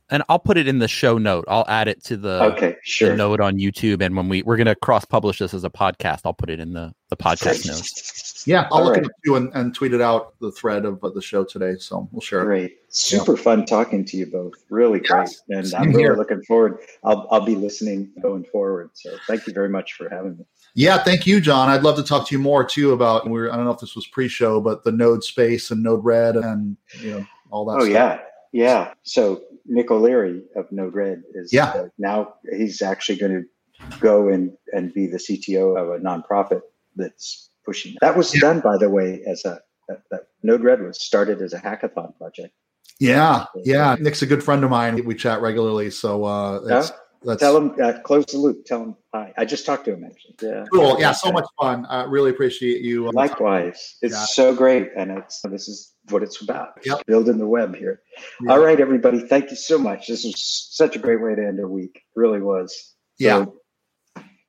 and 0.09 0.23
I'll 0.29 0.39
put 0.39 0.57
it 0.57 0.67
in 0.67 0.79
the 0.79 0.87
show 0.87 1.17
note. 1.17 1.45
I'll 1.47 1.65
add 1.67 1.87
it 1.87 2.03
to 2.05 2.15
the, 2.15 2.43
okay, 2.53 2.77
sure. 2.81 3.09
the 3.09 3.15
note 3.17 3.41
on 3.41 3.57
YouTube. 3.57 4.01
And 4.01 4.15
when 4.15 4.29
we 4.29 4.41
we're 4.41 4.55
going 4.55 4.67
to 4.67 4.75
cross 4.75 5.03
publish 5.05 5.39
this 5.39 5.53
as 5.53 5.63
a 5.63 5.69
podcast, 5.69 6.21
I'll 6.25 6.33
put 6.33 6.49
it 6.49 6.59
in 6.59 6.73
the 6.73 6.93
the 7.09 7.17
podcast 7.17 7.67
notes. 7.67 8.26
Yeah, 8.47 8.67
I'll 8.71 8.79
All 8.79 8.85
look 8.85 8.95
right. 8.95 9.03
into 9.03 9.35
and, 9.35 9.51
and 9.53 9.75
tweet 9.75 9.93
it 9.93 9.99
out 9.99 10.39
the 10.39 10.53
thread 10.53 10.85
of 10.85 11.01
the 11.01 11.21
show 11.21 11.43
today. 11.43 11.75
So 11.77 12.07
we'll 12.13 12.21
share 12.21 12.45
great. 12.45 12.71
it. 12.71 12.77
Super 12.87 13.35
yeah. 13.35 13.43
fun 13.43 13.65
talking 13.65 14.05
to 14.05 14.15
you 14.15 14.25
both. 14.25 14.53
Really 14.69 15.01
yes. 15.03 15.41
great, 15.49 15.57
and 15.57 15.67
Same 15.67 15.81
I'm 15.81 15.93
really 15.93 16.15
looking 16.15 16.41
forward. 16.43 16.79
I'll 17.03 17.27
I'll 17.29 17.45
be 17.45 17.55
listening 17.55 18.09
going 18.21 18.45
forward. 18.45 18.91
So 18.93 19.17
thank 19.27 19.47
you 19.47 19.53
very 19.53 19.67
much 19.67 19.93
for 19.93 20.09
having 20.09 20.37
me. 20.37 20.45
Yeah, 20.75 21.03
thank 21.03 21.27
you, 21.27 21.41
John. 21.41 21.67
I'd 21.67 21.83
love 21.83 21.97
to 21.97 22.03
talk 22.03 22.27
to 22.27 22.35
you 22.35 22.39
more 22.39 22.63
too 22.63 22.93
about. 22.93 23.29
We 23.29 23.41
are 23.41 23.51
I 23.51 23.57
don't 23.57 23.65
know 23.65 23.71
if 23.71 23.81
this 23.81 23.95
was 23.95 24.07
pre-show, 24.07 24.61
but 24.61 24.85
the 24.85 24.93
Node 24.93 25.25
space 25.25 25.69
and 25.69 25.83
Node 25.83 26.05
Red 26.05 26.37
and 26.37 26.77
you 27.01 27.11
know 27.11 27.25
all 27.51 27.65
that. 27.65 27.77
Oh 27.77 27.79
stuff. 27.81 27.89
yeah, 27.91 28.19
yeah. 28.53 28.93
So 29.03 29.43
Nick 29.65 29.91
O'Leary 29.91 30.43
of 30.55 30.71
Node 30.71 30.93
Red 30.93 31.23
is 31.33 31.51
yeah. 31.51 31.71
Uh, 31.71 31.87
now 31.97 32.35
he's 32.49 32.81
actually 32.81 33.17
going 33.17 33.33
to 33.33 33.99
go 33.99 34.29
and 34.29 34.53
and 34.71 34.93
be 34.93 35.05
the 35.07 35.17
CTO 35.17 35.77
of 35.77 35.89
a 35.89 36.03
nonprofit 36.03 36.61
that's 36.95 37.49
pushing. 37.67 37.93
That 38.01 38.15
was 38.17 38.33
Yeah. 38.33 38.41
done, 38.41 38.59
by 38.61 38.77
the 38.77 38.89
way, 38.89 39.21
as 39.27 39.43
a 39.45 39.59
that, 39.89 40.01
that 40.11 40.21
Node 40.43 40.63
Red 40.63 40.81
was 40.81 41.01
started 41.01 41.41
as 41.41 41.53
a 41.53 41.59
hackathon 41.59 42.17
project. 42.17 42.53
Yeah, 42.99 43.45
yeah. 43.63 43.95
Nick's 43.99 44.21
a 44.21 44.25
good 44.25 44.43
friend 44.43 44.63
of 44.63 44.69
mine. 44.69 45.03
We 45.05 45.15
chat 45.15 45.39
regularly, 45.41 45.89
so 45.91 46.25
uh, 46.25 46.61
Yeah? 46.67 46.79
it's, 46.79 46.91
that's 47.23 47.39
Tell 47.41 47.55
him, 47.57 47.73
uh, 47.81 47.93
close 48.03 48.25
the 48.25 48.37
loop. 48.37 48.65
Tell 48.65 48.83
him 48.83 48.95
hi. 49.13 49.33
I 49.37 49.45
just 49.45 49.65
talked 49.65 49.85
to 49.85 49.93
him 49.93 50.03
actually. 50.03 50.35
Yeah. 50.41 50.65
cool. 50.73 50.97
Yeah, 50.99 51.11
so 51.13 51.31
much 51.31 51.45
fun. 51.61 51.85
I 51.89 52.03
really 52.03 52.31
appreciate 52.31 52.81
you. 52.81 53.07
uh, 53.07 53.11
Likewise, 53.13 53.95
it's 54.01 54.13
Yeah. 54.13 54.25
so 54.25 54.53
great, 54.55 54.89
and 54.97 55.11
it's 55.11 55.41
this 55.41 55.67
is 55.67 55.93
what 56.09 56.21
it's 56.23 56.41
about. 56.41 56.69
It's 56.77 56.87
Yep. 56.87 57.05
Building 57.05 57.37
the 57.37 57.47
web 57.47 57.75
here. 57.75 58.01
Yeah. 58.43 58.51
All 58.51 58.59
right, 58.59 58.79
everybody. 58.79 59.19
Thank 59.19 59.49
you 59.51 59.55
so 59.57 59.77
much. 59.77 60.07
This 60.07 60.23
was 60.25 60.35
such 60.71 60.95
a 60.95 60.99
great 60.99 61.21
way 61.21 61.33
to 61.35 61.45
end 61.45 61.59
a 61.59 61.67
week. 61.67 61.95
It 61.95 62.19
really 62.19 62.41
was. 62.41 62.95
Yeah, 63.19 63.45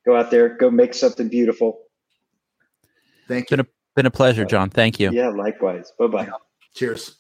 go 0.06 0.16
out 0.16 0.30
there, 0.30 0.48
go 0.56 0.70
make 0.70 0.94
something 0.94 1.28
beautiful. 1.28 1.80
Thank 3.28 3.50
you. 3.50 3.56
Been 3.56 3.66
a 3.66 3.68
been 3.94 4.06
a 4.06 4.10
pleasure, 4.10 4.44
John. 4.44 4.70
Thank 4.70 4.98
you. 5.00 5.10
Yeah, 5.12 5.28
likewise. 5.28 5.92
Bye 5.98 6.06
bye. 6.06 6.28
Cheers. 6.74 7.16